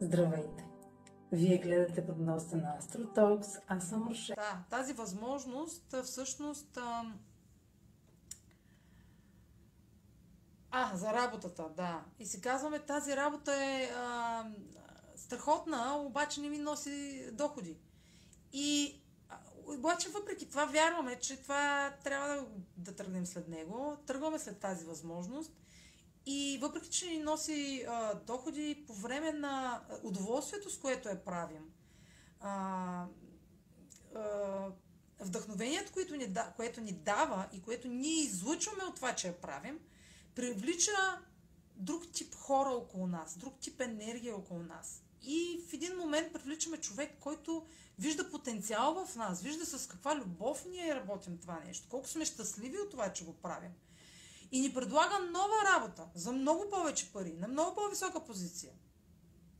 Здравейте! 0.00 0.66
Вие 1.32 1.58
гледате 1.58 2.06
прогнозата 2.06 2.56
на 2.56 2.78
Astrotalks, 2.80 3.60
аз 3.68 3.88
съм 3.88 4.08
Роше. 4.08 4.34
Да, 4.34 4.64
тази 4.70 4.92
възможност 4.92 5.96
всъщност... 6.04 6.76
А, 6.76 7.02
а, 10.70 10.96
за 10.96 11.12
работата, 11.12 11.68
да. 11.76 12.04
И 12.18 12.26
си 12.26 12.40
казваме, 12.40 12.78
тази 12.78 13.16
работа 13.16 13.54
е 13.54 13.90
а, 13.96 14.44
страхотна, 15.16 15.96
обаче 15.98 16.40
не 16.40 16.48
ми 16.48 16.58
носи 16.58 17.28
доходи. 17.32 17.76
И 18.52 19.00
обаче 19.66 20.08
въпреки 20.08 20.48
това 20.48 20.64
вярваме, 20.64 21.18
че 21.18 21.42
това 21.42 21.94
трябва 22.04 22.28
да, 22.28 22.46
да 22.76 22.96
тръгнем 22.96 23.26
след 23.26 23.48
него. 23.48 23.96
Тръгваме 24.06 24.38
след 24.38 24.58
тази 24.58 24.84
възможност 24.84 25.52
и 26.26 26.58
въпреки, 26.62 26.90
че 26.90 27.06
ни 27.06 27.18
носи 27.18 27.84
а, 27.88 28.14
доходи 28.14 28.84
по 28.86 28.94
време 28.94 29.32
на 29.32 29.82
удоволствието, 30.02 30.70
с 30.70 30.78
което 30.78 31.08
я 31.08 31.24
правим, 31.24 31.70
а, 32.40 33.06
а, 34.14 34.68
вдъхновението, 35.20 35.92
което 35.92 36.16
ни, 36.16 36.26
да, 36.26 36.52
което 36.56 36.80
ни 36.80 36.92
дава 36.92 37.48
и 37.52 37.62
което 37.62 37.88
ние 37.88 38.22
излъчваме 38.22 38.84
от 38.84 38.96
това, 38.96 39.14
че 39.14 39.26
я 39.26 39.40
правим, 39.40 39.80
привлича 40.34 41.20
друг 41.76 42.12
тип 42.12 42.34
хора 42.34 42.68
около 42.68 43.06
нас, 43.06 43.38
друг 43.38 43.58
тип 43.58 43.80
енергия 43.80 44.36
около 44.36 44.62
нас. 44.62 45.02
И 45.22 45.60
в 45.68 45.72
един 45.72 45.96
момент 45.96 46.32
привличаме 46.32 46.76
човек, 46.76 47.18
който 47.20 47.66
вижда 47.98 48.30
потенциал 48.30 49.06
в 49.06 49.16
нас, 49.16 49.42
вижда 49.42 49.66
с 49.66 49.88
каква 49.88 50.16
любов 50.16 50.64
ние 50.70 50.94
работим 50.94 51.38
това 51.38 51.60
нещо, 51.66 51.88
колко 51.90 52.08
сме 52.08 52.24
щастливи 52.24 52.78
от 52.78 52.90
това, 52.90 53.12
че 53.12 53.24
го 53.24 53.32
правим 53.32 53.72
и 54.52 54.60
ни 54.60 54.74
предлага 54.74 55.18
нова 55.18 55.56
работа 55.74 56.06
за 56.14 56.32
много 56.32 56.70
повече 56.70 57.12
пари, 57.12 57.34
на 57.38 57.48
много 57.48 57.74
по-висока 57.74 58.24
позиция. 58.24 58.72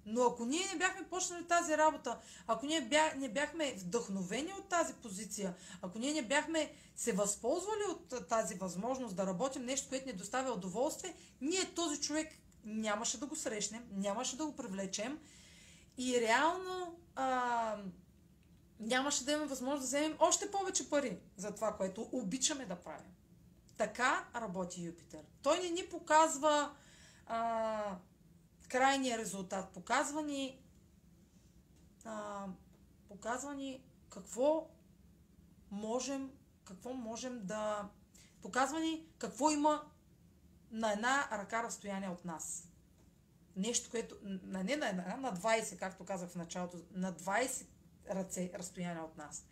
Но 0.07 0.23
ако 0.23 0.45
ние 0.45 0.67
не 0.73 0.79
бяхме 0.79 1.09
почнали 1.09 1.49
тази 1.49 1.77
работа, 1.77 2.19
ако 2.47 2.67
ние 2.67 2.81
бях, 2.81 3.17
не 3.17 3.29
бяхме 3.29 3.75
вдъхновени 3.75 4.53
от 4.53 4.69
тази 4.69 4.93
позиция, 4.93 5.55
ако 5.83 5.99
ние 5.99 6.13
не 6.13 6.23
бяхме 6.23 6.73
се 6.97 7.13
възползвали 7.13 7.83
от 7.91 8.29
тази 8.29 8.55
възможност 8.55 9.17
да 9.17 9.27
работим 9.27 9.65
нещо, 9.65 9.89
което 9.89 10.07
ни 10.07 10.13
доставя 10.13 10.53
удоволствие, 10.53 11.15
ние 11.41 11.75
този 11.75 12.01
човек 12.01 12.33
нямаше 12.65 13.21
да 13.21 13.27
го 13.27 13.37
срещнем, 13.37 13.85
нямаше 13.93 14.37
да 14.37 14.47
го 14.47 14.57
привлечем 14.57 15.19
и 15.99 16.21
реално 16.21 16.99
а, 17.17 17.77
нямаше 18.81 19.25
да 19.25 19.33
имаме 19.33 19.47
възможност 19.47 19.83
да 19.83 19.87
вземем 19.87 20.17
още 20.21 20.51
повече 20.51 20.91
пари 20.91 21.19
за 21.37 21.55
това, 21.55 21.77
което 21.77 22.09
обичаме 22.13 22.67
да 22.67 22.77
правим. 22.77 23.16
Така 23.77 24.25
работи 24.35 24.85
Юпитер. 24.85 25.25
Той 25.43 25.59
не 25.59 25.71
ни 25.71 25.89
показва 25.91 26.75
а, 27.27 27.97
крайния 28.69 29.19
резултат. 29.19 29.73
Показва 29.73 30.23
ни, 30.23 30.63
а, 32.05 32.47
показва 33.09 33.55
ни 33.55 33.85
какво 34.11 34.69
можем, 35.71 36.31
какво 36.65 36.93
можем 36.93 37.47
да... 37.47 37.89
Показва 38.43 38.81
ни 38.81 39.07
какво 39.19 39.51
има 39.51 39.83
на 40.71 40.93
една 40.93 41.29
ръка 41.33 41.63
разстояние 41.63 42.09
от 42.09 42.25
нас. 42.25 42.69
Нещо, 43.57 43.91
което... 43.91 44.17
Не 44.23 44.77
на 44.77 44.89
една, 44.89 45.17
на 45.17 45.37
20, 45.37 45.79
както 45.79 46.05
казах 46.05 46.31
в 46.31 46.37
началото, 46.37 46.79
на 46.91 47.13
20 47.13 47.67
ръце 48.11 48.53
разстояние 48.55 49.03
от 49.03 49.17
нас. 49.17 49.47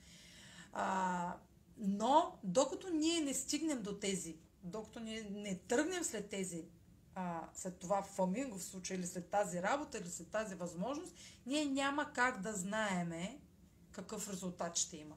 А, 0.72 1.36
но, 1.78 2.38
докато 2.44 2.90
ние 2.90 3.20
не 3.20 3.34
стигнем 3.34 3.82
до 3.82 3.98
тези, 3.98 4.36
докато 4.62 5.00
ние 5.00 5.22
не 5.30 5.58
тръгнем 5.58 6.04
след 6.04 6.28
тези, 6.28 6.64
а, 7.14 7.48
след 7.54 7.78
това 7.78 8.02
фламингов 8.02 8.64
случай, 8.64 8.96
или 8.96 9.06
след 9.06 9.30
тази 9.30 9.62
работа, 9.62 9.98
или 9.98 10.08
след 10.08 10.28
тази 10.28 10.54
възможност, 10.54 11.14
ние 11.46 11.64
няма 11.64 12.12
как 12.12 12.40
да 12.40 12.52
знаеме 12.52 13.38
какъв 13.92 14.30
резултат 14.30 14.76
ще 14.76 14.96
има. 14.96 15.16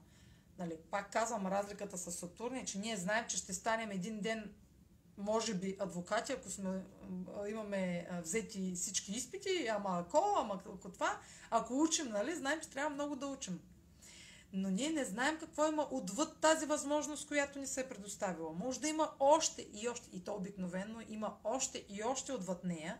Нали, 0.59 0.78
пак 0.91 1.11
казвам, 1.11 1.47
разликата 1.47 1.97
с 1.97 2.11
Сатурн 2.11 2.55
е, 2.55 2.66
че 2.66 2.80
ние 2.80 2.97
знаем, 2.97 3.25
че 3.29 3.38
ще 3.38 3.53
станем 3.53 3.91
един 3.91 4.19
ден, 4.19 4.53
може 5.18 5.53
би, 5.53 5.78
адвокати, 5.79 6.31
ако 6.31 6.50
сме, 6.50 6.84
имаме 7.50 8.09
взети 8.24 8.74
всички 8.75 9.12
изпити, 9.12 9.68
ама 9.72 10.06
ако, 10.07 10.35
ама 10.38 10.62
ако 10.66 10.91
това, 10.91 11.19
ако 11.50 11.81
учим, 11.81 12.09
нали, 12.09 12.35
знаем, 12.35 12.59
че 12.62 12.69
трябва 12.69 12.89
много 12.89 13.16
да 13.16 13.28
учим. 13.28 13.59
Но 14.53 14.69
ние 14.69 14.90
не 14.90 15.06
знаем 15.06 15.40
какво 15.40 15.68
има 15.68 15.88
отвъд 15.91 16.38
тази 16.38 16.66
възможност, 16.66 17.28
която 17.28 17.59
ни 17.59 17.68
се 17.68 17.81
е 17.81 17.90
предоставила. 17.90 18.53
Може 18.53 18.80
да 18.80 18.88
има 18.88 19.12
още 19.19 19.68
и 19.74 19.90
още, 19.90 20.09
и 20.13 20.24
то 20.24 20.34
обикновено 20.34 21.02
има 21.09 21.38
още 21.44 21.85
и 21.90 22.03
още 22.03 22.31
отвъд 22.31 22.63
нея, 22.63 22.97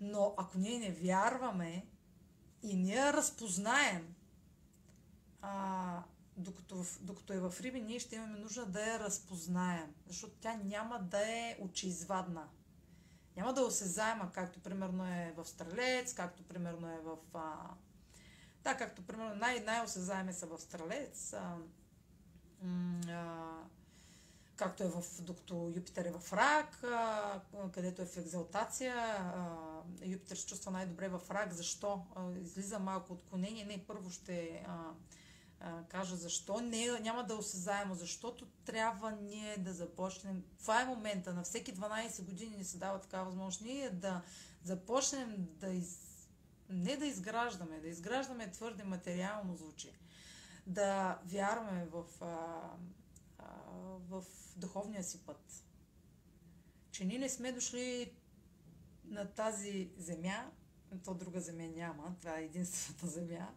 но 0.00 0.34
ако 0.36 0.58
ние 0.58 0.78
не 0.78 0.90
вярваме 0.90 1.86
и 2.62 2.76
ние 2.76 3.12
разпознаем, 3.12 4.14
а, 5.42 6.02
докато, 6.36 6.84
докато 7.00 7.32
е 7.32 7.40
в 7.40 7.54
Риби, 7.60 7.80
ние 7.80 7.98
ще 7.98 8.16
имаме 8.16 8.38
нужда 8.38 8.66
да 8.66 8.86
я 8.86 8.98
разпознаем, 8.98 9.94
защото 10.06 10.34
тя 10.40 10.56
няма 10.64 10.98
да 10.98 11.18
е 11.18 11.58
очеизвадна. 11.60 12.48
Няма 13.36 13.52
да 13.52 13.62
осезаема, 13.62 14.32
както 14.32 14.60
примерно 14.60 15.04
е 15.06 15.34
в 15.36 15.44
Стрелец, 15.44 16.14
както 16.14 16.42
примерно 16.42 16.88
е 16.88 17.00
в 17.04 17.16
а, 17.34 17.54
да, 18.64 18.76
както 18.76 19.02
примерно 19.02 19.34
най- 19.34 19.60
най-осезаеми 19.60 20.32
са 20.32 20.46
в 20.46 20.58
Стрелец, 20.58 21.32
а, 21.32 21.56
а, 23.08 23.48
както 24.56 24.82
е 24.82 24.88
в, 24.88 25.04
докато 25.20 25.72
Юпитер 25.76 26.04
е 26.04 26.10
в 26.18 26.32
рак, 26.32 26.82
а, 26.84 27.40
където 27.72 28.02
е 28.02 28.06
в 28.06 28.16
екзалтация, 28.16 28.96
а, 28.96 29.56
Юпитер 30.04 30.36
се 30.36 30.46
чувства 30.46 30.70
най-добре 30.70 31.08
в 31.08 31.20
рак. 31.30 31.52
Защо? 31.52 32.06
А, 32.14 32.32
излиза 32.32 32.78
малко 32.78 33.12
отклонение. 33.12 33.64
Не, 33.64 33.84
първо 33.86 34.10
ще 34.10 34.64
а, 34.66 34.90
а, 35.60 35.84
кажа 35.84 36.16
защо. 36.16 36.60
Не, 36.60 37.00
няма 37.00 37.24
да 37.24 37.34
е 37.34 37.36
осезаемо, 37.36 37.94
защото 37.94 38.46
трябва 38.64 39.10
ние 39.10 39.56
да 39.58 39.72
започнем. 39.72 40.44
Това 40.58 40.82
е 40.82 40.86
момента. 40.86 41.34
На 41.34 41.42
всеки 41.42 41.74
12 41.74 42.22
години 42.22 42.56
ни 42.56 42.64
се 42.64 42.78
дава 42.78 43.00
такава 43.00 43.24
възможност. 43.24 43.60
Ние 43.60 43.90
да 43.90 44.22
започнем 44.64 45.48
да 45.60 45.68
из 45.68 46.07
не 46.68 46.96
да 46.96 47.06
изграждаме, 47.06 47.80
да 47.80 47.88
изграждаме 47.88 48.50
твърде 48.50 48.84
материално 48.84 49.56
звучи, 49.56 49.92
да 50.66 51.18
вярваме 51.24 51.84
в, 51.84 52.04
а, 52.20 52.26
а, 53.38 53.44
в 54.08 54.24
духовния 54.56 55.04
си 55.04 55.18
път. 55.26 55.64
Че 56.90 57.04
ние 57.04 57.18
не 57.18 57.28
сме 57.28 57.52
дошли 57.52 58.12
на 59.04 59.26
тази 59.26 59.90
земя, 59.96 60.50
то 61.04 61.14
друга 61.14 61.40
земя 61.40 61.68
няма, 61.76 62.16
това 62.20 62.38
е 62.38 62.44
единствената 62.44 63.06
земя, 63.16 63.54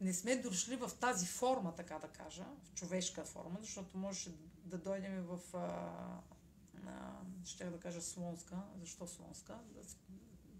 не 0.00 0.12
сме 0.12 0.36
дошли 0.36 0.76
в 0.76 0.90
тази 1.00 1.26
форма, 1.26 1.74
така 1.74 1.98
да 1.98 2.08
кажа, 2.08 2.44
в 2.64 2.74
човешка 2.74 3.24
форма, 3.24 3.58
защото 3.60 3.98
може 3.98 4.30
да 4.64 4.78
дойдем 4.78 5.22
в, 5.22 5.40
а, 5.54 5.58
а, 6.86 7.20
ще 7.44 7.64
да 7.64 7.80
кажа 7.80 8.02
слонска, 8.02 8.56
защо 8.80 9.06
слонска, 9.06 9.58
да 9.74 9.84
се 9.84 9.96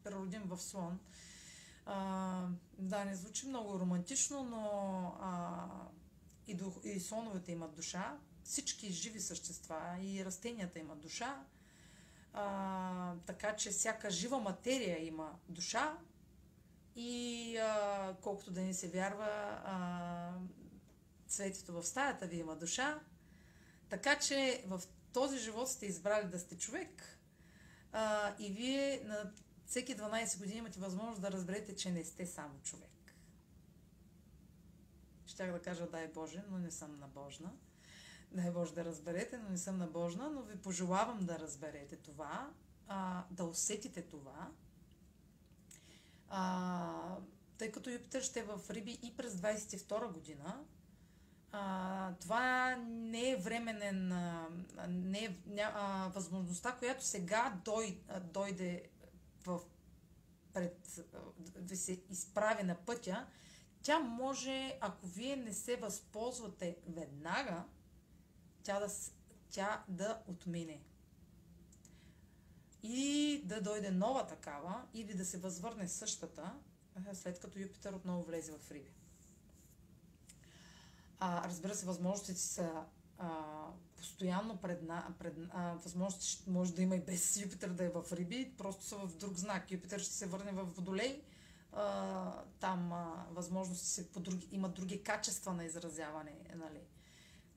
преродим 0.04 0.42
в 0.42 0.58
слон, 0.58 1.00
да, 2.78 3.04
не 3.04 3.16
звучи 3.16 3.48
много 3.48 3.78
романтично, 3.78 4.44
но 4.44 4.66
а, 5.20 5.66
и, 6.46 6.54
дух, 6.54 6.74
и 6.84 7.00
слоновете 7.00 7.52
имат 7.52 7.74
душа, 7.74 8.18
всички 8.44 8.92
живи 8.92 9.20
същества 9.20 9.96
и 10.00 10.24
растенията 10.24 10.78
имат 10.78 11.00
душа, 11.00 11.44
а, 12.32 13.14
така 13.26 13.56
че 13.56 13.70
всяка 13.70 14.10
жива 14.10 14.38
материя 14.38 15.06
има 15.06 15.38
душа. 15.48 15.98
И 16.96 17.56
а, 17.56 18.16
колкото 18.22 18.50
да 18.50 18.60
ни 18.60 18.74
се 18.74 18.88
вярва, 18.88 19.60
а, 19.64 20.32
цветето 21.28 21.72
в 21.72 21.86
стаята 21.86 22.26
ви 22.26 22.36
има 22.36 22.56
душа, 22.56 23.00
така 23.88 24.18
че 24.18 24.64
в 24.66 24.82
този 25.12 25.38
живот 25.38 25.68
сте 25.68 25.86
избрали 25.86 26.28
да 26.28 26.38
сте 26.38 26.58
човек 26.58 27.18
а, 27.92 28.34
и 28.38 28.52
вие 28.52 29.02
на 29.04 29.32
всеки 29.68 29.96
12 29.96 30.38
години 30.38 30.58
имате 30.58 30.80
възможност 30.80 31.20
да 31.20 31.32
разберете, 31.32 31.76
че 31.76 31.90
не 31.90 32.04
сте 32.04 32.26
само 32.26 32.60
човек. 32.62 33.14
Щях 35.26 35.52
да 35.52 35.62
кажа 35.62 35.86
дай 35.90 36.08
Боже, 36.08 36.44
но 36.50 36.58
не 36.58 36.70
съм 36.70 36.98
набожна. 36.98 37.52
Дай 38.32 38.50
Боже 38.50 38.74
да 38.74 38.84
разберете, 38.84 39.38
но 39.38 39.48
не 39.48 39.58
съм 39.58 39.78
набожна, 39.78 40.30
но 40.30 40.42
ви 40.42 40.56
пожелавам 40.56 41.26
да 41.26 41.38
разберете 41.38 41.96
това, 41.96 42.50
а, 42.86 43.24
да 43.30 43.44
усетите 43.44 44.02
това, 44.02 44.50
а, 46.28 47.16
тъй 47.58 47.72
като 47.72 47.90
Юпитер 47.90 48.22
ще 48.22 48.40
е 48.40 48.42
в 48.42 48.60
Риби 48.70 48.98
и 49.02 49.16
през 49.16 49.34
22 49.34 50.12
година, 50.12 50.64
а, 51.52 52.14
това 52.20 52.76
не 52.86 53.30
е 53.30 53.36
временен, 53.36 54.12
а, 54.12 54.48
не 54.88 55.24
е 55.24 55.36
а, 55.62 56.08
възможността, 56.14 56.72
която 56.72 57.04
сега 57.04 57.60
дой, 57.64 58.00
а, 58.08 58.20
дойде 58.20 58.88
в, 59.46 59.60
пред, 60.52 61.00
ви 61.56 61.76
се 61.76 62.00
изправи 62.10 62.62
на 62.62 62.74
пътя, 62.74 63.26
тя 63.82 63.98
може, 63.98 64.78
ако 64.80 65.06
вие 65.06 65.36
не 65.36 65.54
се 65.54 65.76
възползвате 65.76 66.76
веднага, 66.86 67.64
тя 68.62 68.80
да, 68.80 68.88
тя 69.50 69.84
да 69.88 70.22
отмине. 70.26 70.80
И 72.82 73.42
да 73.44 73.62
дойде 73.62 73.90
нова 73.90 74.26
такава, 74.26 74.86
или 74.94 75.14
да 75.14 75.24
се 75.24 75.38
възвърне 75.38 75.88
същата, 75.88 76.54
след 77.12 77.40
като 77.40 77.58
Юпитер 77.58 77.92
отново 77.92 78.22
влезе 78.22 78.52
в 78.52 78.70
Риби. 78.70 78.90
А, 81.20 81.48
разбира 81.48 81.74
се, 81.74 81.86
възможностите 81.86 82.40
са 82.40 82.84
а, 83.18 83.66
постоянно 83.98 84.56
пред, 84.56 84.82
на, 84.82 85.14
пред 85.18 85.34
а, 85.50 85.74
възможности 85.74 86.50
може 86.50 86.74
да 86.74 86.82
има 86.82 86.96
и 86.96 87.00
без 87.00 87.40
Юпитер 87.40 87.68
да 87.68 87.84
е 87.84 87.88
в 87.88 88.04
Риби, 88.12 88.54
просто 88.58 88.84
са 88.84 88.96
в 88.96 89.16
друг 89.16 89.36
знак. 89.36 89.70
Юпитер 89.70 89.98
ще 89.98 90.12
се 90.12 90.26
върне 90.26 90.52
в 90.52 90.64
Водолей, 90.64 91.22
а, 91.72 92.42
там 92.60 92.92
а, 92.92 93.26
възможности 93.30 93.86
се 93.86 94.12
по 94.12 94.20
други, 94.20 94.48
има 94.52 94.68
други 94.68 95.02
качества 95.02 95.52
на 95.52 95.64
изразяване, 95.64 96.32
нали, 96.54 96.80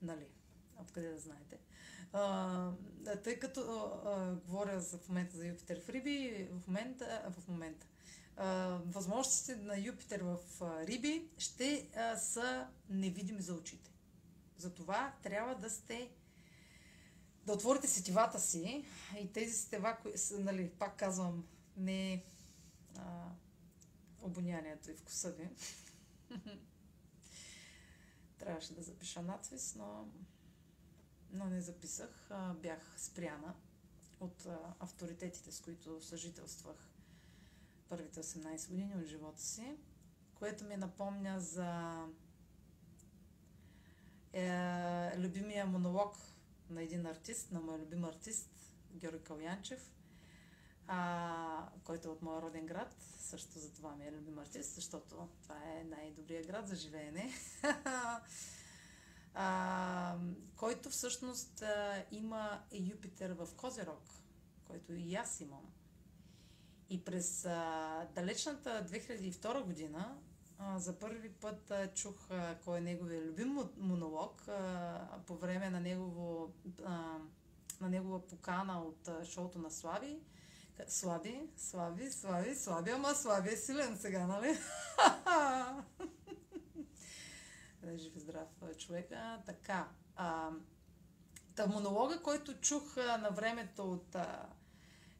нали, 0.02 0.26
откъде 0.80 1.08
да 1.08 1.18
знаете. 1.18 1.58
А, 2.12 2.72
тъй 3.24 3.38
като 3.38 3.60
а, 3.60 4.10
а, 4.10 4.34
говоря 4.34 4.80
за, 4.80 4.98
в 4.98 5.08
момента 5.08 5.36
за 5.36 5.46
Юпитер 5.46 5.80
в 5.80 5.88
Риби, 5.88 6.48
в 6.52 6.66
момента, 6.68 7.32
в 7.38 7.48
момента 7.48 7.86
възможностите 8.86 9.56
на 9.56 9.78
Юпитер 9.78 10.20
в 10.20 10.38
а, 10.60 10.86
Риби 10.86 11.28
ще 11.38 11.90
а, 11.96 12.16
са 12.16 12.66
невидими 12.88 13.42
за 13.42 13.54
очите. 13.54 13.90
Затова 14.56 15.14
трябва 15.22 15.54
да 15.54 15.70
сте 15.70 16.10
да 17.46 17.52
отворите 17.52 17.88
сетивата 17.88 18.40
си 18.40 18.84
и 19.20 19.32
тези 19.32 19.54
сетива, 19.54 19.96
кои 20.02 20.12
нали, 20.38 20.70
пак 20.70 20.96
казвам, 20.96 21.44
не 21.76 22.24
а, 22.98 23.28
обонянието 24.22 24.90
и 24.90 24.94
вкуса 24.94 25.32
ви. 25.32 25.48
Трябваше 28.38 28.74
да 28.74 28.82
запиша 28.82 29.22
надпис, 29.22 29.74
но, 29.74 30.08
но 31.30 31.46
не 31.46 31.60
записах. 31.60 32.26
А, 32.30 32.54
бях 32.54 32.94
спряна 32.96 33.54
от 34.20 34.46
а, 34.46 34.74
авторитетите, 34.80 35.52
с 35.52 35.60
които 35.60 36.00
съжителствах 36.00 36.92
първите 37.88 38.22
18 38.22 38.68
години 38.68 38.94
от 38.96 39.06
живота 39.06 39.42
си, 39.42 39.76
което 40.34 40.64
ми 40.64 40.76
напомня 40.76 41.40
за 41.40 42.02
е, 44.32 45.18
любимия 45.18 45.66
монолог 45.66 46.16
на 46.70 46.82
един 46.82 47.06
артист, 47.06 47.52
на 47.52 47.60
мой 47.60 47.78
любим 47.78 48.04
артист, 48.04 48.50
Георги 48.94 49.24
Калянчев, 49.24 49.92
а, 50.86 51.68
който 51.84 52.08
е 52.08 52.10
от 52.10 52.22
моя 52.22 52.42
роден 52.42 52.66
град. 52.66 52.94
Също 53.18 53.58
за 53.58 53.72
това 53.72 53.96
ми 53.96 54.06
е 54.06 54.12
любим 54.12 54.38
артист, 54.38 54.74
защото 54.74 55.28
това 55.42 55.56
е 55.64 55.84
най-добрият 55.84 56.46
град 56.46 56.68
за 56.68 56.76
живеене. 56.76 57.32
а, 59.34 60.18
който 60.56 60.90
всъщност 60.90 61.62
а, 61.62 62.04
има 62.10 62.62
Юпитер 62.72 63.30
в 63.30 63.48
Козерог, 63.56 64.02
който 64.64 64.92
и 64.92 65.14
аз 65.14 65.40
имам. 65.40 65.72
И 66.90 67.04
през 67.04 67.44
а, 67.44 68.08
далечната 68.14 68.86
2002 68.90 69.64
година 69.64 70.18
а, 70.58 70.78
за 70.78 70.98
първи 70.98 71.32
път 71.32 71.70
а, 71.70 71.94
чух 71.94 72.30
а, 72.30 72.58
кой 72.64 72.78
е 72.78 72.80
неговия 72.80 73.22
любим 73.22 73.58
монолог 73.76 74.48
а, 74.48 75.18
по 75.26 75.36
време 75.36 75.70
на, 75.70 75.80
негово, 75.80 76.01
а, 76.01 76.01
на 77.82 77.88
негова 77.88 78.26
покана 78.26 78.82
от 78.82 79.08
шоуто 79.24 79.58
на 79.58 79.70
Слави. 79.70 80.20
Слаби, 80.88 81.50
Слаби, 81.56 82.10
Слави, 82.10 82.54
Слаби, 82.54 82.90
ама 82.90 83.14
Слави 83.14 83.52
е 83.52 83.56
силен 83.56 83.98
сега, 83.98 84.26
нали? 84.26 84.58
Жив 87.98 88.16
и 88.16 88.20
здрав 88.20 88.48
човек. 88.78 89.12
А, 89.12 89.42
така. 89.46 89.88
А, 90.16 90.50
та 91.54 91.66
монолога, 91.66 92.22
който 92.22 92.60
чух 92.60 92.96
на 92.96 93.30
времето 93.30 93.92
от 93.92 94.14
а, 94.14 94.48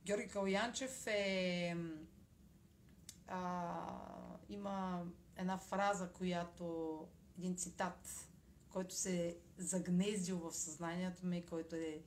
Георги 0.04 0.28
Калянчев 0.28 1.06
е... 1.06 1.76
А, 3.28 3.76
има 4.48 5.06
една 5.36 5.58
фраза, 5.58 6.12
която... 6.12 6.98
Един 7.38 7.56
цитат, 7.56 8.28
който 8.68 8.94
се 8.94 9.26
е 9.26 9.36
загнездил 9.58 10.38
в 10.38 10.52
съзнанието 10.52 11.26
ми, 11.26 11.46
който 11.46 11.76
е 11.76 12.02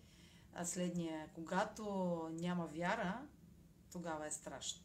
следния. 0.64 1.30
Когато 1.34 1.84
няма 2.32 2.68
вяра, 2.68 3.28
тогава 3.92 4.28
е 4.28 4.32
страшно. 4.32 4.84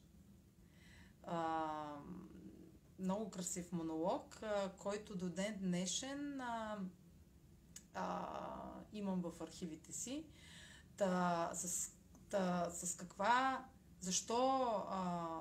А, 1.23 1.97
много 2.99 3.31
красив 3.31 3.73
монолог, 3.73 4.43
а, 4.43 4.73
който 4.79 5.17
до 5.17 5.29
ден 5.29 5.59
днешен 5.61 6.41
а, 6.41 6.79
а, 7.95 8.27
имам 8.93 9.21
в 9.21 9.41
архивите 9.41 9.93
си. 9.93 10.27
Та, 10.97 11.51
с 11.55 11.93
Та, 12.31 12.71
с 12.71 12.97
каква, 12.97 13.65
защо 14.01 14.37
а, 14.89 15.41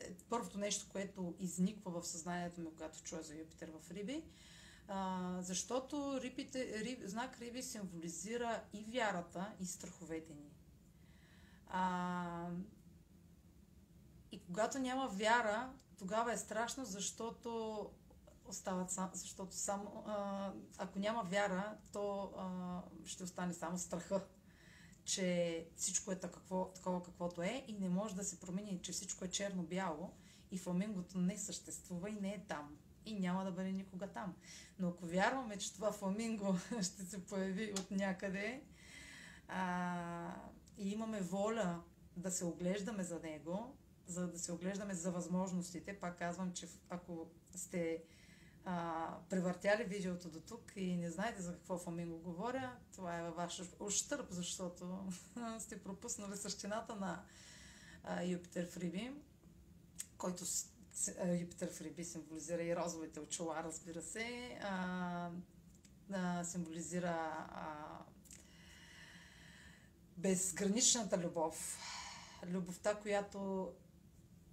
е 0.00 0.14
първото 0.28 0.58
нещо, 0.58 0.86
което 0.92 1.34
изниква 1.38 2.00
в 2.00 2.06
съзнанието 2.06 2.60
ми, 2.60 2.70
когато 2.70 3.02
чуя 3.02 3.22
за 3.22 3.34
Юпитер 3.36 3.70
в 3.70 3.90
Риби, 3.90 4.24
а, 4.88 5.36
защото 5.40 6.20
рибите, 6.22 6.84
риб, 6.84 7.02
знак 7.04 7.38
Риби 7.38 7.62
символизира 7.62 8.62
и 8.72 8.84
вярата, 8.84 9.52
и 9.60 9.66
страховете 9.66 10.34
ни. 10.34 10.50
А, 11.66 12.50
и 14.32 14.40
когато 14.40 14.78
няма 14.78 15.08
вяра, 15.08 15.72
тогава 15.98 16.32
е 16.32 16.38
страшно, 16.38 16.84
защото 16.84 17.90
остават 18.44 18.90
сам, 18.90 19.10
защото 19.14 19.54
само, 19.54 20.04
а, 20.06 20.52
ако 20.78 20.98
няма 20.98 21.22
вяра, 21.22 21.76
то 21.92 22.32
а, 22.36 22.82
ще 23.04 23.24
остане 23.24 23.52
само 23.52 23.78
страха 23.78 24.20
че 25.08 25.66
всичко 25.76 26.12
е 26.12 26.16
такова, 26.16 26.72
такова 26.72 27.02
каквото 27.02 27.42
е 27.42 27.64
и 27.68 27.72
не 27.72 27.88
може 27.88 28.14
да 28.14 28.24
се 28.24 28.40
промени, 28.40 28.80
че 28.82 28.92
всичко 28.92 29.24
е 29.24 29.30
черно-бяло 29.30 30.12
и 30.50 30.58
фламингото 30.58 31.18
не 31.18 31.38
съществува 31.38 32.10
и 32.10 32.20
не 32.20 32.30
е 32.30 32.44
там. 32.48 32.76
И 33.08 33.20
няма 33.20 33.44
да 33.44 33.50
бъде 33.50 33.72
никога 33.72 34.06
там. 34.06 34.34
Но 34.78 34.88
ако 34.88 35.06
вярваме, 35.06 35.58
че 35.58 35.74
това 35.74 35.92
фламинго 35.92 36.56
ще 36.82 37.02
се 37.02 37.26
появи 37.26 37.72
от 37.72 37.90
някъде 37.90 38.62
а, 39.48 40.34
и 40.78 40.90
имаме 40.90 41.20
воля 41.20 41.82
да 42.16 42.30
се 42.30 42.44
оглеждаме 42.44 43.02
за 43.02 43.20
него, 43.20 43.76
за 44.06 44.26
да 44.26 44.38
се 44.38 44.52
оглеждаме 44.52 44.94
за 44.94 45.10
възможностите, 45.10 46.00
пак 46.00 46.18
казвам, 46.18 46.52
че 46.52 46.68
ако 46.90 47.30
сте 47.54 48.02
а, 48.64 49.06
превъртяли 49.28 49.84
видеото 49.84 50.28
до 50.28 50.40
тук 50.40 50.72
и 50.76 50.96
не 50.96 51.10
знаете 51.10 51.42
за 51.42 51.52
какво 51.52 51.78
фламинго 51.78 52.18
говоря, 52.18 52.76
това 52.94 53.18
е 53.18 53.22
във 53.22 53.36
ваш 53.36 53.62
ощърп, 53.80 54.26
защото 54.30 55.08
сте 55.58 55.82
пропуснали 55.82 56.36
същината 56.36 56.96
на 56.96 57.24
а, 58.04 58.22
Юпитер 58.22 58.70
в 58.70 58.76
Риби, 58.76 59.12
който 60.18 60.44
Юпитер 61.40 61.72
в 61.72 61.80
Риби 61.80 62.04
символизира 62.04 62.62
и 62.62 62.76
розовите 62.76 63.20
очила, 63.20 63.62
разбира 63.64 64.02
се, 64.02 64.58
а, 64.62 65.30
а, 66.12 66.44
символизира 66.44 67.46
а, 67.50 67.98
безграничната 70.16 71.18
любов. 71.18 71.78
Любовта, 72.46 72.94
която 72.94 73.72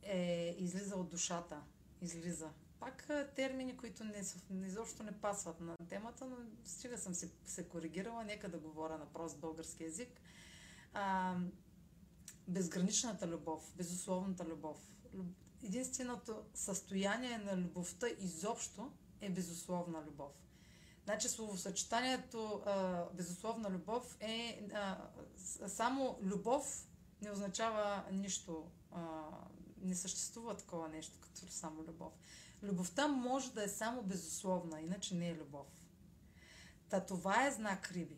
е 0.04 0.56
излиза 0.60 0.96
от 0.96 1.10
душата. 1.10 1.62
Излиза 2.02 2.50
пак 2.86 3.08
термини, 3.36 3.78
които 3.78 4.04
не, 4.04 4.24
изобщо 4.66 5.04
не 5.04 5.22
пасват 5.22 5.60
на 5.60 5.78
темата, 5.78 6.26
но 6.26 6.36
стига 6.64 6.98
съм 6.98 7.14
се, 7.14 7.32
се 7.46 7.70
коригирала, 7.70 8.24
нека 8.24 8.50
да 8.50 8.58
говоря 8.58 8.98
на 8.98 9.06
прост 9.06 9.40
български 9.40 9.84
язик. 9.84 10.22
А, 10.94 11.36
безграничната 12.48 13.28
любов, 13.28 13.74
безусловната 13.78 14.46
любов. 14.46 14.78
Единственото 15.64 16.44
състояние 16.54 17.38
на 17.38 17.58
любовта 17.58 18.08
изобщо 18.20 18.92
е 19.22 19.30
безусловна 19.30 20.04
любов. 20.08 20.32
Значи 21.06 21.30
словосъчетанието 21.30 22.62
а, 22.66 23.06
безусловна 23.14 23.70
любов 23.70 24.18
е 24.20 24.68
а, 24.74 24.98
само 25.68 26.20
любов 26.22 26.88
не 27.22 27.32
означава 27.32 28.04
нищо. 28.12 28.72
А, 28.92 29.30
не 29.82 29.96
съществува 29.96 30.58
такова 30.58 30.90
нещо 30.90 31.20
като 31.22 31.52
само 31.52 31.84
любов. 31.84 32.14
Любовта 32.64 33.08
може 33.08 33.54
да 33.54 33.64
е 33.64 33.68
само 33.70 34.04
безусловна, 34.04 34.82
иначе 34.82 35.16
не 35.16 35.30
е 35.30 35.36
любов. 35.36 35.68
Та 36.90 37.06
това 37.06 37.48
е 37.48 37.52
знак 37.52 37.92
Риби. 37.92 38.18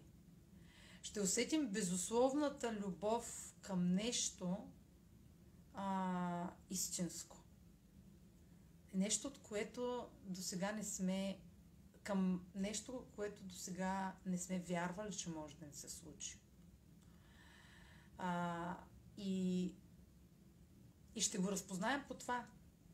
Ще 1.01 1.21
усетим 1.21 1.67
безусловната 1.67 2.73
любов 2.73 3.53
към 3.61 3.95
нещо 3.95 4.57
а, 5.77 6.51
истинско. 6.69 7.37
Нещо, 8.93 9.27
от 9.27 9.37
което 9.37 10.09
до 10.23 10.41
сега 10.41 10.71
не 10.71 10.83
сме 10.83 11.39
към 12.03 12.45
нещо, 12.55 13.05
което 13.15 13.43
до 13.43 13.53
сега 13.53 14.15
не 14.25 14.37
сме 14.37 14.59
вярвали, 14.59 15.17
че 15.17 15.29
може 15.29 15.55
да 15.55 15.65
ни 15.65 15.73
се 15.73 15.89
случи. 15.89 16.39
А, 18.17 18.77
и, 19.17 19.73
и 21.15 21.21
ще 21.21 21.37
го 21.37 21.51
разпознаем 21.51 22.03
по 22.07 22.13
това 22.13 22.47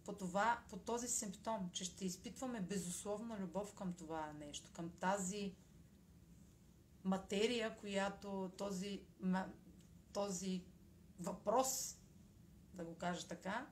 по, 0.05 0.13
това, 0.13 0.59
по 0.69 0.77
този 0.77 1.07
симптом, 1.07 1.69
че 1.73 1.85
ще 1.85 2.05
изпитваме 2.05 2.61
безусловна 2.61 3.39
любов 3.39 3.73
към 3.73 3.93
това 3.93 4.33
нещо, 4.33 4.69
към 4.73 4.89
тази 4.89 5.55
материя, 7.03 7.77
която 7.77 8.51
този, 8.57 9.01
този 10.13 10.63
въпрос, 11.19 11.97
да 12.73 12.83
го 12.83 12.95
кажа 12.95 13.27
така, 13.27 13.67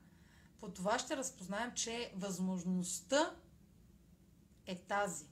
по 0.60 0.68
това 0.68 0.98
ще 0.98 1.16
разпознаем, 1.16 1.72
че 1.74 2.12
възможността 2.16 3.36
е 4.66 4.78
тази. 4.78 5.24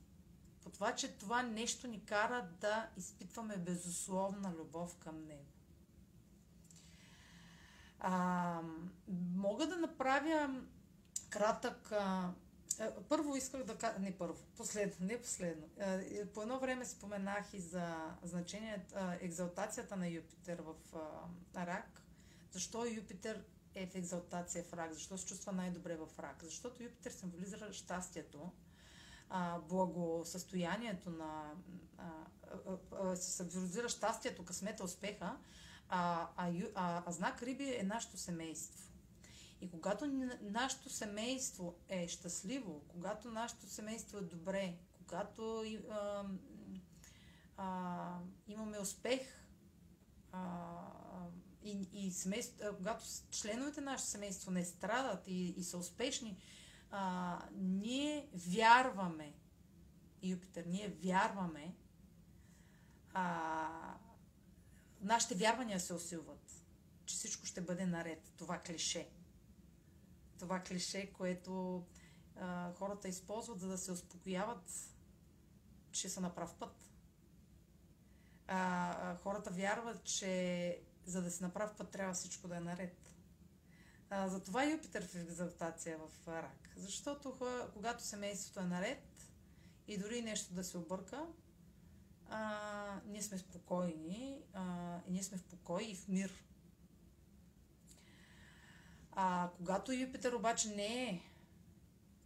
По 0.63 0.71
това, 0.71 0.95
че 0.95 1.19
това 1.19 1.43
нещо 1.43 1.89
ни 1.89 2.05
кара 2.05 2.49
да 2.61 2.89
изпитваме 2.97 3.57
безусловна 3.57 4.53
любов 4.53 4.97
към 4.97 5.25
него. 5.25 5.47
А, 7.99 8.63
мога 9.35 9.67
да 9.67 9.77
направя 9.77 10.63
кратък. 11.31 11.93
А, 11.93 12.33
първо 13.09 13.37
исках 13.37 13.65
да 13.65 13.79
кажа. 13.79 13.99
Не 13.99 14.19
първо, 14.19 14.45
последно, 14.57 15.07
не 15.07 15.21
последно. 15.21 15.69
А, 15.81 16.01
по 16.35 16.43
едно 16.43 16.59
време 16.59 16.85
споменах 16.85 17.55
и 17.55 17.61
за 17.61 18.15
значението, 18.23 18.95
екзалтацията 19.21 19.97
на 19.97 20.09
Юпитер 20.09 20.59
в 20.59 20.75
а, 21.55 21.67
Рак. 21.67 22.03
Защо 22.53 22.87
Юпитер 22.87 23.45
е 23.75 23.87
в 23.87 23.95
екзалтация 23.95 24.65
в 24.65 24.73
рак? 24.73 24.93
Защо 24.93 25.19
се 25.19 25.27
чувства 25.27 25.53
най-добре 25.53 25.97
в 25.97 26.09
рак? 26.19 26.45
Защото 26.45 26.83
Юпитер 26.83 27.11
символизира 27.11 27.73
щастието, 27.73 28.53
благосъстоянието 29.69 31.11
на... 31.11 31.55
символизира 33.15 33.89
щастието, 33.89 34.45
късмета, 34.45 34.85
успеха, 34.85 35.37
а, 35.89 36.29
а, 36.37 36.53
а, 36.75 37.03
а 37.07 37.13
знак 37.13 37.43
Риби 37.43 37.77
е 37.77 37.83
нашето 37.83 38.17
семейство. 38.17 38.91
И 39.61 39.71
когато 39.71 40.07
нашето 40.43 40.91
семейство 40.91 41.79
е 41.89 42.09
щастливо, 42.09 42.85
когато 42.89 43.31
нашето 43.31 43.67
семейство 43.67 44.19
е 44.19 44.23
добре, 44.23 44.75
когато 44.99 45.65
а, 45.91 46.25
а, 47.57 48.19
имаме 48.49 48.79
успех, 48.79 49.21
а, 50.33 50.81
и, 51.63 51.89
и 51.93 52.11
семейство, 52.11 52.77
когато 52.77 53.05
членовете 53.31 53.81
на 53.81 53.91
нашето 53.91 54.11
семейство 54.11 54.51
не 54.51 54.65
страдат 54.65 55.27
и, 55.27 55.49
и 55.49 55.65
са 55.65 55.79
успешни, 55.79 56.39
а, 56.91 57.39
ние 57.53 58.29
вярваме, 58.35 59.35
Юпитер, 60.23 60.65
ние 60.65 60.89
вярваме, 60.89 61.75
а, 63.13 63.99
нашите 65.01 65.35
вярвания 65.35 65.81
се 65.81 65.95
усилват, 65.95 66.65
че 67.05 67.15
всичко 67.15 67.47
ще 67.47 67.61
бъде 67.61 67.87
наред. 67.87 68.33
Това 68.37 68.59
клише. 68.59 69.09
Това 70.39 70.61
клише, 70.61 71.13
което 71.13 71.85
а, 72.37 72.73
хората 72.73 73.09
използват, 73.09 73.61
за 73.61 73.69
да 73.69 73.79
се 73.79 73.93
успокояват, 73.93 74.95
че 75.93 76.09
са 76.09 76.21
на 76.21 76.35
прав 76.35 76.55
път. 76.55 76.91
А, 78.47 79.17
хората 79.17 79.51
вярват, 79.51 80.05
че 80.05 80.83
за 81.07 81.23
да 81.23 81.31
се 81.31 81.45
направи 81.45 81.73
път, 81.79 81.91
трябва 81.91 82.15
всичко 82.15 82.49
да 82.49 82.57
е 82.57 82.61
наред. 82.61 83.15
А, 84.11 84.29
затова 84.29 84.65
Юпитер 84.65 85.07
в 85.07 85.15
екзалтация 85.15 85.99
в 85.99 86.29
рак. 86.29 86.71
Защото 86.77 87.37
когато 87.73 88.05
семейството 88.05 88.61
е 88.61 88.65
наред 88.65 89.31
и 89.89 89.99
дори 89.99 90.23
нещо 90.23 90.55
да 90.55 90.65
се 90.65 90.79
обърка, 90.79 91.27
а, 92.29 93.01
ние 93.07 93.23
сме 93.23 93.39
спокойни, 93.39 94.43
а, 94.53 94.97
ние 95.09 95.23
сме 95.23 95.39
в 95.39 95.45
покой 95.45 95.85
и 95.85 95.95
в 95.95 96.09
мир. 96.09 96.45
А 99.13 99.51
когато 99.57 99.93
Юпитер 99.93 100.33
обаче 100.33 100.69
не 100.69 101.05
е 101.05 101.23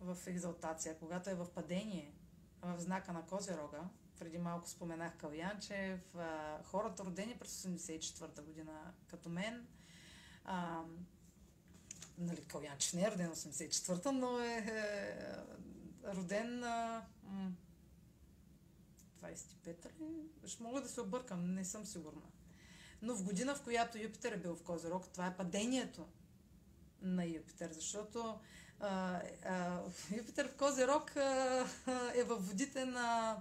в 0.01 0.27
екзалтация, 0.27 0.99
когато 0.99 1.31
е 1.31 1.35
в 1.35 1.51
падение, 1.55 2.15
в 2.63 2.81
знака 2.81 3.13
на 3.13 3.27
Козерога, 3.27 3.81
преди 4.25 4.39
малко 4.39 4.69
споменах 4.69 5.17
Калянчев, 5.17 6.15
а, 6.15 6.59
хората 6.63 7.05
родени 7.05 7.37
през 7.41 7.63
84-та 7.63 8.43
година, 8.43 8.93
като 9.07 9.29
мен, 9.29 9.67
а, 10.45 10.83
нали, 12.19 12.45
Калянчев 12.45 12.93
не 12.93 13.03
е 13.03 13.11
роден 13.11 13.31
84-та, 13.31 14.13
но 14.13 14.39
е, 14.39 14.57
е 14.57 16.15
роден 16.15 16.65
а, 16.65 17.03
25-та 19.23 19.89
ли? 19.89 20.29
Ще 20.47 20.63
мога 20.63 20.81
да 20.81 20.89
се 20.89 21.01
объркам, 21.01 21.55
не 21.55 21.65
съм 21.65 21.87
сигурна. 21.87 22.27
Но 23.03 23.15
в 23.15 23.25
година, 23.25 23.55
в 23.55 23.63
която 23.63 23.99
Юпитер 23.99 24.33
е 24.33 24.41
бил 24.41 24.57
в 24.57 24.63
Козирог, 24.63 25.09
това 25.09 25.27
е 25.27 25.37
падението 25.37 26.09
на 27.03 27.25
Юпитер, 27.25 27.73
защото 27.73 28.39
а, 28.81 29.21
а, 29.45 29.81
Юпитер 30.17 30.49
в 30.49 30.57
Козирог 30.57 31.17
а, 31.17 31.67
е 32.15 32.25
във 32.25 32.49
водите 32.49 32.85
на 32.85 33.37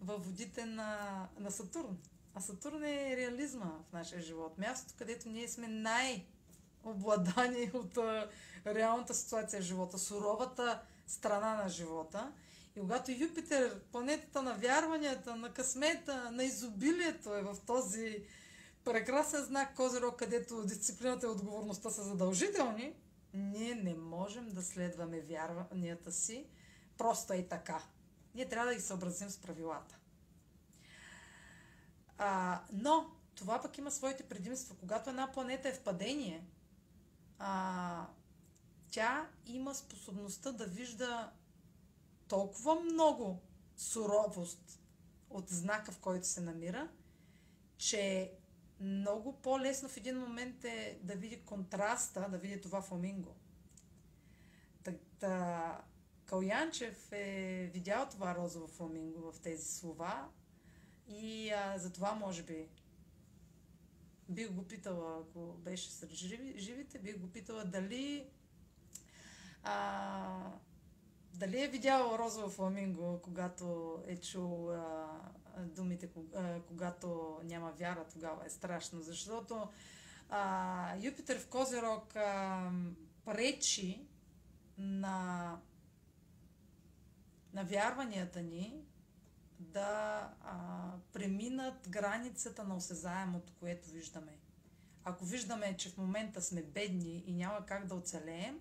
във 0.00 0.26
водите 0.26 0.64
на, 0.64 1.28
на 1.38 1.50
Сатурн. 1.50 1.98
А 2.34 2.40
Сатурн 2.40 2.84
е 2.84 3.16
реализма 3.16 3.64
в 3.64 3.92
нашия 3.92 4.22
живот. 4.22 4.58
Мястото, 4.58 4.94
където 4.98 5.28
ние 5.28 5.48
сме 5.48 5.68
най-обладани 5.68 7.70
от 7.74 7.96
а, 7.96 8.30
реалната 8.66 9.14
ситуация 9.14 9.62
в 9.62 9.64
живота, 9.64 9.98
суровата 9.98 10.82
страна 11.06 11.54
на 11.54 11.68
живота. 11.68 12.32
И 12.76 12.80
когато 12.80 13.12
Юпитер, 13.12 13.80
планетата 13.92 14.42
на 14.42 14.54
вярванията, 14.54 15.36
на 15.36 15.52
късмета, 15.52 16.30
на 16.30 16.44
изобилието 16.44 17.34
е 17.34 17.42
в 17.42 17.56
този 17.66 18.24
прекрасен 18.84 19.44
знак 19.44 19.74
Козирог, 19.74 20.18
където 20.18 20.64
дисциплината 20.64 21.26
и 21.26 21.30
отговорността 21.30 21.90
са 21.90 22.02
задължителни, 22.02 22.94
ние 23.34 23.74
не 23.74 23.94
можем 23.94 24.48
да 24.48 24.62
следваме 24.62 25.20
вярванията 25.20 26.12
си 26.12 26.46
просто 26.98 27.34
и 27.34 27.48
така. 27.48 27.82
Ние 28.38 28.48
трябва 28.48 28.66
да 28.68 28.74
ги 28.74 28.80
съобразим 28.80 29.30
с 29.30 29.38
правилата. 29.38 29.98
А, 32.18 32.62
но 32.72 33.10
това 33.34 33.62
пък 33.62 33.78
има 33.78 33.90
своите 33.90 34.22
предимства. 34.22 34.76
Когато 34.80 35.10
една 35.10 35.32
планета 35.32 35.68
е 35.68 35.72
в 35.72 35.82
падение, 35.82 36.46
а, 37.38 38.06
тя 38.90 39.28
има 39.46 39.74
способността 39.74 40.52
да 40.52 40.66
вижда 40.66 41.32
толкова 42.28 42.80
много 42.80 43.42
суровост 43.76 44.80
от 45.30 45.48
знака, 45.48 45.92
в 45.92 45.98
който 45.98 46.26
се 46.26 46.40
намира, 46.40 46.88
че 47.76 48.32
много 48.80 49.40
по-лесно 49.40 49.88
в 49.88 49.96
един 49.96 50.18
момент 50.18 50.64
е 50.64 51.00
да 51.02 51.14
види 51.14 51.40
контраста, 51.40 52.28
да 52.30 52.38
види 52.38 52.60
това 52.60 52.82
фламинго. 52.82 53.34
Та, 55.18 55.82
Калянчев 56.28 57.12
е 57.12 57.70
видял 57.74 58.08
това 58.10 58.34
розово 58.34 58.66
фламинго 58.66 59.32
в 59.32 59.40
тези 59.40 59.64
слова 59.64 60.28
и 61.08 61.50
а, 61.50 61.78
затова 61.78 62.14
може 62.14 62.42
би 62.42 62.68
бих 64.28 64.50
го 64.50 64.64
питала, 64.64 65.20
ако 65.20 65.52
беше 65.52 65.90
сред 65.90 66.12
живите, 66.56 66.98
бих 66.98 67.18
го 67.18 67.32
питала 67.32 67.64
дали 67.64 68.30
а, 69.62 70.52
дали 71.34 71.62
е 71.62 71.68
видял 71.68 72.16
розово 72.18 72.48
фламинго, 72.50 73.20
когато 73.22 73.98
е 74.06 74.16
чул 74.16 74.70
а, 74.70 75.06
думите, 75.58 76.10
когато 76.66 77.40
няма 77.44 77.72
вяра, 77.72 78.04
тогава 78.12 78.46
е 78.46 78.50
страшно, 78.50 79.00
защото 79.02 79.68
а, 80.28 80.96
Юпитер 80.96 81.38
в 81.38 81.48
Козерог 81.48 82.16
а, 82.16 82.70
пречи 83.24 84.06
на 84.78 85.56
на 87.58 87.64
вярванията 87.64 88.42
ни 88.42 88.82
да 89.58 90.30
а, 90.42 90.92
преминат 91.12 91.88
границата 91.88 92.64
на 92.64 92.76
осезаемото, 92.76 93.52
което 93.60 93.90
виждаме. 93.90 94.38
Ако 95.04 95.24
виждаме, 95.24 95.76
че 95.76 95.90
в 95.90 95.96
момента 95.96 96.42
сме 96.42 96.62
бедни 96.62 97.24
и 97.26 97.34
няма 97.34 97.66
как 97.66 97.86
да 97.86 97.94
оцелеем, 97.94 98.60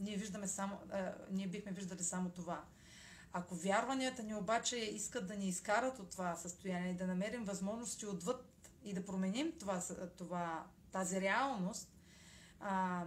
ние, 0.00 0.16
виждаме 0.16 0.48
само, 0.48 0.78
а, 0.90 1.14
ние 1.30 1.46
бихме 1.46 1.72
виждали 1.72 2.02
само 2.02 2.30
това. 2.30 2.64
Ако 3.32 3.54
вярванията 3.54 4.22
ни 4.22 4.34
обаче 4.34 4.76
искат 4.76 5.26
да 5.26 5.36
ни 5.36 5.48
изкарат 5.48 5.98
от 5.98 6.10
това 6.10 6.36
състояние 6.36 6.94
да 6.94 7.06
намерим 7.06 7.44
възможности 7.44 8.06
отвъд 8.06 8.70
и 8.84 8.94
да 8.94 9.04
променим 9.04 9.52
това, 9.58 9.82
това, 10.18 10.66
тази 10.92 11.20
реалност, 11.20 11.92
а, 12.60 13.04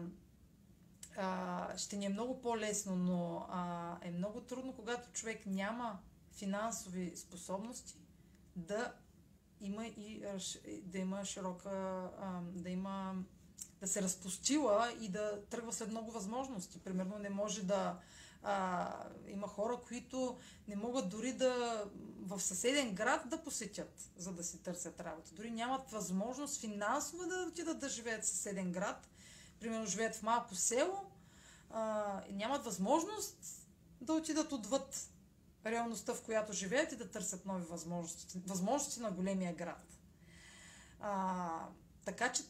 а, 1.18 1.78
ще 1.78 1.98
ни 1.98 2.06
е 2.06 2.10
много 2.10 2.42
по-лесно, 2.42 2.96
но 2.96 3.46
а, 3.50 3.98
е 4.02 4.12
много 4.12 4.42
трудно, 4.42 4.74
когато 4.74 5.12
човек 5.12 5.46
няма 5.46 6.00
финансови 6.32 7.14
способности 7.16 8.00
да 8.56 8.94
има 9.62 9.86
и 9.86 10.26
да 10.84 10.98
има 10.98 11.26
широка, 11.26 11.70
а, 12.20 12.42
да 12.44 12.70
има 12.70 13.16
да 13.80 13.88
се 13.88 14.02
разпустила 14.02 14.94
и 15.02 15.10
да 15.10 15.42
тръгва 15.50 15.74
след 15.74 15.90
много 15.90 16.12
възможности. 16.12 16.80
Примерно 16.80 17.18
не 17.20 17.30
може 17.30 17.64
да 17.64 18.00
а, 18.44 18.94
има 19.28 19.48
хора, 19.48 19.80
които 19.88 20.38
не 20.68 20.76
могат 20.76 21.10
дори 21.10 21.34
да 21.34 21.84
в 22.20 22.40
съседен 22.40 22.96
град 22.96 23.30
да 23.30 23.44
посетят, 23.44 24.12
за 24.18 24.34
да 24.34 24.44
си 24.44 24.64
търсят 24.64 25.00
работа. 25.00 25.32
Дори 25.34 25.52
нямат 25.52 25.92
възможност 25.92 26.62
финансово 26.62 27.26
да 27.26 27.46
отидат 27.50 27.80
да 27.80 27.90
живеят 27.90 28.24
в 28.24 28.28
съседен 28.28 28.72
град, 28.72 29.10
примерно 29.64 29.86
живеят 29.86 30.16
в 30.16 30.24
малко 30.24 30.56
село, 30.56 31.12
а, 31.70 32.22
нямат 32.32 32.66
възможност 32.66 33.38
да 34.02 34.14
отидат 34.14 34.52
отвъд 34.52 35.10
реалността, 35.66 36.14
в 36.14 36.22
която 36.22 36.54
живеят 36.54 36.92
и 36.92 36.96
да 36.96 37.10
търсят 37.10 37.46
нови 37.46 37.66
възможности, 37.66 38.42
възможности 38.48 39.00
на 39.00 39.12
големия 39.12 39.54
град. 39.54 39.98
А, 41.00 41.68
така 42.06 42.32
че 42.32 42.44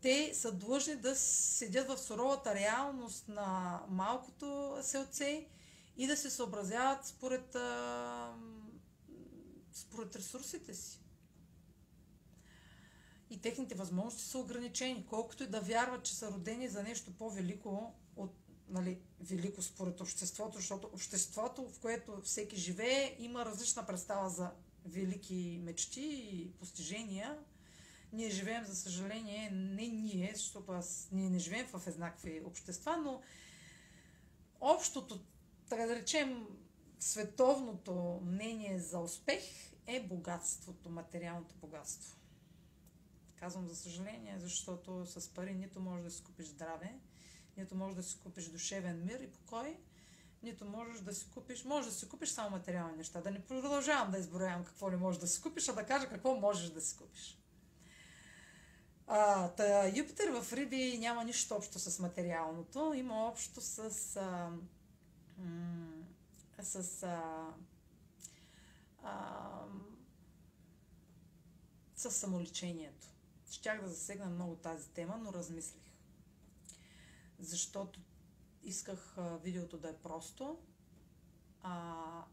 те, 0.00 0.34
са 0.34 0.52
длъжни 0.52 0.96
да 0.96 1.16
седят 1.16 1.88
в 1.88 1.98
суровата 1.98 2.54
реалност 2.54 3.28
на 3.28 3.80
малкото 3.88 4.78
селце 4.82 5.46
и 5.96 6.06
да 6.06 6.16
се 6.16 6.30
съобразяват 6.30 7.06
според, 7.06 7.54
а, 7.54 8.34
според 9.72 10.16
ресурсите 10.16 10.74
си. 10.74 11.00
И 13.30 13.40
техните 13.40 13.74
възможности 13.74 14.30
са 14.30 14.38
ограничени. 14.38 15.06
Колкото 15.08 15.42
и 15.42 15.46
да 15.46 15.60
вярват, 15.60 16.04
че 16.04 16.14
са 16.14 16.32
родени 16.32 16.68
за 16.68 16.82
нещо 16.82 17.12
по-велико 17.18 17.94
от 18.16 18.34
нали, 18.68 18.98
велико 19.20 19.62
според 19.62 20.00
обществото, 20.00 20.56
защото 20.56 20.90
обществото, 20.92 21.68
в 21.68 21.80
което 21.80 22.20
всеки 22.24 22.56
живее, 22.56 23.16
има 23.18 23.44
различна 23.44 23.86
представа 23.86 24.28
за 24.28 24.50
велики 24.84 25.60
мечти 25.62 26.28
и 26.32 26.52
постижения. 26.52 27.38
Ние 28.12 28.30
живеем, 28.30 28.64
за 28.64 28.76
съжаление, 28.76 29.50
не 29.50 29.88
ние, 29.88 30.32
защото 30.34 30.72
аз, 30.72 31.08
ние 31.12 31.30
не 31.30 31.38
живеем 31.38 31.66
в 31.66 31.86
еднакви 31.86 32.42
общества, 32.46 32.96
но 32.96 33.22
общото, 34.60 35.20
така 35.68 35.86
да 35.86 35.96
речем, 35.96 36.46
световното 37.00 38.20
мнение 38.24 38.78
за 38.78 38.98
успех 38.98 39.42
е 39.86 40.00
богатството, 40.00 40.90
материалното 40.90 41.54
богатство. 41.54 42.16
Казвам 43.40 43.68
за 43.68 43.76
съжаление, 43.76 44.38
защото 44.38 45.06
с 45.06 45.28
пари 45.34 45.54
нито 45.54 45.80
можеш 45.80 46.04
да 46.04 46.10
си 46.10 46.24
купиш 46.24 46.46
здраве, 46.46 46.98
нито 47.56 47.74
можеш 47.74 47.96
да 47.96 48.02
си 48.02 48.18
купиш 48.18 48.48
душевен 48.48 49.04
мир 49.04 49.20
и 49.20 49.32
покой, 49.32 49.76
нито 50.42 50.64
можеш 50.64 51.00
да 51.00 51.14
си 51.14 51.30
купиш, 51.34 51.64
можеш 51.64 51.90
да 51.90 51.96
си 51.96 52.08
купиш 52.08 52.28
само 52.28 52.50
материални 52.50 52.96
неща. 52.96 53.20
Да 53.20 53.30
не 53.30 53.44
продължавам 53.46 54.10
да 54.10 54.18
изброявам 54.18 54.64
какво 54.64 54.90
ли 54.90 54.96
можеш 54.96 55.20
да 55.20 55.26
си 55.26 55.42
купиш, 55.42 55.68
а 55.68 55.72
да 55.72 55.86
кажа 55.86 56.08
какво 56.08 56.34
можеш 56.34 56.70
да 56.70 56.80
си 56.80 56.96
купиш. 56.96 57.38
А, 59.06 59.48
та, 59.48 59.88
Юпитер 59.88 60.28
в 60.28 60.52
Риби 60.52 60.98
няма 60.98 61.24
нищо 61.24 61.54
общо 61.54 61.78
с 61.78 61.98
материалното, 61.98 62.92
има 62.94 63.28
общо 63.28 63.60
с, 63.60 63.78
а, 64.16 64.50
с 66.62 67.02
а, 67.02 67.46
а, 69.02 69.64
с 71.96 72.10
самолечението. 72.10 73.09
Щях 73.50 73.82
да 73.82 73.88
засегна 73.88 74.26
много 74.26 74.56
тази 74.56 74.90
тема, 74.90 75.16
но 75.16 75.32
размислих. 75.32 75.82
Защото 77.38 78.00
исках 78.62 79.16
видеото 79.42 79.78
да 79.78 79.88
е 79.88 79.96
просто, 79.96 80.58
а 81.62 82.24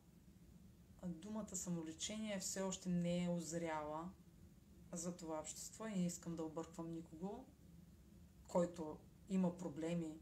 думата 1.05 1.55
самолечение 1.55 2.39
все 2.39 2.61
още 2.61 2.89
не 2.89 3.23
е 3.23 3.29
озряла 3.29 4.09
за 4.93 5.15
това 5.15 5.39
общество 5.39 5.87
и 5.87 5.95
не 5.95 6.05
искам 6.05 6.35
да 6.35 6.43
обърквам 6.43 6.93
никого, 6.93 7.45
който 8.47 8.97
има 9.29 9.57
проблеми 9.57 10.19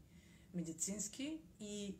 медицински 0.54 1.40
и 1.60 1.98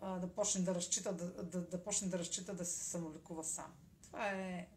а, 0.00 0.18
да 0.18 0.34
почне 0.34 0.62
да 0.62 0.74
разчита 0.74 1.14
да, 1.14 1.44
да, 1.44 1.60
да 1.60 1.82
почне 1.82 2.08
да 2.08 2.18
разчита 2.18 2.54
да 2.54 2.64
се 2.64 2.84
самолекува 2.84 3.44
сам. 3.44 3.74
Това 4.02 4.30
е 4.30 4.68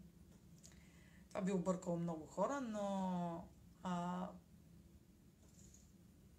това 1.38 1.46
би 1.46 1.52
объркало 1.52 1.98
много 1.98 2.26
хора, 2.26 2.62
но 2.62 3.48
а, 3.84 4.28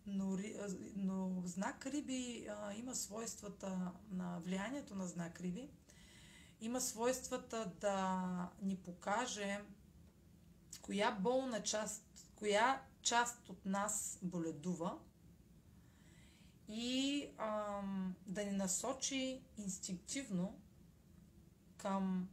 но, 0.07 0.39
но 0.97 1.43
знак 1.45 1.87
Риби 1.87 2.47
а, 2.51 2.75
има 2.75 2.95
свойствата 2.95 3.93
на 4.11 4.39
влиянието 4.39 4.95
на 4.95 5.07
знак 5.07 5.41
Риби. 5.41 5.71
Има 6.61 6.81
свойствата 6.81 7.73
да 7.81 8.29
ни 8.63 8.77
покаже 8.77 9.61
коя 10.83 11.11
болна 11.11 11.63
част, 11.63 12.31
коя 12.37 12.83
част 13.03 13.49
от 13.49 13.67
нас 13.67 14.19
боледува 14.23 14.99
и 16.69 17.27
ам, 17.39 18.15
да 18.27 18.45
ни 18.45 18.53
насочи 18.53 19.43
инстинктивно 19.59 20.61
към 21.77 22.29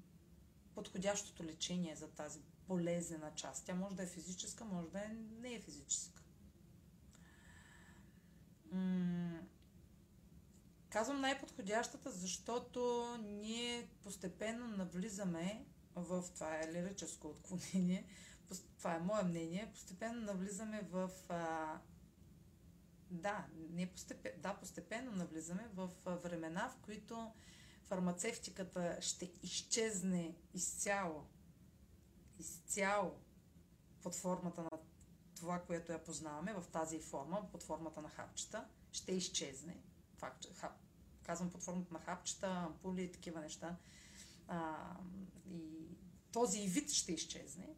подходящото 0.76 1.44
лечение 1.44 1.96
за 1.96 2.08
тази 2.08 2.40
болезнена 2.68 3.32
част. 3.36 3.66
Тя 3.66 3.76
може 3.76 3.96
да 3.96 4.04
е 4.04 4.08
физическа, 4.08 4.66
може 4.66 4.88
да 4.88 5.00
е, 5.00 5.10
не 5.42 5.54
е 5.54 5.60
физическа. 5.60 6.22
М- 8.72 9.40
казвам 10.90 11.22
най-подходящата, 11.22 12.12
защото 12.12 13.08
ние 13.22 13.88
постепенно 14.04 14.68
навлизаме 14.68 15.66
в 15.96 16.24
това 16.34 16.60
е 16.60 16.74
лирическо 16.74 17.28
отклонение, 17.28 18.08
това 18.78 18.96
е 18.96 19.00
мое 19.00 19.24
мнение, 19.24 19.72
постепенно 19.74 20.22
навлизаме 20.22 20.82
в 20.82 21.12
а, 21.30 21.80
да, 23.12 23.46
не 23.70 23.88
постепенно, 23.88 24.42
да, 24.42 24.54
постепенно 24.54 25.12
навлизаме 25.12 25.70
в 25.74 25.90
времена, 26.24 26.70
в 26.70 26.86
които 26.86 27.32
фармацевтиката 27.84 28.98
ще 29.02 29.32
изчезне 29.44 30.36
изцяло. 30.54 31.26
Изцяло 32.40 33.12
под 34.02 34.16
формата 34.16 34.64
на 34.64 34.70
това, 35.36 35.60
което 35.60 35.92
я 35.92 36.04
познаваме 36.04 36.54
в 36.54 36.64
тази 36.72 37.00
форма, 37.00 37.48
под 37.52 37.64
формата 37.64 38.02
на 38.02 38.10
хапчета, 38.10 38.68
ще 38.92 39.12
изчезне. 39.12 39.84
Факт, 40.18 40.46
хап, 40.54 40.72
казвам 41.24 41.52
под 41.52 41.64
формата 41.64 41.94
на 41.94 42.00
хапчета, 42.00 42.48
ампули 42.48 43.04
и 43.04 43.12
такива 43.12 43.42
неща. 43.42 43.78
А, 44.48 44.92
и 45.50 45.88
този 46.32 46.68
вид 46.68 46.92
ще 46.92 47.14
изчезне. 47.14 47.76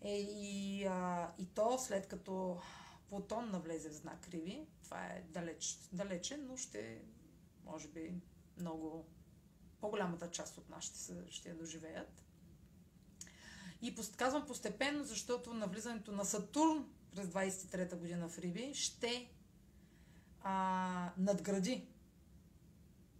Е, 0.00 0.20
и, 0.20 0.84
а, 0.84 1.32
и 1.38 1.46
то 1.46 1.78
след 1.78 2.08
като 2.08 2.60
Плутон 3.08 3.50
навлезе 3.50 3.90
в 3.90 3.94
знак 3.94 4.28
Риви, 4.28 4.66
това 4.82 5.06
е 5.06 5.24
далеч, 5.28 5.78
далече, 5.92 6.36
но 6.36 6.56
ще, 6.56 7.02
може 7.64 7.88
би, 7.88 8.20
много 8.56 9.06
по-голямата 9.80 10.30
част 10.30 10.58
от 10.58 10.68
нас 10.68 10.84
ще, 10.84 11.30
ще 11.30 11.48
я 11.48 11.56
доживеят. 11.56 12.25
И 13.86 13.94
казвам 14.16 14.46
постепенно, 14.46 15.04
защото 15.04 15.54
навлизането 15.54 16.12
на 16.12 16.24
Сатурн 16.24 16.88
през 17.14 17.26
23-та 17.26 17.96
година 17.96 18.28
в 18.28 18.38
Риби 18.38 18.74
ще 18.74 19.30
а, 20.42 21.12
надгради 21.18 21.88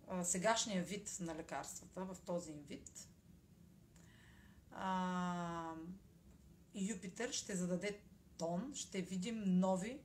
а, 0.09 0.24
сегашния 0.24 0.83
вид 0.83 1.16
на 1.20 1.35
лекарствата 1.35 2.05
в 2.05 2.16
този 2.26 2.52
им 2.52 2.62
вид. 2.68 3.09
А, 4.70 5.72
Юпитер 6.74 7.33
ще 7.33 7.57
зададе 7.57 8.00
тон, 8.38 8.72
ще 8.74 9.02
видим 9.02 9.42
нови 9.46 10.00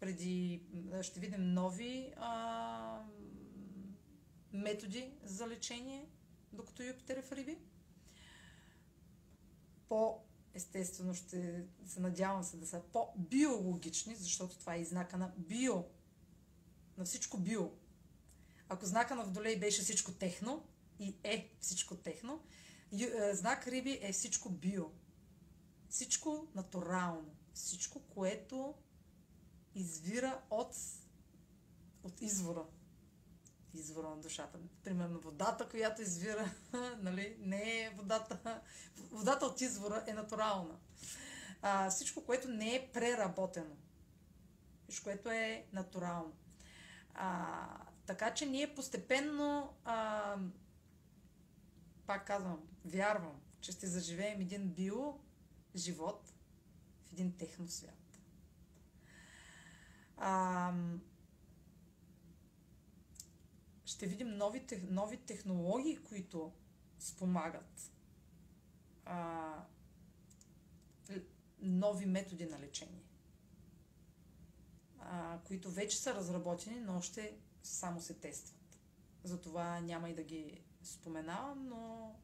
преди, 0.00 0.62
ще 1.02 1.20
видим 1.20 1.54
нови 1.54 2.12
а, 2.16 3.02
методи 4.52 5.12
за 5.22 5.48
лечение, 5.48 6.08
докато 6.52 6.82
Юпитер 6.82 7.16
е 7.16 7.22
в 7.22 7.32
Риби. 7.32 7.58
По 9.88 10.20
естествено 10.54 11.14
ще 11.14 11.64
се 11.86 12.00
надявам 12.00 12.44
се 12.44 12.56
да 12.56 12.66
са 12.66 12.82
по-биологични, 12.92 14.16
защото 14.16 14.58
това 14.58 14.74
е 14.74 14.80
и 14.80 14.84
знака 14.84 15.16
на 15.16 15.32
био, 15.38 15.84
на 16.96 17.04
всичко 17.04 17.38
био. 17.38 17.70
Ако 18.68 18.86
знака 18.86 19.14
на 19.16 19.24
Водолей 19.24 19.58
беше 19.58 19.82
всичко 19.82 20.12
техно 20.12 20.66
и 20.98 21.16
е 21.24 21.56
всичко 21.60 21.96
техно, 21.96 22.42
е, 22.92 23.34
знак 23.34 23.66
Риби 23.66 23.98
е 24.02 24.12
всичко 24.12 24.50
био. 24.50 24.90
Всичко 25.88 26.46
натурално. 26.54 27.34
Всичко, 27.54 28.00
което 28.00 28.74
извира 29.74 30.42
от, 30.50 30.76
от 32.02 32.20
извора. 32.20 32.64
Извора 33.76 34.10
на 34.10 34.16
душата. 34.16 34.58
Примерно 34.84 35.20
водата, 35.20 35.68
която 35.68 36.02
извира, 36.02 36.50
нали, 36.98 37.36
не 37.40 37.80
е 37.80 37.90
водата. 37.90 38.60
Водата 39.10 39.46
от 39.46 39.60
извора 39.60 40.04
е 40.06 40.12
натурална. 40.12 40.78
А, 41.62 41.90
всичко, 41.90 42.24
което 42.24 42.48
не 42.48 42.74
е 42.74 42.90
преработено. 42.92 43.76
Всичко, 44.88 45.04
което 45.04 45.30
е 45.30 45.66
натурално. 45.72 46.32
А, 47.14 47.66
така 48.06 48.34
че 48.34 48.46
ние 48.46 48.74
постепенно, 48.74 49.74
а, 49.84 50.36
пак 52.06 52.26
казвам, 52.26 52.68
вярвам, 52.84 53.40
че 53.60 53.72
ще 53.72 53.86
заживеем 53.86 54.40
един 54.40 54.68
био 54.68 55.18
живот 55.76 56.32
в 57.06 57.12
един 57.12 57.36
техно 57.36 57.68
свят. 57.68 58.20
Ще 63.86 64.06
видим 64.06 64.28
нови, 64.28 64.66
нови 64.90 65.16
технологии, 65.16 65.96
които 65.96 66.52
спомагат. 66.98 67.92
А, 69.04 69.52
нови 71.58 72.06
методи 72.06 72.46
на 72.46 72.60
лечение, 72.60 73.02
а, 74.98 75.38
които 75.44 75.70
вече 75.70 75.98
са 75.98 76.14
разработени, 76.14 76.80
но 76.80 76.96
още 76.96 77.36
само 77.62 78.00
се 78.00 78.14
тестват. 78.14 78.78
Затова 79.24 79.80
няма 79.80 80.10
и 80.10 80.14
да 80.14 80.22
ги 80.22 80.60
споменавам, 80.82 81.68
но 81.68 82.14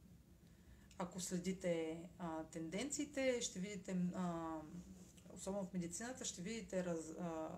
ако 0.98 1.20
следите 1.20 2.02
а, 2.18 2.44
тенденциите, 2.44 3.40
ще 3.40 3.58
видите, 3.58 3.96
а, 4.14 4.56
особено 5.34 5.64
в 5.64 5.72
медицината, 5.72 6.24
ще 6.24 6.42
видите 6.42 6.84
раз, 6.84 7.10
а, 7.20 7.48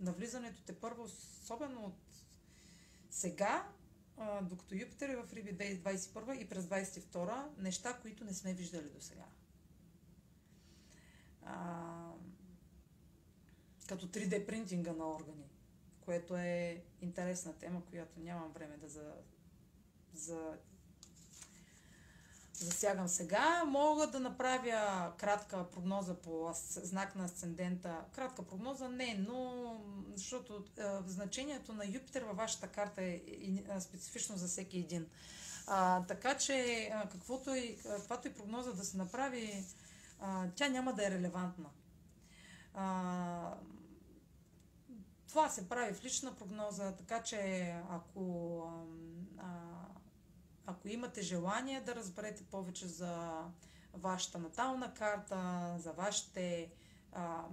навлизането 0.00 0.62
те 0.62 0.80
първо, 0.80 1.02
особено 1.02 1.84
от 1.84 2.12
сега, 3.12 3.68
докато 4.42 4.74
Юпитер 4.74 5.08
е 5.08 5.16
в 5.16 5.32
Риби 5.32 5.54
2021 5.54 6.38
и 6.38 6.48
през 6.48 6.64
2022, 6.64 7.58
неща, 7.58 7.98
които 8.02 8.24
не 8.24 8.34
сме 8.34 8.54
виждали 8.54 8.88
до 8.88 9.00
сега. 9.00 9.24
като 13.88 14.06
3D 14.06 14.46
принтинга 14.46 14.92
на 14.92 15.08
органи, 15.08 15.50
което 16.00 16.36
е 16.36 16.84
интересна 17.00 17.58
тема, 17.58 17.82
която 17.90 18.20
нямам 18.20 18.52
време 18.52 18.76
да 18.76 18.88
за, 18.88 19.14
за 20.14 20.58
засягам 22.64 23.08
сега. 23.08 23.64
Мога 23.66 24.06
да 24.06 24.20
направя 24.20 25.12
кратка 25.16 25.70
прогноза 25.70 26.14
по 26.14 26.50
знак 26.64 27.14
на 27.14 27.24
асцендента. 27.24 28.04
Кратка 28.12 28.42
прогноза 28.42 28.88
не, 28.88 29.24
но 29.28 29.80
защото 30.14 30.64
е, 30.78 30.82
значението 31.06 31.72
на 31.72 31.86
Юпитер 31.86 32.22
във 32.22 32.36
вашата 32.36 32.68
карта 32.68 33.02
е, 33.02 33.20
е 33.76 33.80
специфично 33.80 34.36
за 34.36 34.48
всеки 34.48 34.78
един. 34.78 35.06
А, 35.66 36.06
така 36.06 36.38
че 36.38 36.90
каквото 37.12 37.54
и, 37.54 37.78
каквато 37.84 38.28
и 38.28 38.34
прогноза 38.34 38.72
да 38.72 38.84
се 38.84 38.96
направи, 38.96 39.64
а, 40.20 40.46
тя 40.56 40.68
няма 40.68 40.92
да 40.92 41.06
е 41.06 41.10
релевантна. 41.10 41.68
А, 42.74 43.54
това 45.28 45.48
се 45.48 45.68
прави 45.68 45.94
в 45.94 46.04
лична 46.04 46.34
прогноза, 46.34 46.92
така 46.92 47.22
че 47.22 47.74
ако 47.90 48.62
ако 50.66 50.88
имате 50.88 51.22
желание 51.22 51.80
да 51.80 51.94
разберете 51.94 52.44
повече 52.44 52.86
за 52.86 53.44
вашата 53.94 54.38
натална 54.38 54.94
карта, 54.94 55.74
за 55.78 55.92
вашите 55.92 56.72
а, 57.12 57.44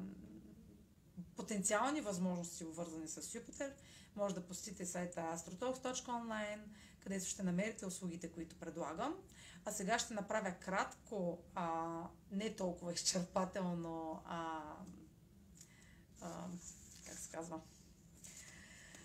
потенциални 1.36 2.02
възможности, 2.02 2.66
обвързани 2.66 3.08
с 3.08 3.36
Юпитер, 3.36 3.74
може 4.16 4.36
да 4.36 4.46
посетите 4.46 4.86
сайта 4.86 5.22
astrotalks.online, 5.22 6.60
където 7.00 7.26
ще 7.26 7.44
намерите 7.44 7.86
услугите, 7.86 8.32
които 8.32 8.60
предлагам. 8.60 9.16
А 9.66 9.72
сега 9.72 10.00
ще 10.00 10.14
направя 10.14 10.52
кратко, 10.52 11.40
а, 11.56 12.02
не 12.32 12.56
толкова 12.56 12.94
изчерпателно, 12.94 14.22
а, 14.26 14.62
а, 16.22 16.48
как 17.06 17.18
се 17.18 17.30
казва, 17.32 17.62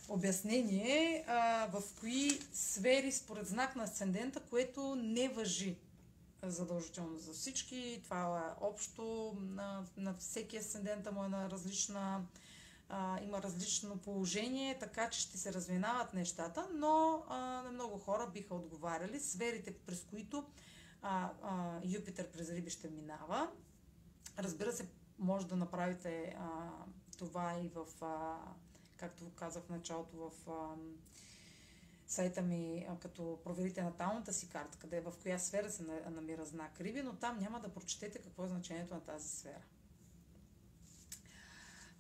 обяснение 0.09 1.25
а, 1.27 1.69
в 1.73 1.83
кои 2.01 2.40
сфери 2.53 3.12
според 3.12 3.47
знак 3.47 3.77
на 3.77 3.83
асцендента, 3.83 4.40
което 4.40 4.95
не 4.95 5.29
въжи 5.29 5.77
задължително 6.43 7.19
за 7.19 7.33
всички. 7.33 8.01
Това 8.05 8.38
е 8.38 8.64
общо 8.64 9.35
на, 9.40 9.85
на 9.97 10.14
всеки 10.14 10.57
асцендента 10.57 11.12
му 11.12 11.25
е 11.25 11.29
на 11.29 11.51
различна 11.51 12.25
а, 12.88 13.21
има 13.23 13.43
различно 13.43 13.99
положение, 13.99 14.79
така 14.79 15.11
че 15.11 15.21
ще 15.21 15.38
се 15.38 15.53
разминават 15.53 16.14
нещата, 16.14 16.69
но 16.75 17.25
а, 17.29 17.38
на 17.62 17.71
много 17.73 17.99
хора 17.99 18.31
биха 18.35 18.55
отговаряли 18.55 19.21
сферите, 19.21 19.75
през 19.75 20.05
които 20.11 20.45
а, 21.03 21.31
а, 21.43 21.81
Юпитер 21.85 22.31
през 22.31 22.51
Риби 22.51 22.71
ще 22.71 22.90
минава. 22.90 23.51
Разбира 24.38 24.73
се, 24.73 24.88
може 25.19 25.47
да 25.47 25.57
направите 25.57 26.37
а, 26.38 26.71
това 27.19 27.59
и 27.61 27.69
в 27.69 28.05
а, 28.05 28.37
както 28.96 29.30
казах 29.37 29.62
в 29.64 29.70
началото 29.70 30.16
в 30.16 30.50
а, 30.50 30.74
сайта 32.07 32.42
ми, 32.42 32.87
а, 32.88 32.98
като 32.98 33.38
проверите 33.44 33.83
наталната 33.83 34.33
си 34.33 34.48
карта, 34.48 34.78
къде 34.78 35.00
в 35.00 35.12
коя 35.22 35.38
сфера 35.38 35.70
се 35.70 35.83
намира 36.11 36.44
знак 36.44 36.80
Риби, 36.80 37.02
но 37.02 37.12
там 37.12 37.38
няма 37.38 37.61
да 37.61 37.68
прочетете 37.68 38.18
какво 38.18 38.44
е 38.44 38.48
значението 38.48 38.94
на 38.94 39.00
тази 39.00 39.28
сфера. 39.28 39.62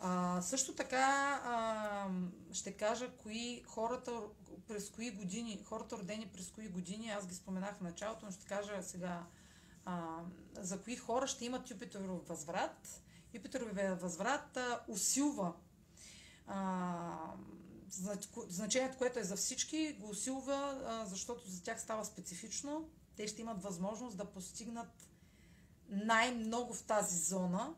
А, 0.00 0.42
също 0.42 0.74
така 0.74 1.40
а, 1.44 2.08
ще 2.52 2.72
кажа 2.72 3.10
кои 3.16 3.62
хората 3.66 4.20
през 4.68 4.90
кои 4.90 5.10
години, 5.10 5.62
хората 5.64 5.98
родени 5.98 6.30
през 6.34 6.50
кои 6.50 6.68
години, 6.68 7.10
аз 7.10 7.26
ги 7.26 7.34
споменах 7.34 7.76
в 7.76 7.80
началото, 7.80 8.26
но 8.26 8.32
ще 8.32 8.46
кажа 8.46 8.82
сега 8.82 9.26
а, 9.84 10.20
за 10.54 10.82
кои 10.82 10.96
хора 10.96 11.26
ще 11.26 11.44
имат 11.44 11.70
Юпитеров 11.70 12.28
възврат. 12.28 13.02
Юпитеровия 13.34 13.94
възврат 13.94 14.56
а, 14.56 14.80
усилва 14.88 15.52
значението, 18.48 18.98
което 18.98 19.18
е 19.18 19.24
за 19.24 19.36
всички, 19.36 19.96
го 20.00 20.08
усилва, 20.08 21.04
защото 21.08 21.50
за 21.50 21.62
тях 21.62 21.80
става 21.80 22.04
специфично. 22.04 22.88
Те 23.16 23.28
ще 23.28 23.40
имат 23.40 23.62
възможност 23.62 24.16
да 24.16 24.24
постигнат 24.24 25.08
най-много 25.88 26.74
в 26.74 26.82
тази 26.82 27.18
зона, 27.18 27.74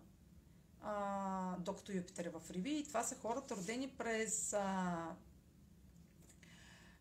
а, 0.81 1.57
докато 1.57 1.93
Юпитер 1.93 2.25
е 2.25 2.31
в 2.31 2.43
Риби. 2.51 2.79
И 2.79 2.85
това 2.85 3.03
са 3.03 3.17
хората 3.17 3.57
родени 3.57 3.89
през, 3.89 4.53
а, 4.53 5.17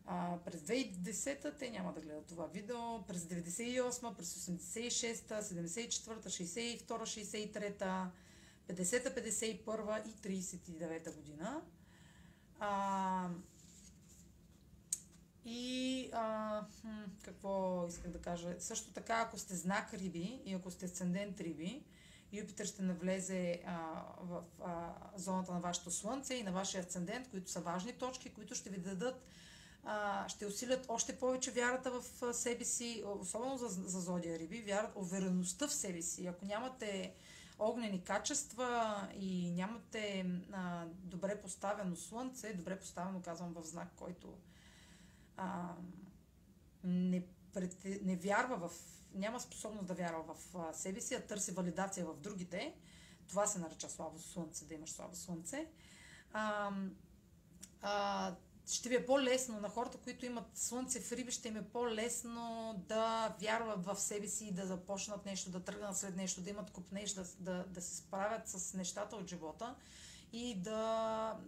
а, 0.06 0.38
през 0.44 0.60
2010-та, 0.60 1.52
те 1.52 1.70
няма 1.70 1.92
да 1.92 2.00
гледат 2.00 2.26
това 2.26 2.46
видео, 2.46 3.02
през 3.06 3.22
98-та, 3.22 4.14
през 4.14 4.34
86-та, 4.34 5.42
74-та, 5.42 6.30
62-та, 6.30 6.94
63-та, 6.94 8.10
50-та, 8.68 9.10
51 9.10 10.08
и 10.08 10.42
39-та 10.44 11.12
година. 11.12 11.62
А, 12.58 13.30
и 15.44 16.10
а, 16.12 16.62
какво 17.22 17.86
исках 17.88 18.10
да 18.10 18.20
кажа? 18.20 18.54
Също 18.58 18.92
така, 18.92 19.20
ако 19.26 19.38
сте 19.38 19.54
знак 19.54 19.94
Риби 19.94 20.42
и 20.44 20.54
ако 20.54 20.70
сте 20.70 20.84
асцендент 20.86 21.40
Риби, 21.40 21.84
Юпитер 22.32 22.64
ще 22.64 22.82
навлезе 22.82 23.62
а, 23.66 24.02
в 24.20 24.42
а, 24.60 24.94
зоната 25.16 25.52
на 25.52 25.60
вашето 25.60 25.90
Слънце 25.90 26.34
и 26.34 26.42
на 26.42 26.52
вашия 26.52 26.80
асцендент, 26.80 27.30
които 27.30 27.50
са 27.50 27.60
важни 27.60 27.92
точки, 27.92 28.34
които 28.34 28.54
ще 28.54 28.70
ви 28.70 28.78
дадат, 28.78 29.26
а, 29.84 30.28
ще 30.28 30.46
усилят 30.46 30.86
още 30.88 31.18
повече 31.18 31.50
вярата 31.50 31.90
в 31.90 32.34
себе 32.34 32.64
си, 32.64 33.04
особено 33.20 33.56
за, 33.56 33.68
за 33.68 34.00
зодия 34.00 34.38
Риби, 34.38 34.62
вярата, 34.62 34.98
увереността 34.98 35.68
в 35.68 35.74
себе 35.74 36.02
си. 36.02 36.26
Ако 36.26 36.44
нямате 36.44 37.14
огнени 37.58 38.04
качества 38.04 39.00
и 39.14 39.50
нямате 39.50 40.26
а, 40.52 40.84
добре 40.86 41.40
поставено 41.42 41.96
слънце, 41.96 42.54
добре 42.54 42.78
поставено 42.78 43.22
казвам 43.22 43.52
в 43.52 43.64
знак, 43.64 43.88
който 43.96 44.38
а, 45.36 45.74
не, 46.84 47.26
пред, 47.52 47.84
не 48.02 48.16
вярва 48.16 48.68
в, 48.68 48.72
няма 49.14 49.40
способност 49.40 49.86
да 49.86 49.94
вярва 49.94 50.24
в 50.34 50.74
себе 50.74 51.00
си, 51.00 51.14
а 51.14 51.20
търси 51.20 51.52
валидация 51.52 52.06
в 52.06 52.16
другите, 52.16 52.74
това 53.28 53.46
се 53.46 53.58
нарича 53.58 53.88
слабо 53.88 54.18
слънце, 54.18 54.66
да 54.66 54.74
имаш 54.74 54.90
слабо 54.90 55.16
слънце. 55.16 55.66
А, 56.32 56.72
а, 57.82 58.34
ще 58.66 58.88
ви 58.88 58.94
е 58.94 59.06
по-лесно 59.06 59.60
на 59.60 59.68
хората, 59.68 59.98
които 59.98 60.26
имат 60.26 60.44
слънце 60.54 61.00
в 61.00 61.12
риби, 61.12 61.32
ще 61.32 61.48
им 61.48 61.56
е 61.56 61.68
по-лесно 61.68 62.74
да 62.88 63.34
вярват 63.40 63.84
в 63.84 64.00
себе 64.00 64.28
си 64.28 64.46
и 64.46 64.52
да 64.52 64.66
започнат 64.66 65.26
нещо, 65.26 65.50
да 65.50 65.64
тръгнат 65.64 65.96
след 65.96 66.16
нещо, 66.16 66.40
да 66.40 66.50
имат 66.50 66.70
купнеж, 66.70 67.12
да, 67.12 67.24
да, 67.40 67.64
да 67.68 67.82
се 67.82 67.96
справят 67.96 68.48
с 68.48 68.74
нещата 68.74 69.16
от 69.16 69.28
живота 69.28 69.74
и 70.32 70.54
да 70.54 70.80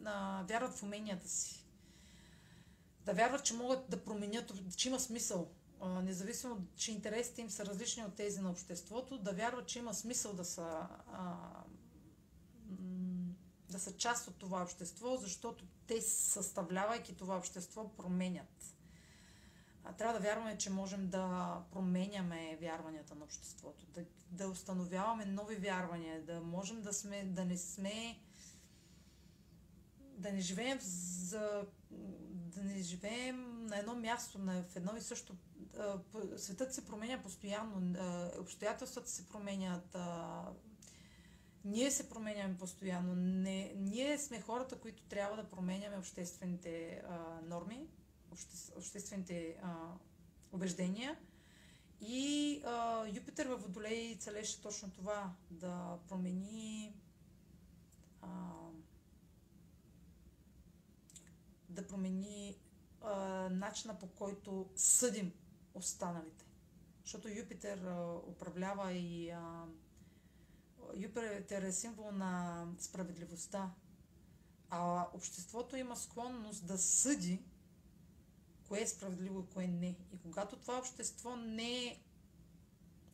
а, 0.04 0.42
вярват 0.48 0.74
в 0.74 0.82
уменията 0.82 1.28
си. 1.28 1.64
Да 3.04 3.12
вярват, 3.12 3.44
че 3.44 3.54
могат 3.54 3.90
да 3.90 4.04
променят, 4.04 4.52
че 4.76 4.88
има 4.88 5.00
смисъл. 5.00 5.48
А, 5.80 5.88
независимо, 5.88 6.56
че 6.76 6.92
интересите 6.92 7.40
им 7.40 7.50
са 7.50 7.66
различни 7.66 8.04
от 8.04 8.14
тези 8.14 8.40
на 8.40 8.50
обществото, 8.50 9.18
да 9.18 9.32
вярват, 9.32 9.66
че 9.66 9.78
има 9.78 9.94
смисъл 9.94 10.32
да 10.32 10.44
са 10.44 10.86
а, 11.12 11.34
да 13.78 13.84
са 13.84 13.96
част 13.96 14.28
от 14.28 14.36
това 14.36 14.62
общество, 14.62 15.16
защото 15.16 15.64
те, 15.86 16.02
съставлявайки 16.02 17.16
това 17.16 17.36
общество, 17.36 17.88
променят. 17.96 18.74
А, 19.84 19.92
трябва 19.92 20.14
да 20.18 20.24
вярваме, 20.24 20.58
че 20.58 20.70
можем 20.70 21.08
да 21.08 21.56
променяме 21.72 22.58
вярванията 22.60 23.14
на 23.14 23.24
обществото, 23.24 23.86
да, 23.86 24.04
да 24.30 24.48
установяваме 24.48 25.24
нови 25.24 25.56
вярвания, 25.56 26.22
да 26.22 26.40
можем 26.40 26.82
да, 26.82 26.92
сме, 26.92 27.24
да 27.24 27.44
не 27.44 27.58
сме 27.58 28.18
да 30.00 30.32
не 30.32 30.40
живеем 30.40 30.78
за 30.80 31.66
да 32.30 32.62
не 32.64 32.82
живеем 32.82 33.66
на 33.66 33.78
едно 33.78 33.94
място, 33.94 34.38
на, 34.38 34.62
в 34.62 34.76
едно 34.76 34.96
и 34.96 35.00
също. 35.00 35.36
Светът 36.36 36.74
се 36.74 36.84
променя 36.84 37.22
постоянно, 37.22 37.96
обстоятелствата 38.40 39.10
се 39.10 39.28
променят, 39.28 39.96
ние 41.64 41.90
се 41.90 42.08
променяме 42.08 42.56
постоянно. 42.56 43.14
Не, 43.14 43.72
ние 43.76 44.18
сме 44.18 44.40
хората, 44.40 44.78
които 44.78 45.02
трябва 45.02 45.36
да 45.36 45.48
променяме 45.48 45.98
обществените 45.98 47.02
а, 47.08 47.40
норми, 47.46 47.86
обще, 48.32 48.56
обществените 48.76 49.56
а, 49.62 49.74
убеждения. 50.52 51.16
И 52.00 52.62
а, 52.64 53.06
Юпитер 53.06 53.46
във 53.46 53.62
Водолей 53.62 54.16
целеше 54.18 54.62
точно 54.62 54.90
това 54.90 55.32
да 55.50 55.98
промени 56.08 56.94
а, 58.22 58.28
да 61.68 61.86
промени 61.86 62.56
а, 63.02 63.14
начина 63.48 63.98
по 63.98 64.06
който 64.06 64.70
съдим 64.76 65.32
останалите. 65.74 66.44
защото 67.04 67.28
Юпитер 67.28 67.78
а, 67.78 68.20
управлява 68.26 68.92
и 68.92 69.30
а, 69.30 69.64
Юпитер 70.96 71.62
е 71.62 71.72
символ 71.72 72.12
на 72.12 72.64
справедливостта. 72.78 73.70
А 74.70 75.06
обществото 75.14 75.76
има 75.76 75.96
склонност 75.96 76.66
да 76.66 76.78
съди 76.78 77.42
кое 78.68 78.80
е 78.80 78.86
справедливо 78.86 79.40
и 79.40 79.54
кое 79.54 79.66
не. 79.66 79.96
И 80.12 80.18
когато 80.22 80.56
това 80.56 80.78
общество 80.78 81.36
не 81.36 81.86
е 81.86 82.00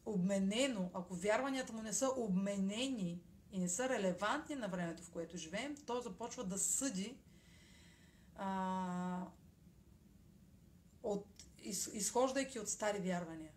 обменено, 0.07 0.91
ако 0.95 1.15
вярванията 1.15 1.73
му 1.73 1.83
не 1.83 1.93
са 1.93 2.09
обменени 2.17 3.23
и 3.53 3.59
не 3.59 3.69
са 3.69 3.89
релевантни 3.89 4.55
на 4.55 4.69
времето, 4.69 5.03
в 5.03 5.11
което 5.11 5.37
живеем, 5.37 5.77
то 5.87 6.01
започва 6.01 6.45
да 6.45 6.59
съди 6.59 7.17
а, 8.37 9.27
от, 11.03 11.27
из, 11.63 11.87
изхождайки 11.87 12.59
от 12.59 12.69
стари 12.69 12.99
вярвания. 12.99 13.53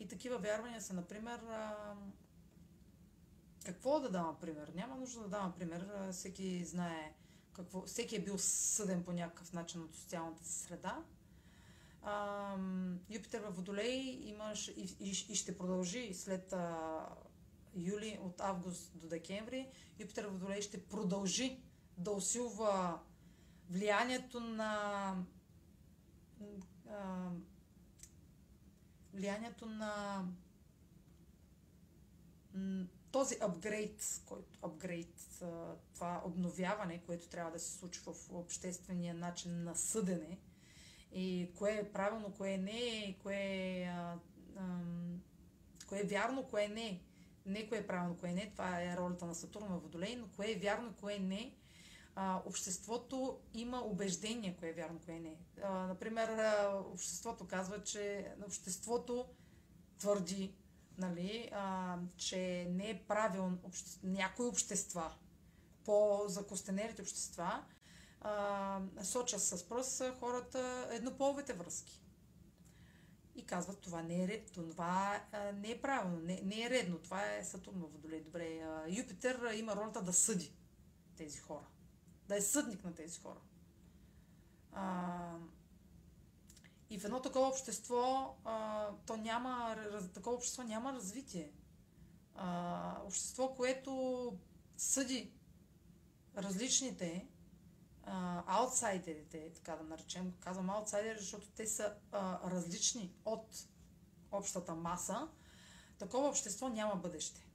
И 0.00 0.08
такива 0.08 0.38
вярвания 0.38 0.80
са, 0.80 0.94
например, 0.94 1.38
а, 1.38 1.94
какво 3.64 4.00
да 4.00 4.10
дам 4.10 4.36
пример? 4.40 4.72
Няма 4.74 4.96
нужда 4.96 5.20
да 5.20 5.28
дам 5.28 5.52
пример. 5.58 5.88
Всеки 6.12 6.64
знае 6.64 7.14
какво. 7.52 7.82
Всеки 7.86 8.16
е 8.16 8.24
бил 8.24 8.38
съден 8.38 9.04
по 9.04 9.12
някакъв 9.12 9.52
начин 9.52 9.82
от 9.82 9.94
социалната 9.94 10.44
среда. 10.44 11.02
А, 12.02 12.56
Юпитер 13.10 13.40
в 13.40 13.50
Водолей 13.50 14.20
имаш 14.22 14.68
и, 14.68 14.96
и, 15.00 15.10
и 15.28 15.34
ще 15.34 15.58
продължи 15.58 16.14
след 16.14 16.52
а, 16.52 17.06
юли, 17.74 18.18
от 18.22 18.40
август 18.40 18.98
до 18.98 19.08
декември. 19.08 19.68
Юпитер 19.98 20.24
в 20.24 20.30
Водолей 20.30 20.62
ще 20.62 20.86
продължи 20.86 21.62
да 21.98 22.10
усилва 22.10 23.00
влиянието 23.70 24.40
на 24.40 25.14
а, 26.90 27.30
влиянието 29.12 29.66
на 29.66 30.24
този 33.12 33.36
апгрейд, 33.40 34.22
който 34.26 34.58
апгрейд, 34.62 35.42
това 35.94 36.22
обновяване, 36.26 37.02
което 37.06 37.28
трябва 37.28 37.52
да 37.52 37.58
се 37.58 37.78
случва 37.78 38.12
в 38.12 38.30
обществения 38.30 39.14
начин 39.14 39.64
на 39.64 39.74
съдене 39.74 40.38
и 41.12 41.50
кое 41.58 41.72
е 41.72 41.92
правилно, 41.92 42.32
кое 42.36 42.56
не, 42.56 43.16
кое 43.22 43.36
е, 43.36 43.84
а, 43.84 44.16
кое 45.88 46.00
е 46.00 46.06
вярно, 46.06 46.42
кое 46.42 46.68
не. 46.68 47.02
Не 47.46 47.68
кое 47.68 47.78
е 47.78 47.86
правилно, 47.86 48.16
кое 48.16 48.32
не, 48.32 48.50
това 48.50 48.82
е 48.82 48.96
ролята 48.96 49.26
на 49.26 49.34
Сатурн 49.34 49.66
в 49.68 49.78
Водолей, 49.78 50.16
но 50.16 50.28
кое 50.36 50.50
е 50.50 50.58
вярно, 50.58 50.94
кое 51.00 51.18
не, 51.18 51.54
а, 52.14 52.42
обществото 52.46 53.40
има 53.54 53.80
убеждение, 53.80 54.56
кое 54.58 54.68
е 54.68 54.72
вярно, 54.72 55.00
кое 55.04 55.20
не. 55.20 55.36
А, 55.62 55.86
например, 55.86 56.28
обществото 56.92 57.46
казва, 57.46 57.82
че 57.82 58.32
обществото 58.46 59.28
твърди, 59.98 60.54
нали, 60.98 61.50
а, 61.52 61.98
че 62.16 62.66
не 62.70 62.90
е 62.90 63.02
правилно 63.08 63.58
обще... 63.64 64.00
някои 64.02 64.46
общества, 64.46 65.14
по-закостенелите 65.84 67.02
общества, 67.02 67.64
а, 68.20 68.80
сочат 69.02 69.42
с 69.42 69.68
пръст 69.68 70.02
хората 70.20 70.88
еднополовите 70.90 71.52
връзки. 71.52 72.02
И 73.34 73.46
казват, 73.46 73.80
това 73.80 74.02
не 74.02 74.24
е 74.24 74.28
ред, 74.28 74.52
това 74.52 75.22
а, 75.32 75.52
не 75.52 75.70
е 75.70 75.80
правилно, 75.80 76.18
не, 76.18 76.40
не 76.44 76.62
е 76.62 76.70
редно, 76.70 76.98
това 76.98 77.34
е 77.34 77.44
Сатурн 77.44 77.78
Водолей. 77.78 78.20
Добре, 78.20 78.60
а, 78.60 78.84
Юпитер 78.88 79.52
има 79.54 79.76
ролята 79.76 80.02
да 80.02 80.12
съди 80.12 80.52
тези 81.16 81.38
хора, 81.38 81.66
да 82.28 82.36
е 82.36 82.40
съдник 82.40 82.84
на 82.84 82.94
тези 82.94 83.20
хора. 83.20 83.40
А, 84.72 85.36
и 86.92 86.98
в 86.98 87.04
едно 87.04 87.22
такова 87.22 87.48
общество, 87.48 88.34
а, 88.44 88.88
то 89.06 89.16
няма, 89.16 89.76
такова 90.14 90.36
общество 90.36 90.62
няма 90.62 90.92
развитие. 90.92 91.52
А, 92.34 92.96
общество, 93.04 93.54
което 93.54 94.32
съди 94.76 95.32
различните 96.36 97.28
аутсайдерите, 98.46 99.52
така 99.54 99.76
да 99.76 99.84
наречем, 99.84 100.32
казвам 100.40 100.70
аутсайдери, 100.70 101.18
защото 101.18 101.50
те 101.50 101.66
са 101.66 101.94
а, 102.12 102.50
различни 102.50 103.14
от 103.24 103.66
общата 104.32 104.74
маса, 104.74 105.28
такова 105.98 106.28
общество 106.28 106.68
няма 106.68 106.96
бъдеще. 106.96 107.46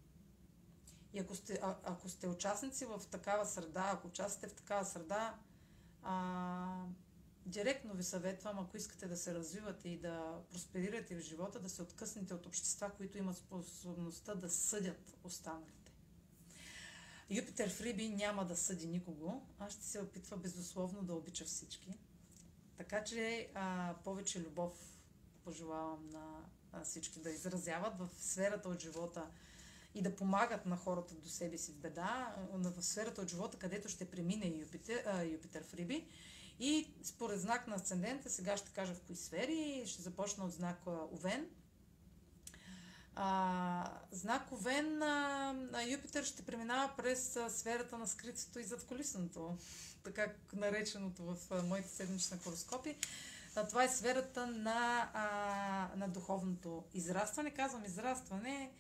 И 1.14 1.20
ако 1.20 1.36
сте, 1.36 1.60
а, 1.64 1.78
ако 1.84 2.10
сте 2.10 2.28
участници 2.28 2.86
в 2.86 3.02
такава 3.12 3.46
среда, 3.46 3.92
ако 3.94 4.08
участвате 4.08 4.48
в 4.48 4.54
такава 4.54 4.86
среда, 4.86 5.36
а, 6.04 6.86
директно 7.48 7.94
ви 7.94 8.04
съветвам, 8.04 8.60
ако 8.60 8.78
искате 8.78 9.08
да 9.08 9.18
се 9.18 9.34
развивате 9.34 9.90
и 9.90 9.98
да 9.98 10.42
просперирате 10.52 11.16
в 11.16 11.20
живота, 11.20 11.60
да 11.60 11.70
се 11.70 11.82
откъснете 11.82 12.34
от 12.34 12.46
общества, 12.46 12.92
които 12.98 13.18
имат 13.18 13.38
способността 13.38 14.36
да 14.36 14.50
съдят 14.50 15.18
останалите. 15.24 15.92
Юпитер 17.30 17.70
в 17.70 17.82
Риби 17.82 18.10
няма 18.10 18.46
да 18.46 18.58
съди 18.58 18.88
никого, 18.88 19.48
а 19.60 19.70
ще 19.70 19.86
се 19.86 20.02
опитва 20.02 20.38
безусловно 20.38 21.04
да 21.04 21.14
обича 21.14 21.46
всички. 21.46 21.98
Така 22.78 23.04
че 23.04 23.50
а, 23.54 23.96
повече 24.04 24.42
любов 24.42 24.98
пожелавам 25.44 26.10
на, 26.10 26.44
всички 26.84 27.20
да 27.20 27.30
изразяват 27.30 28.00
в 28.00 28.10
сферата 28.20 28.70
от 28.70 28.82
живота 28.82 29.28
и 29.96 30.02
да 30.02 30.16
помагат 30.16 30.66
на 30.66 30.78
хората 30.78 31.16
до 31.16 31.30
себе 31.30 31.58
си 31.58 31.72
в 31.72 31.78
беда, 31.78 32.36
в 32.54 32.84
сферата 32.84 33.22
от 33.22 33.30
живота, 33.30 33.58
където 33.58 33.90
ще 33.90 34.10
премине 34.10 34.48
Юпитер, 34.48 35.04
а, 35.06 35.24
Юпитер 35.24 35.64
в 35.64 35.74
Риби 35.74 36.08
и 36.60 36.88
според 37.04 37.40
знак 37.40 37.68
на 37.68 37.76
асцендента, 37.76 38.30
сега 38.30 38.58
ще 38.58 38.72
кажа 38.72 38.94
в 38.94 39.02
кои 39.02 39.16
сфери, 39.16 39.84
ще 39.86 40.02
започна 40.02 40.46
от 40.46 40.52
знак 40.52 40.88
Овен. 40.88 41.48
А, 43.16 43.92
знак 44.12 44.52
Овен 44.52 44.98
на, 44.98 45.54
на 45.54 45.84
Юпитер 45.84 46.24
ще 46.24 46.46
преминава 46.46 46.94
през 46.98 47.36
а, 47.36 47.50
сферата 47.50 47.98
на 47.98 48.08
скритото 48.08 48.60
и 48.60 48.64
задколисното, 48.64 49.58
така 50.04 50.34
нареченото 50.54 51.24
в 51.24 51.38
а, 51.52 51.64
моите 51.64 51.90
седмични 51.90 52.38
хороскопи. 52.38 52.96
А, 53.56 53.68
това 53.68 53.84
е 53.84 53.90
сферата 53.90 54.48
на, 54.48 55.10
а, 55.14 55.98
на 55.98 56.08
духовното 56.10 56.84
израстване. 56.94 57.52
Казвам 57.52 57.86
израстване, 57.86 58.72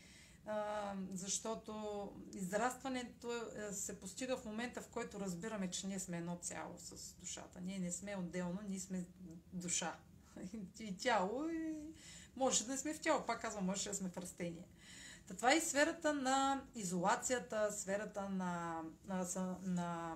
защото 1.13 2.11
израстването 2.33 3.31
е, 3.33 3.73
се 3.73 3.99
постига 3.99 4.37
в 4.37 4.45
момента, 4.45 4.81
в 4.81 4.87
който 4.87 5.19
разбираме, 5.19 5.69
че 5.69 5.87
ние 5.87 5.99
сме 5.99 6.17
едно 6.17 6.37
цяло 6.41 6.75
с 6.77 7.13
душата. 7.13 7.61
Ние 7.61 7.79
не 7.79 7.91
сме 7.91 8.15
отделно, 8.15 8.59
ние 8.67 8.79
сме 8.79 9.05
душа. 9.53 9.95
И 10.79 10.97
тяло, 10.97 11.49
и 11.49 11.75
може 12.35 12.65
да 12.65 12.71
не 12.71 12.77
сме 12.77 12.93
в 12.93 12.99
тяло, 12.99 13.25
пак 13.25 13.41
казвам, 13.41 13.65
може 13.65 13.89
да 13.89 13.95
сме 13.95 14.09
в 14.09 14.17
растение. 14.17 14.67
Та 15.27 15.33
това 15.33 15.53
е 15.53 15.57
и 15.57 15.61
сферата 15.61 16.13
на 16.13 16.63
изолацията, 16.75 17.71
сферата 17.71 18.29
на, 18.29 18.81
на, 19.07 19.25
на 19.63 20.15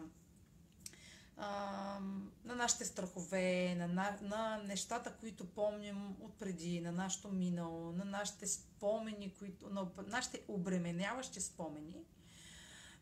на 1.37 2.55
нашите 2.55 2.85
страхове, 2.85 3.75
на, 3.75 3.87
на, 3.87 4.17
на 4.21 4.63
нещата, 4.63 5.13
които 5.19 5.45
помним 5.45 6.15
отпреди, 6.21 6.81
на 6.81 6.91
нашето 6.91 7.31
минало, 7.31 7.91
на 7.91 8.05
нашите 8.05 8.47
спомени, 8.47 9.33
които, 9.39 9.69
на 9.69 9.87
нашите 10.07 10.41
обременяващи 10.47 11.41
спомени. 11.41 12.03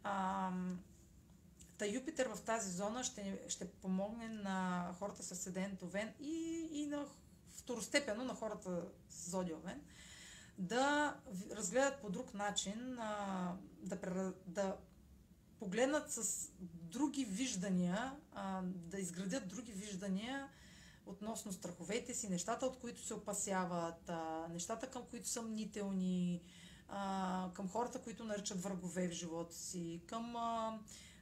А, 0.04 0.52
та 1.78 1.86
Юпитер 1.86 2.28
в 2.28 2.42
тази 2.42 2.72
зона 2.72 3.04
ще, 3.04 3.40
ще 3.48 3.72
помогне 3.72 4.30
на 4.30 4.90
хората 5.00 5.24
с 5.24 5.36
седент 5.36 5.84
Овен 5.84 6.14
и, 6.20 6.68
и 6.72 6.86
на 6.86 7.06
второстепенно 7.50 8.24
на 8.24 8.34
хората 8.34 8.86
с 9.10 9.30
Зодия 9.30 9.58
Овен 9.58 9.82
да 10.58 11.16
разгледат 11.52 12.02
по 12.02 12.10
друг 12.10 12.34
начин, 12.34 13.00
а, 13.00 13.56
да, 13.82 14.34
да 14.46 14.78
погледнат 15.60 16.12
с 16.12 16.50
други 16.92 17.26
виждания, 17.26 18.16
а, 18.34 18.62
да 18.64 19.00
изградят 19.00 19.48
други 19.48 19.72
виждания 19.72 20.50
относно 21.06 21.54
страховете 21.54 22.14
си, 22.14 22.30
нещата, 22.30 22.66
от 22.66 22.80
които 22.80 23.02
се 23.02 23.14
опасяват, 23.14 24.10
а, 24.10 24.48
нещата, 24.50 24.90
към 24.90 25.04
които 25.10 25.28
са 25.28 25.42
мнителни, 25.42 26.42
а, 26.90 27.50
към 27.54 27.70
хората, 27.70 28.02
които 28.02 28.24
наричат 28.24 28.64
врагове 28.64 29.08
в 29.08 29.12
живота 29.12 29.56
си, 29.56 30.02
към 30.06 30.36
а, 30.36 30.80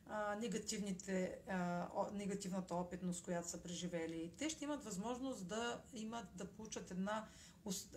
а, 0.09 0.35
негативните, 0.35 1.39
а, 1.49 1.87
негативната 2.13 2.75
опитност, 2.75 3.23
която 3.23 3.49
са 3.49 3.63
преживели. 3.63 4.31
Те 4.37 4.49
ще 4.49 4.63
имат 4.63 4.83
възможност 4.83 5.47
да 5.47 5.81
имат, 5.93 6.25
да 6.35 6.45
получат 6.45 6.91
една, 6.91 7.25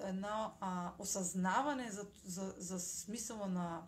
една 0.05 0.53
а, 0.61 0.93
осъзнаване 0.99 1.91
за, 1.91 2.07
за, 2.25 2.55
за 2.59 2.81
смисъла 2.81 3.47
на 3.47 3.83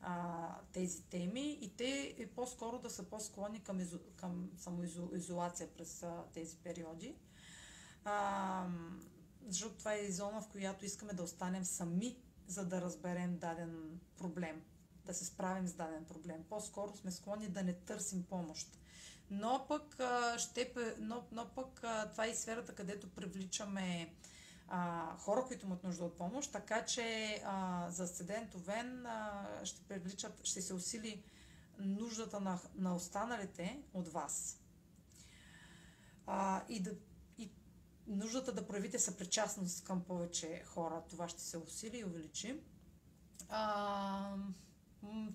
а, 0.00 0.54
тези 0.72 1.02
теми 1.02 1.58
и 1.60 1.76
те 1.76 2.14
е 2.18 2.26
по-скоро 2.26 2.78
да 2.78 2.90
са 2.90 3.02
по-склонни 3.02 3.60
към, 3.60 3.80
изо, 3.80 3.98
към 4.16 4.50
самоизолация 4.58 5.68
през 5.68 6.02
а, 6.02 6.24
тези 6.34 6.56
периоди. 6.56 7.14
А, 8.04 8.66
защото 9.48 9.74
това 9.74 9.94
е 9.94 10.10
зона, 10.10 10.42
в 10.42 10.48
която 10.48 10.84
искаме 10.84 11.12
да 11.12 11.22
останем 11.22 11.64
сами, 11.64 12.16
за 12.46 12.66
да 12.66 12.80
разберем 12.80 13.38
даден 13.38 14.00
проблем, 14.16 14.62
да 15.04 15.14
се 15.14 15.24
справим 15.24 15.68
с 15.68 15.74
даден 15.74 16.04
проблем. 16.04 16.44
По-скоро 16.48 16.96
сме 16.96 17.10
склонни 17.10 17.48
да 17.48 17.62
не 17.62 17.72
търсим 17.72 18.22
помощ. 18.22 18.78
Но 19.30 19.66
пък, 19.68 20.00
ще, 20.38 20.72
но, 20.98 21.26
но 21.32 21.48
пък 21.54 21.82
това 22.10 22.26
е 22.26 22.30
и 22.30 22.34
сферата, 22.34 22.74
където 22.74 23.10
привличаме 23.10 24.14
а, 24.72 25.16
хора, 25.18 25.44
които 25.46 25.66
имат 25.66 25.84
нужда 25.84 26.04
от 26.04 26.16
помощ, 26.16 26.52
така 26.52 26.84
че 26.84 27.38
а, 27.44 27.86
за 27.90 28.04
Асцендент 28.04 28.54
Овен 28.54 29.06
а, 29.06 29.46
ще 29.64 29.82
привличат, 29.82 30.40
ще 30.44 30.62
се 30.62 30.74
усили 30.74 31.22
нуждата 31.78 32.40
на, 32.40 32.58
на 32.74 32.94
останалите 32.94 33.82
от 33.94 34.08
вас. 34.08 34.60
А, 36.26 36.64
и, 36.68 36.80
да, 36.82 36.90
и 37.38 37.50
нуждата 38.06 38.52
да 38.52 38.66
проявите 38.66 38.98
съпричастност 38.98 39.84
към 39.84 40.04
повече 40.04 40.62
хора, 40.66 41.02
това 41.08 41.28
ще 41.28 41.42
се 41.42 41.58
усили 41.58 41.98
и 41.98 42.04
увеличи. 42.04 42.60
А, 43.48 44.36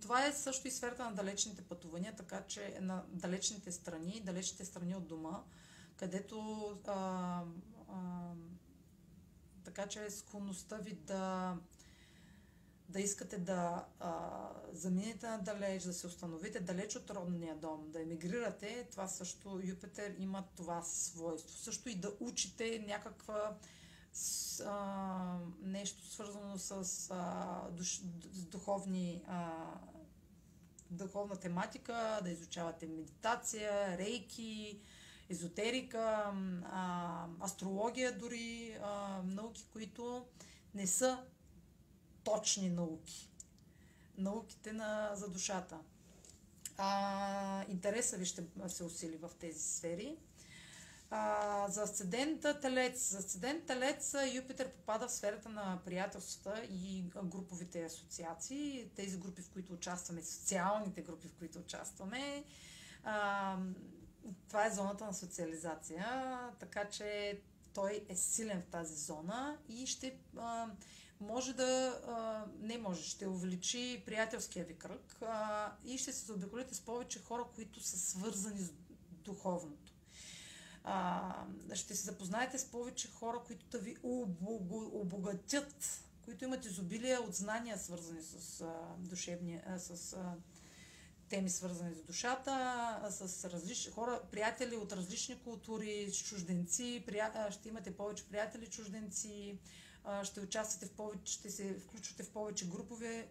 това 0.02 0.26
е 0.26 0.34
също 0.34 0.68
и 0.68 0.72
сферата 0.72 1.06
на 1.06 1.16
далечните 1.16 1.62
пътувания, 1.62 2.16
така 2.16 2.44
че 2.48 2.78
на 2.82 3.04
далечните 3.08 3.72
страни, 3.72 4.22
далечните 4.26 4.66
страни 4.66 4.96
от 4.96 5.08
дома, 5.08 5.44
където 5.98 6.68
а, 6.88 7.44
а, 7.90 8.32
така 9.66 9.88
че 9.88 10.10
склонността 10.10 10.78
ви 10.78 10.94
да 10.94 11.56
да 12.90 13.00
искате 13.00 13.38
да 13.38 13.86
а, 14.00 14.50
заминете 14.72 15.28
надалеч, 15.28 15.84
да 15.84 15.94
се 15.94 16.08
установите 16.08 16.60
далеч 16.60 16.96
от 16.96 17.10
родния 17.10 17.56
дом, 17.56 17.92
да 17.92 18.02
емигрирате, 18.02 18.88
това 18.92 19.08
също 19.08 19.62
Юпитер 19.64 20.16
има 20.20 20.44
това 20.56 20.82
свойство. 20.82 21.58
Също 21.58 21.90
и 21.90 21.96
да 21.96 22.12
учите 22.20 22.84
някаква 22.88 23.58
с, 24.14 24.60
а, 24.68 25.40
нещо 25.62 26.06
свързано 26.06 26.58
с, 26.58 27.08
а, 27.12 27.70
душ, 27.72 28.02
с 28.32 28.46
духовни 28.46 29.24
а, 29.28 29.52
духовна 30.92 31.36
тематика, 31.36 32.20
да 32.24 32.30
изучавате 32.30 32.88
медитация, 32.88 33.98
рейки, 33.98 34.80
езотерика, 35.30 36.34
а, 36.66 37.26
астрология 37.42 38.18
дори, 38.18 38.78
а, 38.82 39.22
науки, 39.26 39.66
които 39.74 40.26
не 40.74 40.88
са 40.88 41.24
точни 42.24 42.70
науки. 42.70 43.30
Науките 44.18 44.74
на, 44.74 45.12
за 45.14 45.30
душата. 45.30 45.80
А, 46.78 47.66
интереса 47.70 48.18
ви 48.18 48.26
ще 48.26 48.44
се 48.68 48.84
усили 48.84 49.18
в 49.18 49.32
тези 49.40 49.60
сфери. 49.60 50.18
А, 51.10 51.68
за 51.70 51.84
асцендента 51.84 52.60
Телец. 52.60 53.10
За 53.10 53.18
асцендент 53.18 53.66
Телец 53.66 54.16
Юпитер 54.34 54.72
попада 54.72 55.08
в 55.08 55.12
сферата 55.12 55.50
на 55.50 55.80
приятелствата 55.86 56.64
и 56.72 57.04
груповите 57.24 57.86
асоциации. 57.86 58.90
Тези 58.96 59.20
групи, 59.20 59.42
в 59.42 59.50
които 59.50 59.74
участваме, 59.74 60.24
социалните 60.24 61.02
групи, 61.02 61.28
в 61.28 61.34
които 61.34 61.60
участваме. 61.60 62.44
А, 63.04 63.58
това 64.48 64.66
е 64.66 64.72
зоната 64.72 65.06
на 65.06 65.14
социализация, 65.14 66.40
така 66.60 66.90
че 66.90 67.40
той 67.74 68.06
е 68.10 68.16
силен 68.16 68.62
в 68.62 68.66
тази 68.66 68.96
зона 68.96 69.58
и 69.70 69.88
ще 69.88 70.18
а, 70.38 70.68
може 71.20 71.54
да, 71.54 72.02
а, 72.08 72.46
не 72.60 72.78
може, 72.78 73.04
ще 73.04 73.28
увеличи 73.28 74.04
приятелския 74.06 74.66
ви 74.66 74.78
кръг 74.78 75.18
а, 75.22 75.72
и 75.86 75.98
ще 75.98 76.14
се 76.14 76.26
заобиколите 76.26 76.76
с 76.76 76.82
повече 76.82 77.24
хора, 77.24 77.46
които 77.56 77.80
са 77.80 78.00
свързани 78.00 78.60
с 78.60 78.72
духовното. 79.12 79.94
А, 80.84 81.46
ще 81.74 81.96
се 81.96 82.04
запознаете 82.04 82.60
с 82.60 82.66
повече 82.66 83.12
хора, 83.12 83.42
които 83.48 83.66
да 83.66 83.80
ви 83.80 83.98
обогатят, 84.94 86.04
които 86.26 86.44
имат 86.44 86.66
изобилие 86.66 87.18
от 87.18 87.34
знания, 87.34 87.78
свързани 87.78 88.22
с 88.22 88.62
а, 88.62 88.96
душевния, 88.98 89.64
а, 89.68 89.80
с 89.80 90.14
а, 90.14 90.36
теми 91.30 91.50
свързани 91.50 91.96
с 91.96 92.04
душата, 92.04 93.02
с 93.10 93.50
различни 93.50 93.92
хора, 93.92 94.22
приятели 94.32 94.76
от 94.76 94.92
различни 94.92 95.40
култури, 95.40 96.12
с 96.12 96.24
чужденци, 96.24 97.04
прия... 97.08 97.52
ще 97.52 97.70
имате 97.70 97.98
повече 97.98 98.30
приятели 98.30 98.68
чужденци, 98.68 99.60
ще 100.24 100.42
участвате 100.42 100.86
в 100.86 100.92
повече, 100.92 101.34
ще 101.34 101.50
се 101.50 101.80
включвате 101.80 102.24
в 102.24 102.30
повече 102.30 102.70
групове 102.70 103.28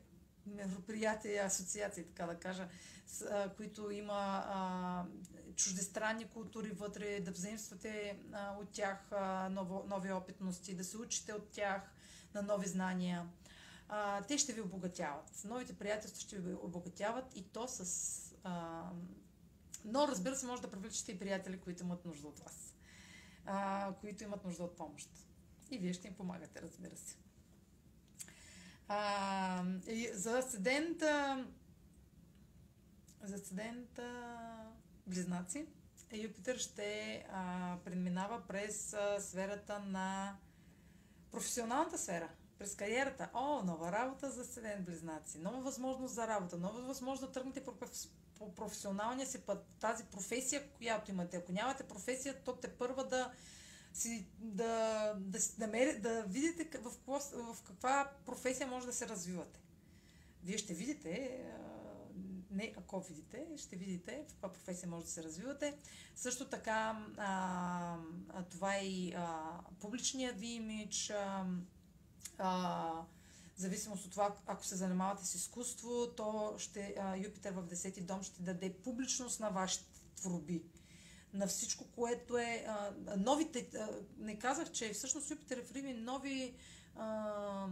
мероприятия, 0.47 1.45
асоциации, 1.45 2.05
така 2.05 2.27
да 2.27 2.39
кажа, 2.39 2.69
с, 3.07 3.51
които 3.57 3.91
има 3.91 4.45
а, 4.47 5.05
чуждестранни 5.57 6.29
култури 6.29 6.71
вътре, 6.71 7.21
да 7.21 7.31
взаимствате 7.31 8.19
а, 8.33 8.57
от 8.61 8.71
тях 8.71 9.13
а, 9.13 9.49
ново, 9.49 9.85
нови 9.89 10.13
опитности, 10.13 10.75
да 10.75 10.85
се 10.85 10.99
учите 10.99 11.33
от 11.33 11.49
тях 11.51 11.83
на 12.35 12.43
нови 12.43 12.69
знания 12.69 13.29
а, 13.89 14.23
те 14.23 14.39
ще 14.39 14.53
ви 14.53 14.61
обогатяват. 14.61 15.45
Новите 15.45 15.79
приятелства 15.79 16.21
ще 16.21 16.39
ви 16.39 16.55
обогатяват 16.55 17.37
и 17.37 17.43
то 17.43 17.69
с... 17.69 18.37
А, 18.45 18.83
но 19.85 20.09
разбира 20.09 20.37
се, 20.37 20.47
може 20.47 20.63
да 20.63 20.71
привличате 20.71 21.13
и 21.13 21.19
приятели, 21.19 21.61
които 21.61 21.83
имат 21.83 22.05
нужда 22.05 22.29
от 22.29 22.39
вас. 22.39 22.75
А, 23.47 23.93
които 24.01 24.25
имат 24.25 24.45
нужда 24.45 24.65
от 24.65 24.77
помощ. 24.77 25.11
И 25.71 25.79
вие 25.79 25.93
ще 25.93 26.09
им 26.09 26.15
помагате, 26.15 26.63
разбира 26.63 26.97
се. 26.97 27.17
А, 28.89 29.65
и 29.87 30.11
за 30.13 30.39
асцендента 30.39 31.45
за 33.23 33.35
асцендента 33.35 34.35
близнаци 35.07 35.67
Юпитер 36.13 36.59
ще 36.59 37.25
а, 37.31 37.77
преминава 37.85 38.43
през 38.49 38.93
а, 38.93 39.21
сферата 39.21 39.79
на 39.79 40.37
професионалната 41.31 41.99
сфера 41.99 42.29
през 42.59 42.75
кариерата. 42.75 43.31
О, 43.35 43.63
нова 43.63 43.93
работа 43.93 44.31
за 44.31 44.45
седен 44.45 44.85
близнаци, 44.85 45.39
нова 45.39 45.61
възможност 45.61 46.15
за 46.15 46.29
работа, 46.29 46.59
нова 46.59 46.83
възможност 46.83 47.33
да 47.33 47.33
тръгнете 47.33 47.65
по 48.39 48.55
професионалния 48.55 49.27
си 49.27 49.41
път. 49.41 49.67
Тази 49.81 50.05
професия, 50.05 50.71
която 50.71 51.11
имате. 51.11 51.37
Ако 51.37 51.53
нямате 51.53 51.89
професия, 51.89 52.45
то 52.45 52.57
те 52.57 52.69
първа 52.69 53.09
да 53.09 53.33
си, 53.93 54.27
да, 54.39 55.15
да, 55.19 55.39
да, 55.59 55.99
да 56.01 56.23
видите 56.23 56.79
в, 56.79 56.83
какво, 56.83 57.19
в 57.19 57.63
каква 57.63 58.11
професия 58.27 58.67
може 58.67 58.87
да 58.87 58.93
се 58.93 59.09
развивате. 59.09 59.61
Вие 60.43 60.59
ще 60.59 60.75
видите, 60.75 61.41
не 62.51 62.75
ако 62.77 63.01
видите, 63.01 63.47
ще 63.57 63.77
видите 63.77 64.25
в 64.29 64.33
каква 64.33 64.53
професия 64.53 64.89
може 64.89 65.05
да 65.05 65.11
се 65.11 65.23
развивате. 65.23 65.79
Също 66.15 66.49
така, 66.49 67.07
а, 67.17 67.97
това 68.51 68.77
е 68.77 68.85
и 68.87 69.15
а, 69.17 69.61
публичният 69.81 70.41
ви 70.41 70.47
имидж, 70.47 71.11
а, 71.11 71.47
а, 72.39 72.93
зависимост 73.57 74.05
от 74.05 74.11
това, 74.11 74.37
ако 74.47 74.65
се 74.65 74.77
занимавате 74.77 75.27
с 75.27 75.35
изкуство, 75.35 76.15
то 76.17 76.55
ще, 76.59 76.95
а, 76.99 77.17
Юпитер 77.17 77.53
в 77.53 77.67
10 77.67 78.03
дом 78.03 78.23
ще 78.23 78.43
даде 78.43 78.75
публичност 78.85 79.41
на 79.41 79.51
вашите 79.51 80.01
творби. 80.17 80.65
На 81.33 81.47
всичко, 81.47 81.85
което 81.85 82.39
е 82.39 82.65
а, 82.69 82.95
новите. 83.17 83.71
А, 83.79 83.89
не 84.19 84.39
казах, 84.39 84.73
че 84.73 84.93
всъщност 84.93 85.31
Юпитер 85.31 85.57
е 85.57 85.65
в 85.65 85.73
Риби 85.73 85.93
нови 85.95 86.55
а, 86.97 87.69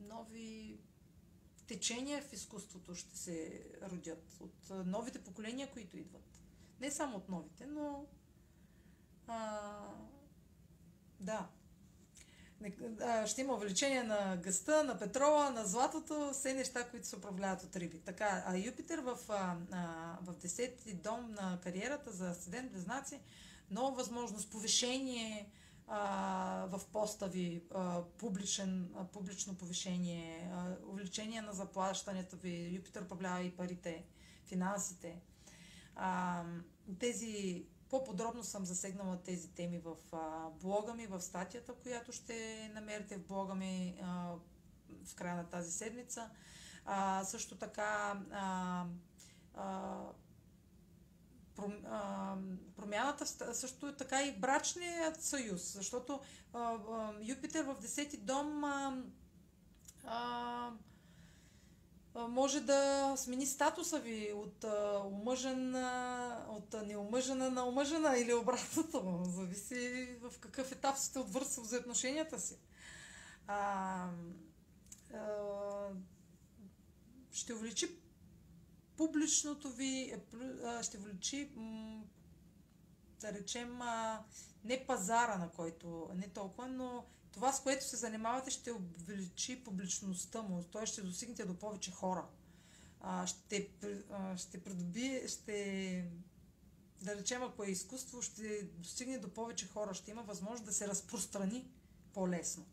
нови 0.00 0.78
течения 1.66 2.22
в 2.22 2.32
изкуството 2.32 2.94
ще 2.94 3.18
се 3.18 3.64
родят 3.82 4.40
от 4.40 4.86
новите 4.86 5.24
поколения, 5.24 5.72
които 5.72 5.96
идват. 5.96 6.40
Не 6.80 6.90
само 6.90 7.16
от 7.16 7.28
новите, 7.28 7.66
но 7.66 8.06
а, 9.26 9.70
да, 11.20 11.48
ще 13.26 13.40
има 13.40 13.54
увеличение 13.54 14.02
на 14.02 14.36
гъста, 14.36 14.84
на 14.84 14.98
петрола, 14.98 15.50
на 15.50 15.64
златото, 15.64 16.30
все 16.32 16.54
неща, 16.54 16.88
които 16.90 17.06
се 17.06 17.16
управляват 17.16 17.62
от 17.62 17.76
риби. 17.76 17.98
Така, 17.98 18.44
а 18.46 18.56
Юпитер 18.56 18.98
в, 18.98 19.18
а, 19.28 19.56
в 20.22 20.34
10-ти 20.34 20.94
дом 20.94 21.32
на 21.32 21.58
кариерата 21.62 22.10
за 22.10 22.30
асцендент 22.30 22.72
близнаци, 22.72 23.20
нова 23.70 23.90
възможност, 23.90 24.50
повишение 24.50 25.50
а, 25.88 26.66
в 26.70 26.80
поста 26.92 27.28
ви, 27.28 27.62
а, 27.74 28.02
публичен, 28.18 28.90
а, 28.96 29.04
публично 29.04 29.54
повишение, 29.54 30.50
а, 30.52 30.76
увеличение 30.90 31.42
на 31.42 31.52
заплащането 31.52 32.36
ви, 32.36 32.70
Юпитер 32.74 33.02
управлява 33.02 33.42
и 33.42 33.50
парите, 33.50 34.04
финансите. 34.46 35.20
А, 35.96 36.42
тези 36.98 37.64
по-подробно 37.92 38.44
съм 38.44 38.64
засегнала 38.64 39.22
тези 39.22 39.48
теми 39.48 39.78
в 39.78 39.96
блога 40.62 40.94
ми, 40.94 41.06
в 41.06 41.20
статията, 41.20 41.74
която 41.74 42.12
ще 42.12 42.70
намерите 42.74 43.16
в 43.16 43.26
блога 43.26 43.54
ми 43.54 44.02
в 45.04 45.14
края 45.14 45.36
на 45.36 45.44
тази 45.44 45.72
седмица. 45.72 46.30
А, 46.84 47.24
също 47.24 47.58
така 47.58 48.20
а, 48.32 48.84
а, 49.54 49.98
промяната, 52.76 53.54
също 53.54 53.88
е 53.88 53.96
така 53.96 54.22
и 54.22 54.38
брачният 54.38 55.22
съюз, 55.22 55.72
защото 55.72 56.20
а, 56.52 56.58
а, 56.58 57.12
Юпитер 57.22 57.64
в 57.64 57.76
10 57.82 58.16
дом 58.16 58.64
а, 58.64 59.02
а, 60.04 60.70
може 62.14 62.60
да 62.60 63.12
смени 63.16 63.46
статуса 63.46 63.98
ви 63.98 64.32
от 64.34 64.64
омъжен, 65.04 65.74
от 66.48 66.74
неомъжена 66.86 67.50
на 67.50 67.68
омъжена 67.68 68.18
или 68.18 68.34
обратното. 68.34 69.22
Зависи 69.28 70.08
в 70.20 70.38
какъв 70.40 70.72
етап 70.72 70.96
сте 70.96 71.18
от 71.18 71.28
взаимоотношенията 71.28 72.40
си. 72.40 72.58
А, 73.46 74.08
а, 75.14 75.88
ще 77.32 77.54
увеличи 77.54 77.88
публичното 78.96 79.70
ви, 79.70 80.14
ще 80.82 80.98
увеличи 80.98 81.50
да 83.20 83.32
речем, 83.32 83.80
не 84.64 84.86
пазара, 84.86 85.38
на 85.38 85.50
който, 85.50 86.10
не 86.14 86.28
толкова, 86.28 86.68
но 86.68 87.04
това, 87.32 87.52
с 87.52 87.62
което 87.62 87.84
се 87.84 87.96
занимавате, 87.96 88.50
ще 88.50 88.72
увеличи 88.72 89.64
публичността 89.64 90.42
му, 90.42 90.62
т.е. 90.62 90.86
ще 90.86 91.02
достигнете 91.02 91.44
до 91.44 91.54
повече 91.54 91.90
хора. 91.90 92.24
Ще, 93.26 93.68
а, 94.10 94.36
ще 94.36 94.60
придоби, 94.60 95.22
ще 95.28 96.04
да 97.02 97.16
речем, 97.16 97.42
ако 97.42 97.64
е 97.64 97.70
изкуство, 97.70 98.22
ще 98.22 98.62
достигне 98.62 99.18
до 99.18 99.28
повече 99.28 99.68
хора, 99.68 99.94
ще 99.94 100.10
има 100.10 100.22
възможност 100.22 100.64
да 100.64 100.72
се 100.72 100.88
разпространи 100.88 101.66
по-лесно. 102.14 102.66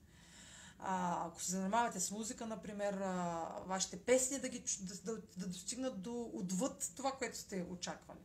А, 0.79 1.27
ако 1.27 1.41
се 1.41 1.51
занимавате 1.51 1.99
с 1.99 2.11
музика, 2.11 2.45
например, 2.45 2.93
а, 2.93 3.45
вашите 3.65 3.99
песни 3.99 4.39
да, 4.39 4.49
ги, 4.49 4.63
да, 4.81 4.95
да, 4.95 5.21
да 5.37 5.47
достигнат 5.47 6.01
до 6.01 6.29
отвъд 6.33 6.91
това, 6.95 7.11
което 7.11 7.37
сте 7.37 7.65
очаквали. 7.69 8.19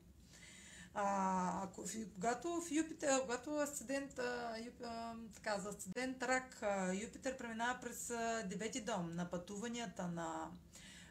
А, 0.97 1.65
ако, 1.65 1.85
когато 2.15 2.61
в 2.61 2.71
Юпитер, 2.71 3.21
когато 3.21 3.57
асцендент, 3.57 4.15
така, 5.35 5.59
за 5.59 5.69
асцендент 5.69 6.23
рак, 6.23 6.63
Юпитер 7.03 7.39
преминава 7.39 7.79
през 7.81 8.13
девети 8.45 8.81
дом 8.81 9.15
на 9.15 9.31
пътуванията, 9.31 10.09
на 10.09 10.51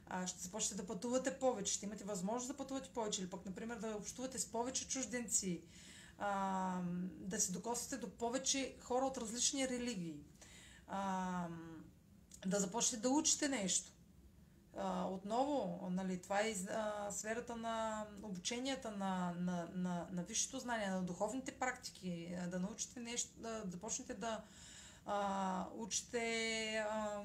а, 0.07 0.27
ще 0.27 0.43
започнете 0.43 0.81
да 0.81 0.87
пътувате 0.87 1.39
повече, 1.39 1.73
ще 1.73 1.85
имате 1.85 2.03
възможност 2.03 2.47
да 2.47 2.57
пътувате 2.57 2.89
повече, 2.89 3.21
или 3.21 3.29
пък, 3.29 3.45
например, 3.45 3.77
да 3.77 3.95
общувате 3.95 4.39
с 4.39 4.51
повече 4.51 4.87
чужденци, 4.87 5.61
а, 6.17 6.81
да 7.19 7.41
се 7.41 7.51
докосвате 7.51 7.97
до 7.97 8.09
повече 8.09 8.75
хора 8.81 9.05
от 9.05 9.17
различни 9.17 9.69
религии, 9.69 10.23
а, 10.87 11.47
да 12.45 12.59
започнете 12.59 13.01
да 13.01 13.09
учите 13.09 13.49
нещо. 13.49 13.92
Отново, 15.05 15.87
нали, 15.91 16.21
това 16.21 16.41
е 16.41 16.55
сферата 17.11 17.55
на 17.55 18.05
обученията, 18.23 18.91
на, 18.91 19.33
на, 19.39 19.69
на, 19.73 20.07
на 20.11 20.23
висшето 20.23 20.59
знание, 20.59 20.89
на 20.89 21.03
духовните 21.03 21.51
практики, 21.51 22.35
да 22.47 22.59
научите 22.59 22.99
нещо, 22.99 23.31
да, 23.37 23.63
започнете 23.65 24.13
да 24.13 24.41
а, 25.05 25.67
учите 25.75 26.85
а, 26.89 27.23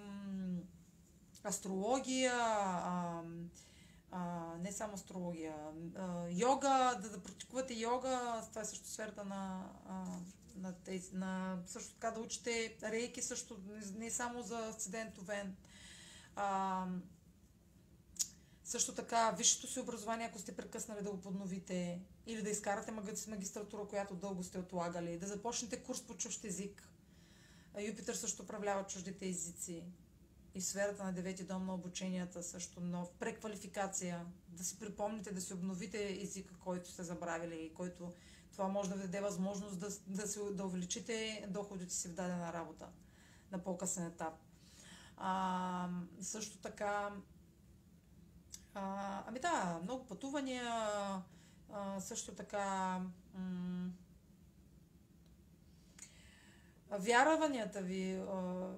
астрология, 1.44 2.34
а, 2.34 3.22
а, 4.10 4.54
не 4.58 4.72
само 4.72 4.94
астрология, 4.94 5.54
а, 5.96 6.28
йога, 6.30 6.98
да, 7.02 7.10
да 7.10 7.22
практикувате 7.22 7.74
йога, 7.74 8.42
това 8.50 8.60
е 8.60 8.64
също 8.64 8.88
сферата 8.88 9.24
на, 9.24 9.70
а, 9.88 10.04
на, 10.56 10.72
тези, 10.72 11.14
на 11.14 11.58
също 11.66 11.94
така 11.94 12.10
да 12.10 12.20
учите 12.20 12.76
рейки, 12.82 13.22
също 13.22 13.58
не, 13.66 14.04
не 14.04 14.10
само 14.10 14.42
за 14.42 14.58
асцендент 14.58 15.18
Овен. 15.18 15.56
Също 18.68 18.94
така, 18.94 19.30
висшето 19.30 19.66
си 19.66 19.80
образование, 19.80 20.26
ако 20.26 20.38
сте 20.38 20.56
прекъснали 20.56 21.02
да 21.02 21.10
го 21.10 21.20
подновите, 21.20 22.00
или 22.26 22.42
да 22.42 22.50
изкарате 22.50 22.92
магистратура, 23.28 23.88
която 23.88 24.14
дълго 24.14 24.42
сте 24.42 24.58
отлагали, 24.58 25.18
да 25.18 25.26
започнете 25.26 25.82
курс 25.82 26.02
по 26.02 26.14
чужд 26.14 26.44
език. 26.44 26.88
Юпитър 27.86 28.14
също 28.14 28.42
управлява 28.42 28.86
чуждите 28.86 29.28
езици 29.28 29.84
и 30.54 30.60
сферата 30.60 31.04
на 31.04 31.12
девети 31.12 31.44
дом 31.44 31.66
на 31.66 31.74
обученията 31.74 32.42
също 32.42 32.80
нов, 32.80 33.10
преквалификация, 33.18 34.26
да 34.48 34.64
си 34.64 34.78
припомните, 34.78 35.32
да 35.32 35.40
си 35.40 35.54
обновите 35.54 36.18
езика, 36.22 36.54
който 36.58 36.90
сте 36.90 37.02
забравили 37.02 37.62
и 37.62 37.74
който 37.74 38.12
това 38.52 38.68
може 38.68 38.88
да 38.88 38.96
ви 38.96 39.02
даде 39.02 39.20
възможност 39.20 39.78
да, 39.78 39.88
да, 40.06 40.26
си, 40.26 40.38
да 40.52 40.64
увеличите 40.64 41.46
доходите 41.48 41.94
си 41.94 42.08
в 42.08 42.14
дадена 42.14 42.52
работа 42.52 42.88
на 43.52 43.64
по-късен 43.64 44.06
етап. 44.06 44.34
А, 45.16 45.88
също 46.20 46.58
така, 46.58 47.10
а, 48.74 49.22
ами 49.26 49.40
да, 49.40 49.80
много 49.82 50.06
пътувания, 50.06 50.64
а, 51.72 52.00
също 52.00 52.34
така 52.34 53.00
м- 53.34 53.90
вярванията 56.90 57.82
ви, 57.82 58.14
а, 58.14 58.74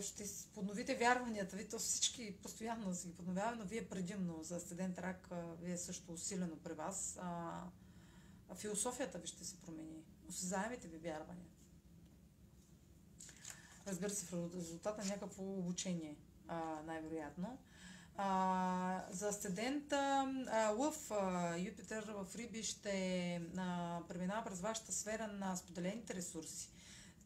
ще 0.00 0.24
подновите 0.54 0.94
вярванията 0.96 1.56
ви, 1.56 1.68
то 1.68 1.78
всички 1.78 2.36
постоянно 2.42 2.94
си 2.94 3.08
ги 3.08 3.14
подновяваме, 3.14 3.56
но 3.56 3.64
вие 3.64 3.88
предимно 3.88 4.42
за 4.42 4.60
студент 4.60 4.98
рак, 4.98 5.28
вие 5.60 5.78
също 5.78 6.12
усилено 6.12 6.56
при 6.56 6.72
вас. 6.72 7.18
А, 7.22 7.62
философията 8.54 9.18
ви 9.18 9.26
ще 9.26 9.44
се 9.44 9.60
промени. 9.60 10.02
Осъзнаемите 10.28 10.88
ви 10.88 10.98
вярвания. 10.98 11.46
Разбира 13.86 14.10
се, 14.10 14.36
в 14.36 14.50
резултат 14.56 14.98
на 14.98 15.04
някакво 15.04 15.42
обучение, 15.42 16.16
най-вероятно. 16.84 17.58
А, 18.16 19.04
за 19.10 19.28
асцендента 19.28 20.32
Лъв, 20.78 21.10
Юпитер 21.58 22.04
в 22.04 22.36
Риби 22.36 22.62
ще 22.62 23.34
а, 23.56 24.00
преминава 24.08 24.44
през 24.44 24.60
вашата 24.60 24.92
сфера 24.92 25.26
на 25.26 25.56
споделените 25.56 26.14
ресурси. 26.14 26.70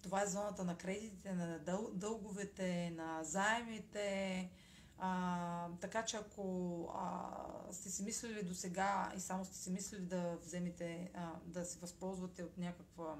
Това 0.02 0.22
е 0.22 0.26
зоната 0.26 0.64
на 0.64 0.76
кредитите, 0.76 1.32
на 1.32 1.58
дъл, 1.58 1.90
дълговете, 1.94 2.92
на 2.96 3.24
заемите. 3.24 4.50
А, 4.98 5.68
така 5.80 6.04
че 6.04 6.16
ако 6.16 6.84
а, 6.94 7.32
сте 7.72 7.90
си 7.90 8.02
мислили 8.02 8.42
до 8.42 8.54
сега 8.54 9.12
и 9.16 9.20
само 9.20 9.44
сте 9.44 9.56
си 9.56 9.70
мислили 9.70 10.00
да 10.00 10.36
вземете, 10.42 11.10
а, 11.14 11.32
да 11.44 11.64
се 11.64 11.78
възползвате 11.78 12.42
от 12.42 12.58
някаква 12.58 13.16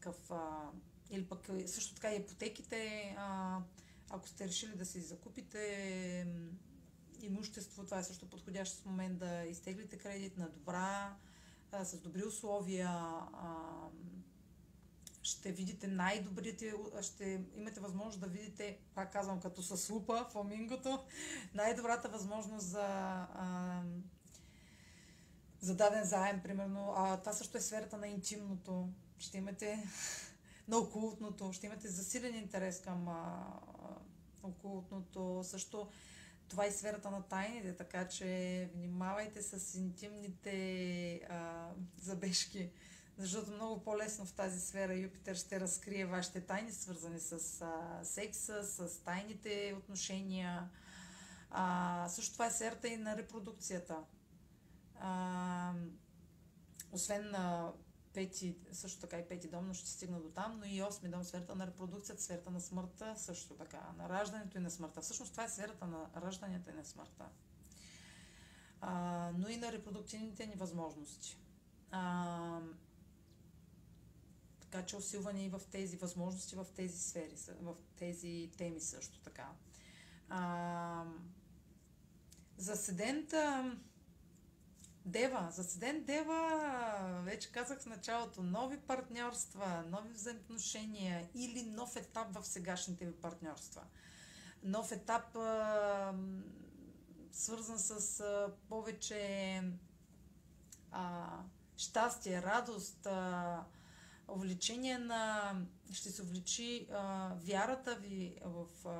къв, 0.00 0.30
а, 0.30 0.70
или 1.10 1.24
пък 1.24 1.50
също 1.66 1.94
така 1.94 2.12
и 2.12 2.16
ипотеките, 2.16 3.14
а, 3.18 3.58
ако 4.10 4.28
сте 4.28 4.48
решили 4.48 4.76
да 4.76 4.86
си 4.86 5.00
закупите 5.00 6.26
имущество, 7.22 7.84
това 7.84 7.98
е 7.98 8.04
също 8.04 8.30
подходящ 8.30 8.86
момент 8.86 9.18
да 9.18 9.44
изтеглите 9.44 9.98
кредит 9.98 10.36
на 10.36 10.48
добра, 10.48 11.16
а, 11.72 11.84
с 11.84 12.00
добри 12.00 12.24
условия, 12.24 12.88
а, 12.88 13.88
ще 15.22 15.52
видите 15.52 15.86
най-добрите, 15.86 16.74
ще 17.02 17.44
имате 17.56 17.80
възможност 17.80 18.20
да 18.20 18.26
видите, 18.26 18.78
пак 18.94 19.12
казвам, 19.12 19.40
като 19.40 19.62
с 19.62 19.90
лупа, 19.90 20.26
фламингото, 20.30 21.04
най-добрата 21.54 22.08
възможност 22.08 22.66
за, 22.66 22.86
а, 23.34 23.82
за 25.60 25.74
даден 25.74 26.04
заем, 26.04 26.42
примерно. 26.42 26.94
А 26.96 27.16
това 27.16 27.32
също 27.32 27.58
е 27.58 27.60
сферата 27.60 27.96
на 27.96 28.08
интимното. 28.08 28.88
Ще 29.18 29.38
имате 29.38 29.88
на 30.68 30.78
окултното, 30.78 31.52
ще 31.52 31.66
имате 31.66 31.88
засилен 31.88 32.34
интерес 32.34 32.80
към 32.80 33.08
а, 33.08 33.46
окултното. 34.42 35.40
Също 35.44 35.88
това 36.50 36.66
е 36.66 36.70
сферата 36.70 37.10
на 37.10 37.22
тайните, 37.22 37.76
така 37.76 38.08
че 38.08 38.70
внимавайте 38.74 39.42
с 39.42 39.74
интимните 39.78 41.14
а, 41.30 41.68
забежки 41.98 42.70
защото 43.20 43.50
много 43.50 43.82
по-лесно 43.82 44.26
в 44.26 44.32
тази 44.32 44.60
сфера 44.60 44.94
Юпитер 44.94 45.34
ще 45.34 45.60
разкрие 45.60 46.06
вашите 46.06 46.40
тайни, 46.40 46.72
свързани 46.72 47.20
с 47.20 47.62
а, 47.62 48.04
секса, 48.04 48.64
с 48.64 49.04
тайните 49.04 49.74
отношения. 49.78 50.70
А, 51.50 52.06
също 52.08 52.32
това 52.32 52.46
е 52.46 52.50
сферата 52.50 52.88
и 52.88 52.96
на 52.96 53.16
репродукцията. 53.16 53.96
А, 55.00 55.72
освен 56.92 57.30
на 57.30 57.72
пети, 58.14 58.56
също 58.72 59.00
така 59.00 59.18
и 59.18 59.28
пети 59.28 59.48
дом, 59.48 59.66
но 59.66 59.74
ще 59.74 59.88
стигна 59.88 60.20
до 60.20 60.28
там, 60.28 60.58
но 60.58 60.64
и 60.64 60.82
осми 60.82 61.08
дом, 61.08 61.24
сферата 61.24 61.54
на 61.54 61.66
репродукцията, 61.66 62.22
сферата 62.22 62.50
на 62.50 62.60
смъртта, 62.60 63.14
също 63.16 63.54
така, 63.54 63.92
на 63.98 64.08
раждането 64.08 64.58
и 64.58 64.60
на 64.60 64.70
смъртта. 64.70 65.00
Всъщност 65.00 65.32
това 65.32 65.44
е 65.44 65.48
сферата 65.48 65.86
на 65.86 66.10
раждането 66.16 66.70
и 66.70 66.72
на 66.72 66.84
смъртта. 66.84 67.28
А, 68.80 69.32
но 69.38 69.48
и 69.48 69.56
на 69.56 69.72
репродуктивните 69.72 70.46
ни 70.46 70.54
възможности. 70.54 71.38
А, 71.90 72.60
така 74.60 74.86
че 74.86 74.96
усилване 74.96 75.44
и 75.44 75.48
в 75.48 75.60
тези 75.70 75.96
възможности, 75.96 76.56
в 76.56 76.66
тези 76.76 76.98
сфери, 76.98 77.34
в 77.60 77.74
тези 77.96 78.50
теми 78.56 78.80
също 78.80 79.20
така. 79.20 79.48
А, 80.28 81.04
за 82.56 82.76
седента 82.76 83.74
Дева, 85.04 85.48
за 85.50 85.64
седент 85.64 86.06
Дева, 86.06 87.22
вече 87.24 87.52
казах 87.52 87.80
в 87.80 87.86
началото, 87.86 88.42
нови 88.42 88.78
партньорства, 88.78 89.84
нови 89.86 90.12
взаимоотношения 90.12 91.28
или 91.34 91.62
нов 91.62 91.96
етап 91.96 92.34
в 92.34 92.46
сегашните 92.46 93.06
ви 93.06 93.12
партньорства. 93.12 93.82
Нов 94.62 94.92
етап, 94.92 95.36
свързан 97.32 97.78
с 97.78 98.24
повече 98.68 99.62
а, 100.92 101.28
щастие, 101.76 102.42
радост, 102.42 103.06
а, 103.06 103.64
увлечение 104.28 104.98
на... 104.98 105.52
ще 105.92 106.10
се 106.10 106.22
увлечи 106.22 106.88
а, 106.92 107.32
вярата 107.34 107.94
ви 107.94 108.38
в, 108.44 108.66
а, 108.84 108.90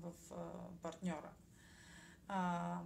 в 0.00 0.12
а, 0.32 0.36
партньора. 0.82 1.30
А, 2.28 2.78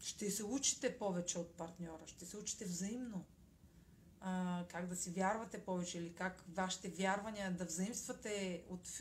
ще 0.00 0.30
се 0.30 0.44
учите 0.44 0.98
повече 0.98 1.38
от 1.38 1.54
партньора, 1.54 2.06
ще 2.06 2.26
се 2.26 2.36
учите 2.36 2.64
взаимно. 2.64 3.24
А, 4.20 4.64
как 4.68 4.86
да 4.86 4.96
си 4.96 5.10
вярвате 5.10 5.64
повече 5.64 5.98
или 5.98 6.14
как 6.14 6.44
вашите 6.48 6.88
вярвания 6.88 7.56
да 7.56 7.64
взаимствате 7.64 8.64
от, 8.68 9.00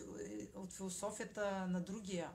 от 0.55 0.73
философията 0.73 1.67
на 1.67 1.81
другия. 1.81 2.31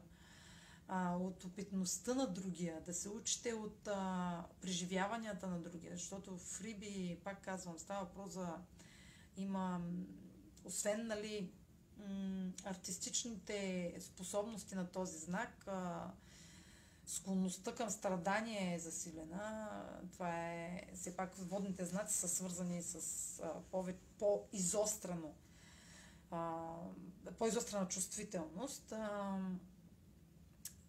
а, 0.88 1.16
от 1.16 1.44
опитността 1.44 2.14
на 2.14 2.26
другия, 2.26 2.80
да 2.80 2.94
се 2.94 3.08
учите 3.08 3.54
от 3.54 3.88
а, 3.88 4.44
преживяванията 4.60 5.46
на 5.46 5.60
другия, 5.60 5.92
защото 5.92 6.38
в 6.38 6.60
Риби, 6.60 7.20
пак 7.24 7.44
казвам, 7.44 7.78
става 7.78 8.04
въпрос 8.04 8.32
за 8.32 8.56
има, 9.36 9.80
освен 10.64 11.06
нали, 11.06 11.52
артистичните 12.64 13.94
способности 14.00 14.74
на 14.74 14.90
този 14.90 15.18
знак, 15.18 15.64
а, 15.66 16.10
склонността 17.07 17.74
към 17.74 17.90
страдание 17.90 18.74
е 18.74 18.78
засилена. 18.78 19.70
Това 20.12 20.38
е, 20.38 20.86
все 20.94 21.16
пак 21.16 21.34
водните 21.34 21.84
знаци 21.84 22.16
са 22.16 22.28
свързани 22.28 22.82
с 22.82 23.40
а, 23.40 23.61
повече, 23.70 23.98
по-изострено 24.18 25.34
по-изострена 27.38 27.88
чувствителност. 27.88 28.92
А, 28.92 29.38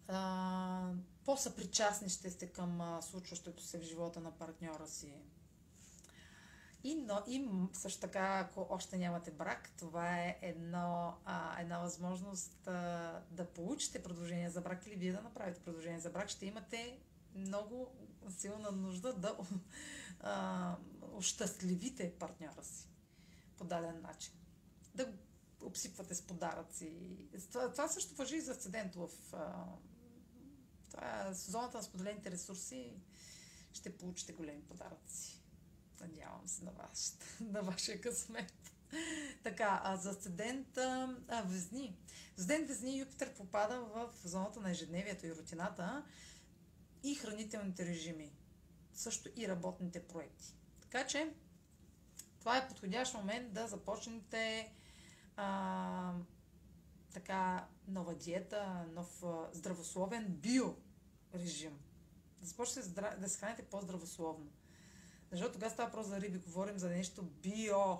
а, 0.08 0.92
по-съпричастни 1.24 2.08
ще 2.08 2.30
сте 2.30 2.46
към 2.46 2.80
а, 2.80 3.02
случващото 3.02 3.62
се 3.62 3.78
в 3.78 3.82
живота 3.82 4.20
на 4.20 4.30
партньора 4.30 4.86
си. 4.86 5.12
И, 6.86 6.94
но, 6.94 7.22
и 7.26 7.48
също 7.72 8.00
така, 8.00 8.38
ако 8.38 8.66
още 8.70 8.98
нямате 8.98 9.30
брак, 9.30 9.70
това 9.78 10.18
е 10.18 10.38
едно, 10.42 11.14
а, 11.24 11.60
една 11.60 11.78
възможност 11.78 12.66
а, 12.66 13.22
да 13.30 13.46
получите 13.46 14.02
предложение 14.02 14.50
за 14.50 14.60
брак 14.60 14.86
или 14.86 14.96
вие 14.96 15.12
да 15.12 15.22
направите 15.22 15.60
предложение 15.60 16.00
за 16.00 16.10
брак. 16.10 16.28
Ще 16.28 16.46
имате 16.46 16.98
много 17.34 17.94
силна 18.28 18.70
нужда 18.70 19.12
да 19.14 19.38
а, 20.20 20.76
ощастливите 21.12 22.12
партньора 22.18 22.64
си 22.64 22.88
по 23.56 23.64
даден 23.64 24.00
начин. 24.02 24.34
Да 24.94 25.12
обсипвате 25.62 26.14
с 26.14 26.22
подаръци. 26.22 27.18
Това, 27.52 27.72
това 27.72 27.88
също 27.88 28.14
въжи 28.14 28.36
и 28.36 28.40
за 28.40 28.52
асцендент 28.52 28.94
в 28.94 29.10
а, 29.32 29.64
това 30.90 31.28
е 31.28 31.34
зоната 31.34 31.76
на 31.76 31.84
споделените 31.84 32.30
ресурси. 32.30 32.94
Ще 33.72 33.96
получите 33.96 34.32
големи 34.32 34.62
подаръци. 34.62 35.45
Надявам 36.00 36.48
се 36.48 36.64
на, 36.64 36.70
ваш, 36.70 36.98
на 37.40 37.62
вашия 37.62 38.00
късмет. 38.00 38.52
Така, 39.42 39.80
а 39.84 39.96
за 39.96 40.10
асцендент 40.10 40.78
а, 40.78 41.42
Везни. 41.46 41.96
Асцендент 42.38 42.68
Везни 42.68 42.98
Юпитер 42.98 43.34
попада 43.34 43.80
в 43.80 44.10
зоната 44.24 44.60
на 44.60 44.70
ежедневието 44.70 45.26
и 45.26 45.34
рутината 45.34 46.04
и 47.02 47.14
хранителните 47.14 47.86
режими. 47.86 48.32
Също 48.94 49.28
и 49.36 49.48
работните 49.48 50.06
проекти. 50.06 50.54
Така 50.80 51.06
че, 51.06 51.34
това 52.38 52.56
е 52.56 52.68
подходящ 52.68 53.14
момент 53.14 53.52
да 53.52 53.68
започнете 53.68 54.72
а, 55.36 56.12
така 57.12 57.68
нова 57.88 58.14
диета, 58.14 58.86
нов 58.92 59.22
а, 59.24 59.48
здравословен 59.52 60.26
био 60.28 60.76
режим. 61.34 61.78
Да 62.40 62.46
започнете 62.46 62.88
да 63.18 63.28
се 63.28 63.38
храните 63.38 63.62
по-здравословно. 63.62 64.50
Защото 65.30 65.52
тогава 65.52 65.72
става 65.72 65.90
просто 65.90 66.10
за 66.10 66.20
риби, 66.20 66.38
говорим 66.38 66.78
за 66.78 66.88
нещо 66.88 67.22
био, 67.22 67.98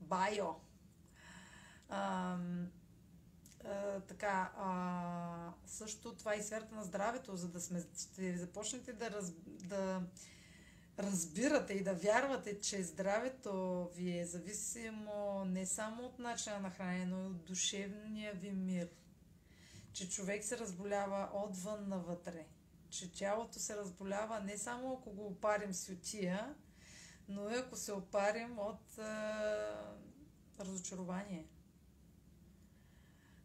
байо. 0.00 0.54
А, 1.88 2.36
така, 4.08 4.52
а, 4.56 5.52
също 5.66 6.14
това 6.14 6.34
е 6.34 6.38
и 6.38 6.42
сферата 6.42 6.74
на 6.74 6.84
здравето, 6.84 7.36
за 7.36 7.48
да 7.48 7.60
сме, 7.60 7.82
ще 7.96 8.36
започнете 8.36 8.92
да, 8.92 9.10
раз, 9.10 9.32
да 9.46 10.02
разбирате 10.98 11.72
и 11.72 11.82
да 11.82 11.94
вярвате, 11.94 12.60
че 12.60 12.82
здравето 12.82 13.88
ви 13.94 14.18
е 14.18 14.26
зависимо 14.26 15.44
не 15.44 15.66
само 15.66 16.02
от 16.02 16.18
начина 16.18 16.60
на 16.60 16.70
хранение, 16.70 17.06
но 17.06 17.22
и 17.22 17.26
от 17.26 17.44
душевния 17.44 18.34
ви 18.34 18.50
мир. 18.50 18.88
Че 19.92 20.10
човек 20.10 20.44
се 20.44 20.58
разболява 20.58 21.28
отвън 21.32 21.88
навътре. 21.88 22.46
Че 22.92 23.12
тялото 23.12 23.58
се 23.58 23.76
разболява 23.76 24.40
не 24.40 24.58
само 24.58 24.92
ако 24.92 25.10
го 25.10 25.26
опарим 25.26 25.72
с 25.72 25.92
отия, 25.92 26.54
но 27.28 27.50
и 27.50 27.54
ако 27.54 27.76
се 27.76 27.92
опарим 27.92 28.58
от 28.58 28.98
е, 28.98 29.02
разочарование. 30.60 31.46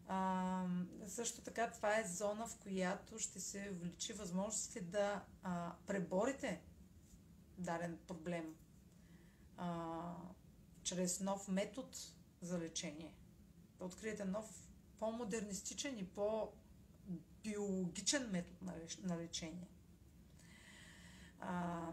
А, 0.07 0.65
също 1.07 1.41
така 1.41 1.71
това 1.71 1.99
е 1.99 2.07
зона, 2.07 2.47
в 2.47 2.57
която 2.57 3.19
ще 3.19 3.39
се 3.39 3.69
увеличи 3.71 4.13
възможности 4.13 4.81
да 4.81 5.23
а, 5.43 5.73
преборите 5.87 6.61
даден 7.57 7.97
проблем 8.07 8.55
а, 9.57 10.13
чрез 10.83 11.19
нов 11.19 11.47
метод 11.47 11.89
за 12.41 12.59
лечение. 12.59 13.13
Да 13.79 13.85
откриете 13.85 14.25
нов, 14.25 14.67
по-модернистичен 14.99 15.99
и 15.99 16.05
по-биологичен 17.47 18.29
метод 18.31 18.73
на 19.03 19.17
лечение. 19.17 19.67
А, 21.39 21.87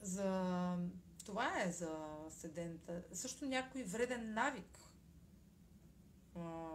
за... 0.00 0.76
Това 1.24 1.62
е 1.62 1.72
за 1.72 1.98
седента. 2.30 3.02
Също 3.12 3.46
някой 3.46 3.82
вреден 3.82 4.34
навик 4.34 4.78
а, 6.36 6.70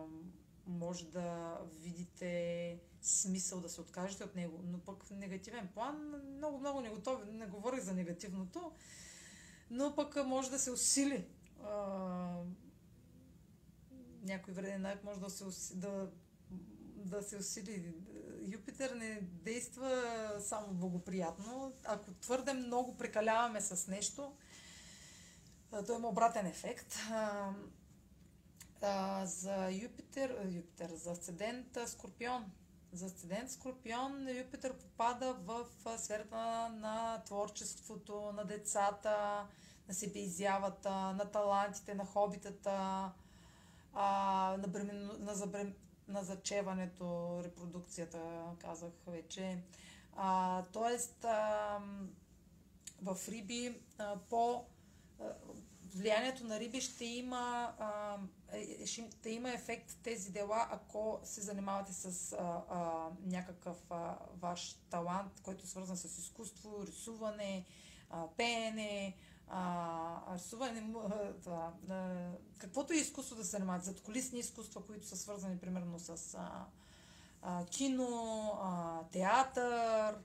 може 0.67 1.05
да 1.05 1.59
видите 1.73 2.79
смисъл 3.01 3.61
да 3.61 3.69
се 3.69 3.81
откажете 3.81 4.23
от 4.23 4.35
него. 4.35 4.61
Но 4.63 4.79
пък 4.79 5.03
в 5.03 5.11
негативен 5.11 5.67
план, 5.73 6.21
много, 6.35 6.59
много 6.59 6.81
не, 6.81 6.89
готов, 6.89 7.25
не 7.31 7.45
говорих 7.45 7.81
за 7.81 7.93
негативното, 7.93 8.71
но 9.69 9.95
пък 9.95 10.25
може 10.25 10.51
да 10.51 10.59
се 10.59 10.71
усили. 10.71 11.27
А, 11.63 12.43
някой 14.23 14.53
вреден 14.53 14.81
навик 14.81 15.03
може 15.03 15.19
да 15.19 15.29
се, 15.29 15.75
да, 15.75 16.11
да 17.07 17.23
се 17.23 17.37
усили. 17.37 17.93
Юпитер 18.47 18.91
не 18.91 19.21
действа 19.21 20.03
само 20.39 20.73
благоприятно. 20.73 21.73
Ако 21.85 22.11
твърде 22.11 22.53
много 22.53 22.97
прекаляваме 22.97 23.61
с 23.61 23.87
нещо, 23.87 24.33
то 25.87 25.93
има 25.97 26.07
обратен 26.07 26.45
ефект. 26.45 26.95
За 29.23 29.71
Юпитер, 29.71 30.47
Юпитер, 30.51 30.89
за 30.89 31.11
асцендент 31.11 31.77
Скорпион. 31.85 32.51
За 32.93 33.05
асцендент 33.05 33.51
Скорпион 33.51 34.37
Юпитер 34.37 34.77
попада 34.77 35.33
в 35.33 35.65
сферата 35.97 36.69
на 36.69 37.23
творчеството, 37.25 38.31
на 38.35 38.45
децата, 38.45 39.47
на 39.87 39.93
себеизявата, 39.93 40.91
на 40.91 41.31
талантите, 41.31 41.95
на 41.95 42.05
хобитата, 42.05 43.11
на, 44.57 44.65
бремен, 44.67 45.11
на, 45.19 45.35
забрем, 45.35 45.75
на 46.07 46.23
зачеването, 46.23 47.39
репродукцията, 47.43 48.19
казах 48.59 48.91
вече. 49.07 49.57
А, 50.15 50.63
тоест, 50.73 51.25
а, 51.25 51.79
в 53.01 53.17
Риби 53.27 53.81
а, 53.97 54.15
по 54.29 54.65
а, 55.19 55.23
влиянието 55.95 56.43
на 56.43 56.59
Риби 56.59 56.81
ще 56.81 57.05
има 57.05 57.73
а, 57.79 58.17
е, 58.51 58.85
ще 58.85 59.29
има 59.29 59.49
ефект 59.49 59.97
тези 60.03 60.31
дела, 60.31 60.67
ако 60.71 61.19
се 61.23 61.41
занимавате 61.41 61.93
с 61.93 62.33
а, 62.33 62.63
а, 62.69 63.09
някакъв 63.25 63.77
а, 63.91 64.17
ваш 64.39 64.79
талант, 64.89 65.41
който 65.43 65.63
е 65.63 65.67
свързан 65.67 65.97
с 65.97 66.17
изкуство, 66.17 66.85
рисуване, 66.87 67.65
а, 68.09 68.27
пеене, 68.37 69.15
а, 69.49 70.35
рисуване, 70.35 70.93
това, 71.43 71.73
а, 71.89 72.31
каквото 72.57 72.93
е 72.93 72.97
изкуство 72.97 73.35
да 73.35 73.43
се 73.43 73.49
занимавате, 73.49 73.85
зад 73.85 74.01
колисни 74.01 74.39
изкуства, 74.39 74.85
които 74.85 75.07
са 75.07 75.17
свързани 75.17 75.59
примерно 75.59 75.99
с 75.99 76.35
а, 76.35 76.65
а, 77.41 77.65
кино, 77.65 78.51
а, 78.61 79.03
театър, 79.11 80.17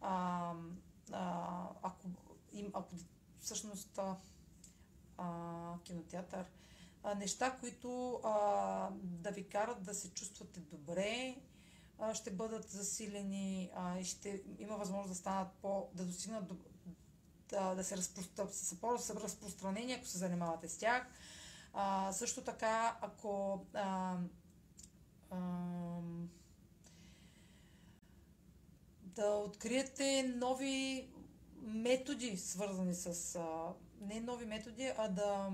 а, 0.00 0.52
а, 1.12 1.68
ако, 1.82 2.08
им, 2.52 2.70
ако 2.74 2.94
всъщност 3.40 4.00
а, 5.18 5.74
кинотеатър, 5.84 6.50
а, 7.02 7.14
неща, 7.14 7.56
които 7.60 8.20
а, 8.24 8.90
да 9.02 9.30
ви 9.30 9.48
карат 9.48 9.82
да 9.82 9.94
се 9.94 10.10
чувствате 10.10 10.60
добре, 10.60 11.36
ще 12.14 12.30
бъдат 12.30 12.70
засилени 12.70 13.70
а, 13.74 13.98
и 13.98 14.04
ще 14.04 14.42
има 14.58 14.76
възможност 14.76 15.08
да 15.08 15.14
станат 15.14 15.48
по, 15.62 15.88
да 15.94 16.04
достигнат 16.04 16.46
до, 16.46 16.56
да, 17.50 17.84
се 17.84 17.96
разпространят, 17.96 18.54
са 18.54 18.80
по-разпространени, 18.80 19.92
ако 19.92 20.06
се 20.06 20.18
занимавате 20.18 20.68
с 20.68 20.78
тях. 20.78 21.06
А, 21.74 22.12
също 22.12 22.44
така, 22.44 22.98
ако 23.00 23.64
а, 23.74 24.16
а, 25.30 25.38
да 29.02 29.26
откриете 29.26 30.32
нови 30.36 31.08
методи, 31.62 32.36
свързани 32.36 32.94
с 32.94 33.36
а, 33.36 33.74
не 34.00 34.20
нови 34.20 34.46
методи, 34.46 34.92
а 34.98 35.08
да 35.08 35.50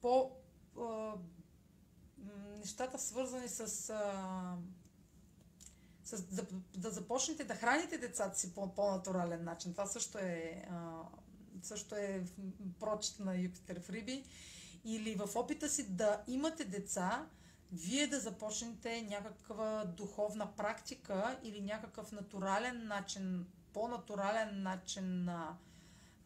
по 0.00 0.30
а, 0.80 1.12
нещата 2.58 2.98
свързани 2.98 3.48
с, 3.48 3.90
а, 3.90 4.56
с 6.08 6.22
да, 6.22 6.46
да 6.76 6.90
започнете 6.90 7.44
да 7.44 7.54
храните 7.54 7.98
децата 7.98 8.38
си 8.38 8.54
по 8.54 8.74
по-натурален 8.74 9.44
начин. 9.44 9.72
Това 9.72 9.86
също 9.86 10.18
е, 10.18 10.64
а, 10.70 11.02
също 11.62 11.94
е 11.94 12.24
прочит 12.80 13.18
на 13.18 13.36
Юпитер 13.36 13.80
в 13.80 13.90
Риби. 13.90 14.24
Или 14.84 15.14
в 15.14 15.36
опита 15.36 15.68
си 15.68 15.88
да 15.88 16.22
имате 16.26 16.64
деца, 16.64 17.26
вие 17.72 18.06
да 18.06 18.20
започнете 18.20 19.02
някаква 19.02 19.84
духовна 19.84 20.56
практика 20.56 21.38
или 21.42 21.60
някакъв 21.60 22.12
натурален 22.12 22.86
начин, 22.86 23.46
по-натурален 23.72 24.62
начин 24.62 25.24
на, 25.24 25.56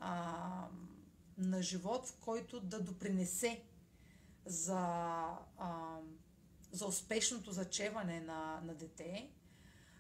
а, 0.01 0.68
на 1.39 1.62
живот, 1.62 2.09
в 2.09 2.16
който 2.20 2.61
да 2.61 2.80
допринесе 2.80 3.62
за, 4.47 4.78
а, 5.59 5.99
за 6.72 6.87
успешното 6.87 7.53
зачеване 7.53 8.20
на, 8.20 8.61
на 8.64 8.74
дете. 8.74 9.30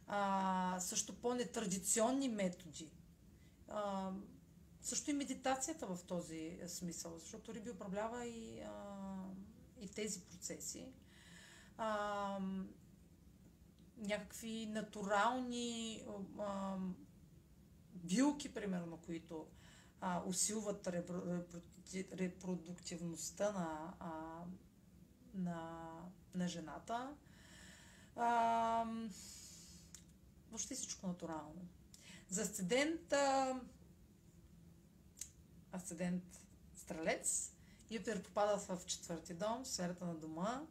А, 0.06 0.80
също 0.80 1.16
по-нетрадиционни 1.20 2.28
методи. 2.28 2.90
А, 3.68 4.12
също 4.80 5.10
и 5.10 5.14
медитацията 5.14 5.86
в 5.86 5.98
този 6.06 6.58
смисъл, 6.66 7.18
защото 7.18 7.54
Риби 7.54 7.70
управлява 7.70 8.26
и, 8.26 8.60
а, 8.60 8.94
и 9.80 9.88
тези 9.88 10.20
процеси. 10.20 10.92
А, 11.78 12.38
някакви 13.96 14.66
натурални 14.66 16.02
а, 16.38 16.76
билки, 17.94 18.54
примерно, 18.54 18.96
които 18.96 19.46
а, 20.00 20.22
усилват 20.26 20.88
репродуктивността 22.12 23.52
на, 23.52 23.94
а, 24.00 24.44
на, 25.34 25.88
на 26.34 26.48
жената. 26.48 27.14
А, 28.16 28.84
въобще 30.52 30.74
всичко 30.74 31.06
натурално. 31.06 31.68
За 32.28 32.42
асцендент, 32.42 33.12
а, 33.12 33.60
асцендент 35.72 36.24
Стрелец, 36.76 37.52
Юпитер 37.90 38.22
попада 38.22 38.58
в 38.58 38.86
четвърти 38.86 39.34
дом, 39.34 39.64
сферата 39.64 40.04
на 40.04 40.14
дома, 40.14 40.62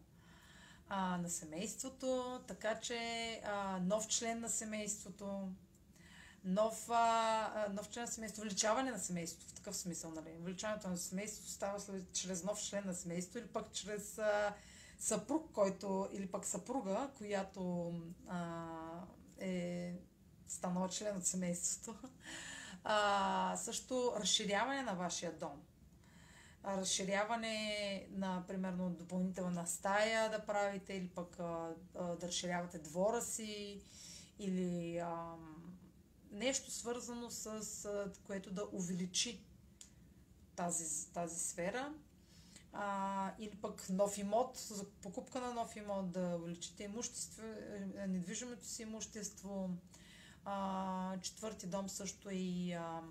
а, 0.89 1.17
на 1.17 1.29
семейството, 1.29 2.41
така 2.47 2.79
че 2.79 3.41
а, 3.45 3.79
нов 3.79 4.07
член 4.07 4.39
на 4.39 4.49
семейството, 4.49 5.49
нов, 6.43 6.89
а, 6.89 7.67
нов 7.73 7.89
член 7.89 8.03
на 8.03 8.11
семейството, 8.11 8.41
увеличаване 8.41 8.91
на 8.91 8.99
семейството 8.99 9.47
в 9.47 9.53
такъв 9.53 9.75
смисъл, 9.75 10.11
нали? 10.11 10.37
Увеличаването 10.39 10.87
на 10.87 10.97
семейството 10.97 11.51
става 11.51 11.79
след, 11.79 12.13
чрез 12.13 12.43
нов 12.43 12.63
член 12.63 12.83
на 12.85 12.93
семейството 12.93 13.37
или 13.37 13.47
пък 13.47 13.71
чрез 13.73 14.17
а, 14.17 14.55
съпруг, 14.99 15.51
който, 15.51 16.09
или 16.11 16.27
пък 16.27 16.45
съпруга, 16.45 17.09
която 17.17 17.93
а, 18.27 18.67
е 19.41 19.93
станала 20.47 20.89
член 20.89 21.17
от 21.17 21.25
семейството. 21.25 22.09
А, 22.83 23.57
също 23.57 24.13
разширяване 24.19 24.81
на 24.81 24.93
вашия 24.93 25.31
дом. 25.31 25.61
разширяване 26.65 28.07
на, 28.11 28.43
примерно, 28.47 28.89
допълнителна 28.89 29.67
стая 29.67 30.31
да 30.31 30.45
правите, 30.45 30.93
или 30.93 31.09
пък 31.09 31.35
да 31.93 32.17
разширявате 32.23 32.77
двора 32.77 33.21
си, 33.21 33.81
или 34.39 34.97
а, 34.97 35.35
нещо 36.31 36.71
свързано 36.71 37.29
с, 37.29 38.11
което 38.23 38.53
да 38.53 38.67
увеличи 38.71 39.43
тази, 40.55 41.13
тази 41.13 41.39
сфера. 41.39 41.93
А, 42.73 43.31
или 43.39 43.55
пък 43.55 43.89
нов 43.89 44.17
имот, 44.17 44.57
за 44.57 44.89
покупка 44.89 45.41
на 45.41 45.53
нов 45.53 45.75
имот, 45.75 46.11
да 46.11 46.35
увеличите 46.41 46.83
имущество, 46.83 47.43
е, 47.43 48.07
недвижимото 48.07 48.65
си 48.65 48.81
имущество, 48.81 49.69
а, 50.45 51.17
четвърти 51.21 51.67
дом 51.67 51.89
също 51.89 52.29
е 52.29 52.33
и 52.33 52.73
а, 52.73 53.01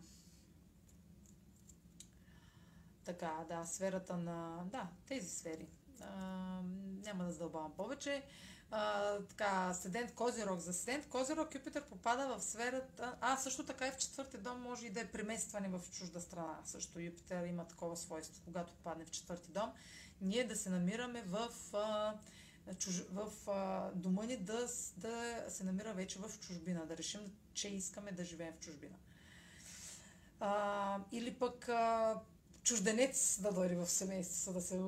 така, 3.05 3.45
да, 3.49 3.65
сферата 3.65 4.17
на... 4.17 4.63
Да, 4.65 4.89
тези 5.07 5.29
сфери. 5.29 5.69
А, 6.01 6.17
няма 7.05 7.25
да 7.25 7.33
задълбавам 7.33 7.73
повече. 7.77 8.23
А, 8.71 9.19
така, 9.29 9.75
седент 9.75 10.15
Козирог. 10.15 10.61
За 10.61 10.73
седент 10.73 11.09
Козирог 11.09 11.55
Юпитер 11.55 11.85
попада 11.85 12.37
в 12.37 12.43
сферата... 12.43 13.17
А, 13.21 13.37
също 13.37 13.67
така 13.67 13.87
и 13.87 13.91
в 13.91 13.97
четвърти 13.97 14.39
дом 14.39 14.63
може 14.63 14.87
и 14.87 14.91
да 14.91 15.01
е 15.01 15.07
преместване 15.07 15.69
в 15.69 15.81
чужда 15.93 16.21
страна. 16.21 16.59
Също 16.65 17.01
Юпитер 17.01 17.47
има 17.47 17.65
такова 17.65 17.97
свойство, 17.97 18.43
когато 18.45 18.73
попадне 18.73 19.05
в 19.05 19.11
четвърти 19.11 19.51
дом. 19.51 19.73
Ние 20.21 20.47
да 20.47 20.57
се 20.57 20.71
намираме 20.71 21.23
в... 21.23 21.49
А, 21.73 22.15
чуж... 22.79 23.03
в 23.13 23.51
а, 23.51 23.91
дома 23.95 24.25
ни 24.25 24.37
да, 24.37 24.67
да 24.97 25.45
се 25.49 25.65
намира 25.65 25.95
вече 25.95 26.19
в 26.19 26.41
чужбина, 26.41 26.87
да 26.87 26.97
решим, 26.97 27.21
че 27.55 27.69
искаме 27.69 28.13
да 28.13 28.25
живеем 28.25 28.55
в 28.57 28.65
чужбина. 28.65 28.97
А, 30.41 30.99
или 31.13 31.35
пък 31.35 31.69
а, 31.69 32.21
чужденец 32.63 33.41
да 33.41 33.53
дойде 33.53 33.77
в 33.77 33.87
семейството, 33.87 34.59
да 34.59 34.65
се... 34.65 34.81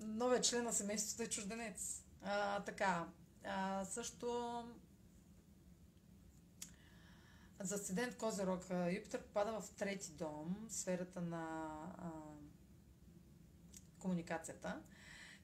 Новия 0.00 0.40
член 0.40 0.64
на 0.64 0.72
семейството 0.72 1.22
е 1.22 1.26
чужденец. 1.26 2.02
А, 2.22 2.60
така, 2.60 3.08
а, 3.44 3.84
също 3.84 4.64
за 7.60 7.78
седент 7.78 8.16
Козерог 8.16 8.64
Юпитер 8.94 9.22
попада 9.22 9.60
в 9.60 9.70
трети 9.70 10.12
дом, 10.12 10.66
сферата 10.70 11.20
на 11.20 11.68
а, 11.98 12.10
комуникацията. 13.98 14.82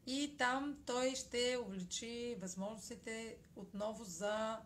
И 0.07 0.35
там 0.39 0.77
той 0.87 1.14
ще 1.14 1.59
увеличи 1.66 2.37
възможностите 2.41 3.37
отново 3.57 4.05
за, 4.05 4.61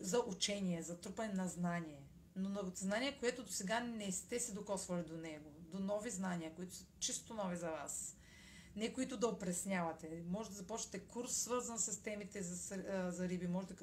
за 0.00 0.20
учение, 0.20 0.82
за 0.82 1.00
трупане 1.00 1.32
на 1.32 1.48
знание. 1.48 2.02
Но 2.36 2.48
на 2.48 2.72
знание, 2.74 3.18
което 3.20 3.42
до 3.44 3.52
сега 3.52 3.80
не 3.80 4.12
сте 4.12 4.40
се 4.40 4.52
докосвали 4.52 5.04
до 5.04 5.16
него. 5.16 5.50
До 5.58 5.78
нови 5.78 6.10
знания, 6.10 6.54
които 6.54 6.74
са 6.74 6.84
чисто 6.98 7.34
нови 7.34 7.56
за 7.56 7.70
вас. 7.70 8.15
Не 8.76 8.92
които 8.92 9.16
да 9.16 9.26
опреснявате. 9.26 10.22
Може 10.28 10.50
да 10.50 10.56
започнете 10.56 11.00
курс, 11.00 11.32
свързан 11.32 11.78
с 11.78 12.02
темите 12.02 12.42
за, 12.42 12.82
за 13.10 13.28
риби. 13.28 13.46
Може 13.46 13.66
да 13.66 13.74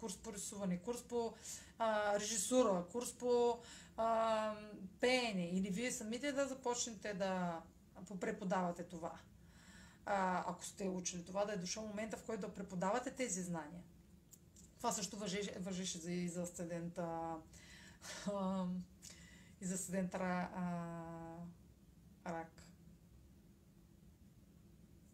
курс 0.00 0.16
по 0.16 0.32
рисуване, 0.32 0.78
курс 0.78 1.02
по 1.02 1.34
а, 1.78 2.20
режисура, 2.20 2.84
курс 2.92 3.12
по 3.12 3.58
а, 3.96 4.54
пеене. 5.00 5.50
Или 5.52 5.70
вие 5.70 5.92
самите 5.92 6.32
да 6.32 6.46
започнете 6.46 7.14
да 7.14 7.62
преподавате 8.20 8.82
това 8.82 9.12
а, 10.06 10.44
ако 10.50 10.64
сте 10.64 10.88
учили 10.88 11.24
това, 11.24 11.44
да 11.44 11.52
е 11.52 11.56
дошъл 11.56 11.86
момента, 11.86 12.16
в 12.16 12.22
който 12.22 12.40
да 12.40 12.54
преподавате 12.54 13.10
тези 13.10 13.42
знания. 13.42 13.82
Това 14.78 14.92
също 14.92 15.16
въжеше, 15.16 15.56
въжеше 15.60 15.98
за, 15.98 16.12
и 16.12 16.28
за 16.28 16.46
студента 16.46 17.36
и 19.60 19.66
за 19.66 19.78
студента 19.78 20.18
рак. 22.26 22.62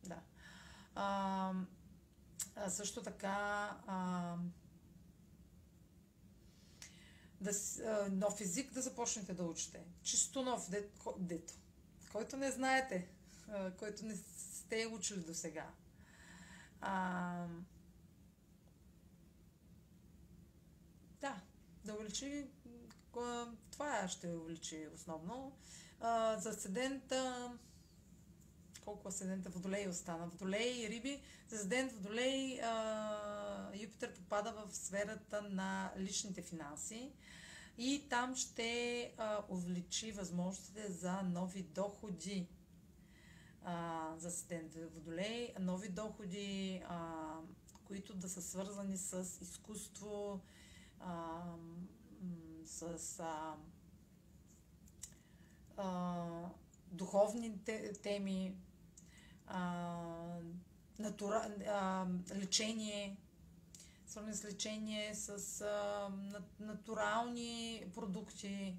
Да. 0.05 0.21
А, 1.01 1.53
а 2.57 2.71
също 2.71 3.03
така 3.03 3.77
а, 3.87 4.37
да, 7.41 7.51
а, 7.87 8.09
нов 8.11 8.41
език 8.41 8.73
да 8.73 8.83
започнете 8.83 9.35
да 9.35 9.45
учите. 9.45 9.85
Чисто 10.03 10.43
нов, 10.43 10.71
дето, 10.71 11.15
дето 11.19 11.55
който 12.13 12.37
не 12.37 12.51
знаете, 12.51 13.09
а, 13.49 13.71
който 13.71 14.07
не 14.07 14.17
сте 14.17 14.87
учили 14.87 15.21
до 15.21 15.35
сега. 15.35 15.71
Да, 21.21 21.41
да 21.85 21.95
увеличи. 21.95 22.47
Това 23.71 24.09
ще 24.09 24.29
увеличи 24.29 24.89
основно. 24.95 25.59
А, 26.01 26.39
за 26.39 26.53
седента 26.53 27.53
колко 28.89 29.09
асцендента 29.09 29.51
Водолей 29.51 29.89
остана. 29.89 30.26
Водолей 30.26 30.84
и 30.84 30.89
Риби. 30.89 31.20
За 31.49 31.57
асцендент 31.57 31.93
Водолей 31.93 32.61
а, 32.61 33.70
Юпитер 33.74 34.14
попада 34.14 34.53
в 34.53 34.76
сферата 34.76 35.43
на 35.43 35.93
личните 35.99 36.43
финанси 36.43 37.12
и 37.78 38.07
там 38.11 38.36
ще 38.36 39.12
а, 39.16 39.43
увеличи 39.49 40.12
възможностите 40.12 40.93
за 40.93 41.22
нови 41.22 41.62
доходи 41.62 42.49
а, 43.64 44.14
за 44.18 44.28
асистент 44.28 44.74
Водолей, 44.95 45.55
нови 45.61 45.89
доходи, 45.89 46.82
а, 46.89 47.34
които 47.84 48.14
да 48.14 48.28
са 48.28 48.43
свързани 48.43 48.97
с 48.97 49.39
изкуство, 49.43 50.41
а, 51.01 51.43
с 52.64 53.20
а, 53.20 53.55
а, 55.76 56.51
духовни 56.93 57.59
теми, 58.03 58.57
а, 59.49 60.41
натура, 60.99 61.55
а, 61.69 62.07
лечение, 62.35 63.17
свързани 64.07 64.35
с 64.35 64.45
лечение, 64.45 65.15
с 65.15 65.61
а, 65.61 66.09
натурални 66.61 67.85
продукти, 67.95 68.79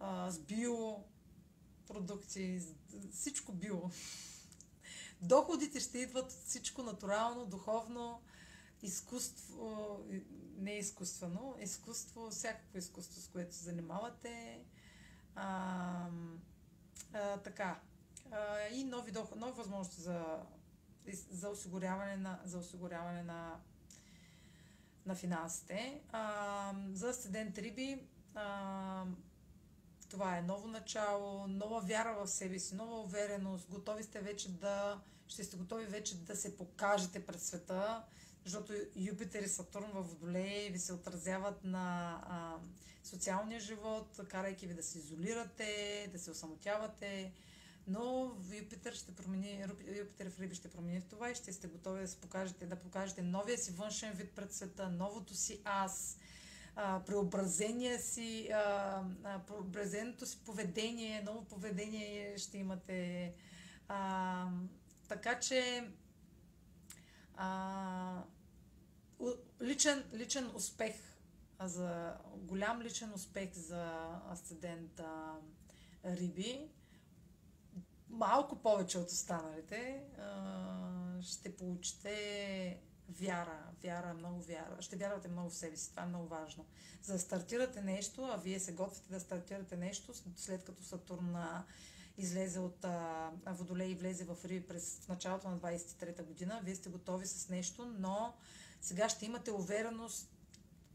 а, 0.00 0.30
с 0.30 0.38
био 0.38 1.04
продукти, 1.86 2.62
всичко 3.12 3.52
било. 3.52 3.90
Доходите 5.20 5.80
ще 5.80 5.98
идват 5.98 6.32
от 6.32 6.38
всичко 6.46 6.82
натурално, 6.82 7.46
духовно, 7.46 8.22
изкуство, 8.82 10.00
не 10.56 10.78
изкуствено, 10.78 11.56
изкуство, 11.60 12.30
всякакво 12.30 12.78
изкуство, 12.78 13.20
с 13.20 13.28
което 13.28 13.54
се 13.54 13.64
занимавате. 13.64 14.60
А, 15.34 16.06
а, 17.12 17.36
така. 17.36 17.80
А, 18.32 18.68
и 18.72 18.84
нови, 18.84 19.12
доход, 19.12 19.38
нови 19.38 19.52
възможности 19.52 20.00
за 20.00 20.42
за 21.30 21.48
осигуряване 21.48 22.16
на, 22.16 22.40
за 22.44 22.58
осигуряване 22.58 23.22
на, 23.22 23.60
на 25.06 25.14
финансите. 25.14 26.00
А, 26.12 26.74
за 26.92 27.08
Асцендент 27.08 27.58
Риби 27.58 28.06
а, 28.34 29.04
това 30.08 30.38
е 30.38 30.42
ново 30.42 30.68
начало, 30.68 31.46
нова 31.46 31.80
вяра 31.80 32.14
в 32.14 32.26
себе 32.26 32.58
си, 32.58 32.74
нова 32.74 33.00
увереност, 33.00 33.70
готови 33.70 34.02
сте 34.02 34.20
вече 34.20 34.48
да, 34.48 35.00
ще 35.28 35.44
сте 35.44 35.56
готови 35.56 35.84
вече 35.84 36.16
да 36.16 36.36
се 36.36 36.56
покажете 36.56 37.26
пред 37.26 37.42
света, 37.42 38.04
защото 38.44 38.72
Юпитер 38.96 39.42
и 39.42 39.48
Сатурн 39.48 39.90
в 39.92 40.02
Водолей 40.02 40.70
ви 40.70 40.78
се 40.78 40.92
отразяват 40.92 41.64
на 41.64 42.18
а, 42.26 42.56
социалния 43.04 43.60
живот, 43.60 44.20
карайки 44.28 44.66
ви 44.66 44.74
да 44.74 44.82
се 44.82 44.98
изолирате, 44.98 46.08
да 46.12 46.18
се 46.18 46.30
осамотявате, 46.30 47.32
но 47.86 48.34
Юпитер 48.52 48.92
ще 48.92 49.14
промени, 49.14 49.64
Юпитер 49.98 50.30
в 50.30 50.40
Риби 50.40 50.54
ще 50.54 50.70
промени 50.70 51.00
в 51.00 51.04
това 51.04 51.30
и 51.30 51.34
ще 51.34 51.52
сте 51.52 51.68
готови 51.68 52.00
да 52.00 52.08
се 52.08 52.20
покажете, 52.20 52.66
да 52.66 52.76
покажете 52.76 53.22
новия 53.22 53.58
си 53.58 53.72
външен 53.72 54.12
вид 54.12 54.30
пред 54.30 54.52
света, 54.52 54.88
новото 54.88 55.34
си 55.34 55.60
аз, 55.64 56.18
преобразение 56.76 57.98
си, 57.98 58.48
преобразеното 59.46 60.26
си 60.26 60.38
поведение, 60.44 61.22
ново 61.22 61.44
поведение 61.44 62.38
ще 62.38 62.58
имате. 62.58 63.34
А, 63.88 64.48
така 65.08 65.40
че 65.40 65.90
а, 67.36 68.22
личен, 69.62 70.04
личен 70.14 70.50
успех 70.54 70.94
за 71.60 72.16
голям 72.36 72.82
личен 72.82 73.12
успех 73.14 73.52
за 73.52 74.10
асцендента 74.30 75.34
Риби 76.04 76.68
малко 78.12 78.56
повече 78.56 78.98
от 78.98 79.10
останалите 79.10 80.02
ще 81.22 81.56
получите 81.56 82.80
вяра. 83.08 83.62
Вяра, 83.82 84.14
много 84.14 84.42
вяра. 84.42 84.76
Ще 84.80 84.96
вярвате 84.96 85.28
много 85.28 85.50
в 85.50 85.54
себе 85.54 85.76
си. 85.76 85.90
Това 85.90 86.02
е 86.02 86.06
много 86.06 86.28
важно. 86.28 86.64
За 87.02 87.12
да 87.12 87.18
стартирате 87.18 87.80
нещо, 87.80 88.24
а 88.24 88.36
вие 88.36 88.60
се 88.60 88.72
готвите 88.72 89.12
да 89.12 89.20
стартирате 89.20 89.76
нещо, 89.76 90.12
след 90.36 90.64
като 90.64 90.82
Сатурн 90.82 91.36
излезе 92.18 92.58
от 92.60 92.86
Водолей 93.46 93.90
и 93.90 93.94
влезе 93.94 94.24
в 94.24 94.36
Риби 94.44 94.66
през 94.66 95.00
в 95.00 95.08
началото 95.08 95.48
на 95.48 95.58
23-та 95.58 96.22
година, 96.22 96.60
вие 96.64 96.74
сте 96.74 96.88
готови 96.88 97.26
с 97.26 97.48
нещо, 97.48 97.84
но 97.98 98.34
сега 98.80 99.08
ще 99.08 99.26
имате 99.26 99.50
увереност, 99.50 100.28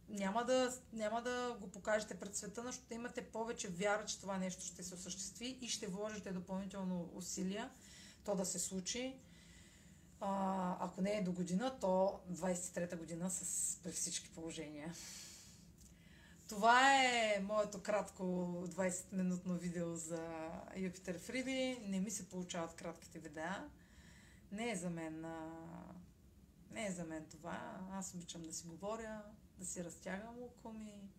няма 0.09 0.45
да, 0.45 0.73
няма 0.93 1.21
да 1.21 1.57
го 1.61 1.67
покажете 1.67 2.19
пред 2.19 2.35
света, 2.35 2.63
но 2.63 2.71
ще 2.71 2.95
имате 2.95 3.21
повече 3.21 3.67
вяра, 3.67 4.05
че 4.05 4.19
това 4.19 4.37
нещо 4.37 4.65
ще 4.65 4.83
се 4.83 4.95
осъществи 4.95 5.57
и 5.61 5.69
ще 5.69 5.87
вложите 5.87 6.31
допълнително 6.31 7.09
усилия 7.13 7.71
то 8.27 8.35
да 8.35 8.45
се 8.45 8.59
случи. 8.59 9.19
А, 10.19 10.77
ако 10.79 11.01
не 11.01 11.11
е 11.11 11.23
до 11.23 11.31
година, 11.31 11.77
то 11.79 12.21
23-та 12.31 12.95
година 12.97 13.29
с, 13.29 13.77
при 13.83 13.91
всички 13.91 14.29
положения. 14.29 14.93
Това 16.47 17.03
е 17.03 17.39
моето 17.43 17.81
кратко 17.81 18.23
20-минутно 18.67 19.57
видео 19.57 19.95
за 19.95 20.49
Юпитер 20.75 21.19
Фриби. 21.19 21.79
Не 21.83 21.99
ми 21.99 22.11
се 22.11 22.29
получават 22.29 22.75
кратките 22.75 23.19
видеа. 23.19 23.69
Не 24.51 24.71
е 24.71 24.75
за 24.75 24.89
мен. 24.89 25.25
Не 26.71 26.85
е 26.85 26.91
за 26.91 27.03
мен 27.03 27.25
това. 27.31 27.79
Аз 27.91 28.13
обичам 28.13 28.43
да 28.43 28.53
си 28.53 28.67
говоря, 28.67 29.21
да 29.57 29.65
си 29.65 29.83
разтягам 29.83 30.43
око 30.43 30.71
ми. 30.71 31.09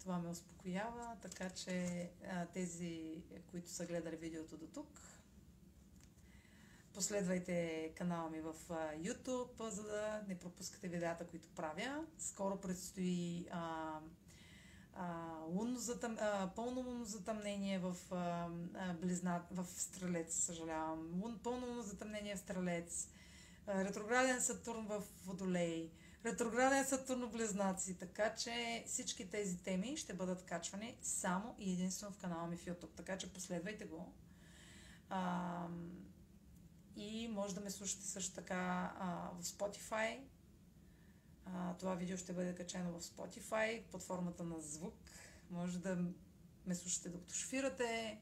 Това 0.00 0.18
ме 0.18 0.28
успокоява, 0.28 1.16
така 1.22 1.50
че 1.50 2.10
тези, 2.52 3.22
които 3.50 3.70
са 3.70 3.86
гледали 3.86 4.16
видеото 4.16 4.56
до 4.56 4.66
тук, 4.66 5.00
Последвайте 6.94 7.90
канала 7.96 8.30
ми 8.30 8.40
в 8.40 8.54
YouTube, 8.98 9.68
за 9.68 9.82
да 9.82 10.22
не 10.28 10.38
пропускате 10.38 10.88
видеята, 10.88 11.26
които 11.26 11.48
правя. 11.48 12.04
Скоро 12.18 12.60
предстои 12.60 13.46
а, 13.50 13.98
а, 14.94 15.36
лунно 15.48 15.78
затъм... 15.78 16.16
а, 16.20 16.50
пълно 16.56 16.80
лунно 16.80 17.04
затъмнение 17.04 17.78
в, 17.78 17.96
а, 18.10 18.48
близна... 18.92 19.42
в 19.50 19.64
Стрелец, 19.64 20.34
съжалявам. 20.34 21.20
Лун... 21.22 21.40
Пълно 21.42 21.66
лунно 21.66 21.82
затъмнение 21.82 22.36
в 22.36 22.38
Стрелец. 22.38 23.08
А, 23.66 23.84
ретрограден 23.84 24.40
Сатурн 24.40 24.86
в 24.86 25.02
Водолей. 25.24 25.90
Ретрограден 26.24 26.84
Сатурн 26.84 27.20
в 27.20 27.30
Близнаци. 27.30 27.98
Така 27.98 28.34
че 28.34 28.84
всички 28.86 29.30
тези 29.30 29.62
теми 29.62 29.96
ще 29.96 30.14
бъдат 30.14 30.44
качвани 30.44 30.98
само 31.02 31.54
и 31.58 31.72
единствено 31.72 32.12
в 32.12 32.18
канала 32.18 32.46
ми 32.46 32.56
в 32.56 32.64
YouTube. 32.64 32.96
Така 32.96 33.18
че 33.18 33.32
последвайте 33.32 33.84
го. 33.84 34.12
А, 35.08 35.66
и 36.96 37.28
може 37.28 37.54
да 37.54 37.60
ме 37.60 37.70
слушате 37.70 38.06
също 38.06 38.34
така 38.34 38.92
а, 38.98 39.30
в 39.40 39.44
Spotify. 39.44 40.20
А, 41.44 41.74
това 41.76 41.94
видео 41.94 42.16
ще 42.16 42.32
бъде 42.32 42.54
качено 42.54 43.00
в 43.00 43.02
Spotify 43.02 43.82
под 43.82 44.02
формата 44.02 44.44
на 44.44 44.60
звук. 44.60 44.94
Може 45.50 45.78
да 45.78 45.98
ме 46.66 46.74
слушате 46.74 47.08
докато 47.08 47.34
шофирате. 47.34 48.20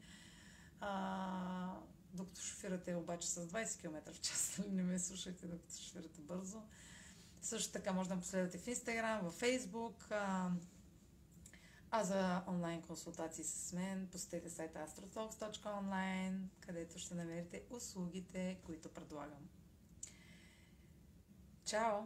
А, 0.80 1.74
докато 2.14 2.40
шофирате 2.40 2.94
обаче 2.94 3.28
с 3.28 3.48
20 3.48 3.80
км 3.80 4.12
в 4.12 4.20
час, 4.20 4.58
нали 4.58 4.70
не 4.70 4.82
ме 4.82 4.98
слушайте 4.98 5.46
докато 5.46 5.74
шофирате 5.74 6.20
бързо. 6.20 6.62
Също 7.48 7.72
така 7.72 7.92
може 7.92 8.08
да 8.08 8.14
ме 8.14 8.20
последвате 8.20 8.58
в 8.58 8.66
Instagram, 8.66 9.22
в 9.22 9.40
Facebook. 9.40 10.12
А, 11.90 12.04
за 12.04 12.42
онлайн 12.48 12.82
консултации 12.82 13.44
с 13.44 13.72
мен, 13.72 14.08
посетете 14.12 14.50
сайта 14.50 14.78
astrotalks.online, 14.78 16.38
където 16.60 16.98
ще 16.98 17.14
намерите 17.14 17.62
услугите, 17.70 18.58
които 18.64 18.88
предлагам. 18.88 19.48
Чао! 21.64 21.98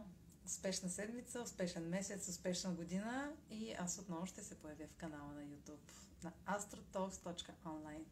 Успешна 0.45 0.89
седмица, 0.89 1.41
успешен 1.41 1.89
месец, 1.89 2.27
успешна 2.27 2.71
година 2.71 3.31
и 3.49 3.73
аз 3.73 3.99
отново 3.99 4.25
ще 4.25 4.43
се 4.43 4.59
появя 4.59 4.87
в 4.87 4.97
канала 4.97 5.33
на 5.33 5.41
YouTube 5.41 5.91
на 6.23 6.33
astrotalks.online. 6.45 8.03